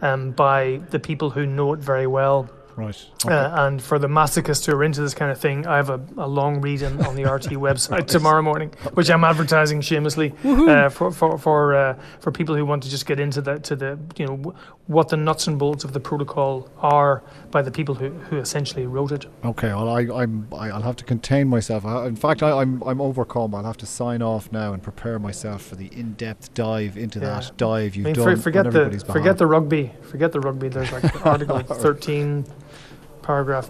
um, 0.00 0.30
by 0.30 0.80
the 0.90 0.98
people 0.98 1.30
who 1.30 1.44
know 1.44 1.72
it 1.72 1.80
very 1.80 2.06
well. 2.06 2.48
Right. 2.78 3.06
Okay. 3.24 3.34
Uh, 3.34 3.66
and 3.66 3.82
for 3.82 3.98
the 3.98 4.06
masochists 4.06 4.64
who 4.64 4.72
are 4.72 4.84
into 4.84 5.00
this 5.00 5.12
kind 5.12 5.32
of 5.32 5.38
thing, 5.40 5.66
I 5.66 5.74
have 5.76 5.90
a, 5.90 6.00
a 6.16 6.28
long 6.28 6.60
read 6.60 6.82
in, 6.82 7.04
on 7.04 7.16
the 7.16 7.24
RT 7.24 7.42
website 7.58 8.06
tomorrow 8.06 8.40
morning, 8.40 8.70
which 8.94 9.10
I'm 9.10 9.24
advertising 9.24 9.80
shamelessly 9.80 10.32
uh, 10.44 10.88
for 10.88 11.10
for 11.10 11.36
for, 11.38 11.74
uh, 11.74 11.98
for 12.20 12.30
people 12.30 12.54
who 12.54 12.64
want 12.64 12.84
to 12.84 12.88
just 12.88 13.04
get 13.04 13.18
into 13.18 13.40
the 13.42 13.58
to 13.58 13.74
the 13.74 13.98
you 14.16 14.26
know 14.26 14.36
w- 14.36 14.56
what 14.86 15.08
the 15.08 15.16
nuts 15.16 15.48
and 15.48 15.58
bolts 15.58 15.82
of 15.82 15.92
the 15.92 15.98
protocol 15.98 16.70
are 16.78 17.24
by 17.50 17.62
the 17.62 17.72
people 17.72 17.96
who, 17.96 18.10
who 18.10 18.36
essentially 18.38 18.86
wrote 18.86 19.10
it. 19.10 19.26
Okay, 19.44 19.68
well, 19.68 19.88
I, 19.88 20.02
I'm 20.02 20.46
I, 20.52 20.72
will 20.72 20.82
have 20.82 20.96
to 20.96 21.04
contain 21.04 21.48
myself. 21.48 21.84
I, 21.84 22.06
in 22.06 22.14
fact, 22.14 22.44
I, 22.44 22.62
am 22.62 22.80
I'm, 22.84 22.88
I'm 22.90 23.00
overcome. 23.00 23.56
I'll 23.56 23.64
have 23.64 23.76
to 23.78 23.86
sign 23.86 24.22
off 24.22 24.52
now 24.52 24.72
and 24.72 24.80
prepare 24.80 25.18
myself 25.18 25.62
for 25.62 25.74
the 25.74 25.88
in-depth 25.88 26.54
dive 26.54 26.96
into 26.96 27.18
yeah. 27.18 27.40
that 27.40 27.56
dive 27.56 27.96
you've 27.96 28.06
I 28.06 28.12
mean, 28.12 28.24
done. 28.24 28.36
forget 28.36 28.70
the 28.70 29.04
forget 29.12 29.36
the 29.36 29.48
rugby. 29.48 29.90
Forget 30.02 30.30
the 30.30 30.40
rugby. 30.40 30.68
There's 30.68 30.92
like 30.92 31.26
Article 31.26 31.58
13 31.58 32.46
paragraph 33.28 33.68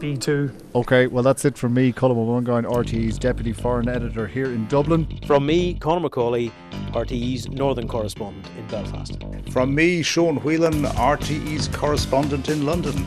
B2. 0.00 0.52
Okay, 0.74 1.06
well, 1.06 1.22
that's 1.22 1.46
it 1.46 1.56
from 1.56 1.72
me, 1.72 1.94
Colm 1.94 2.10
Ó 2.10 2.26
Mongáin, 2.26 2.70
RTE's 2.70 3.18
Deputy 3.18 3.54
Foreign 3.54 3.88
Editor 3.88 4.26
here 4.26 4.52
in 4.52 4.68
Dublin. 4.68 5.08
From 5.26 5.46
me, 5.46 5.74
Conor 5.80 6.10
Macauley, 6.10 6.52
RTE's 6.92 7.48
Northern 7.48 7.88
Correspondent 7.88 8.46
in 8.58 8.66
Belfast. 8.66 9.16
From 9.50 9.74
me, 9.74 10.02
Sean 10.02 10.36
Whelan, 10.36 10.82
RTE's 10.82 11.68
Correspondent 11.68 12.50
in 12.50 12.66
London. 12.66 13.06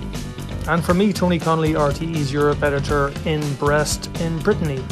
And 0.68 0.84
from 0.84 0.98
me, 0.98 1.14
Tony 1.14 1.38
Connolly, 1.38 1.74
RTE's 1.74 2.34
Europe 2.34 2.64
Editor 2.64 3.14
in 3.28 3.42
Brest, 3.58 4.10
in 4.22 4.40
Brittany. 4.40 4.84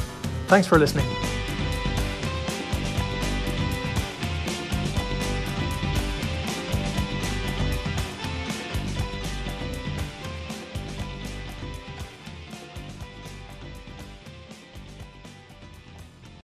Thanks 0.46 0.68
for 0.68 0.78
listening. 0.78 1.08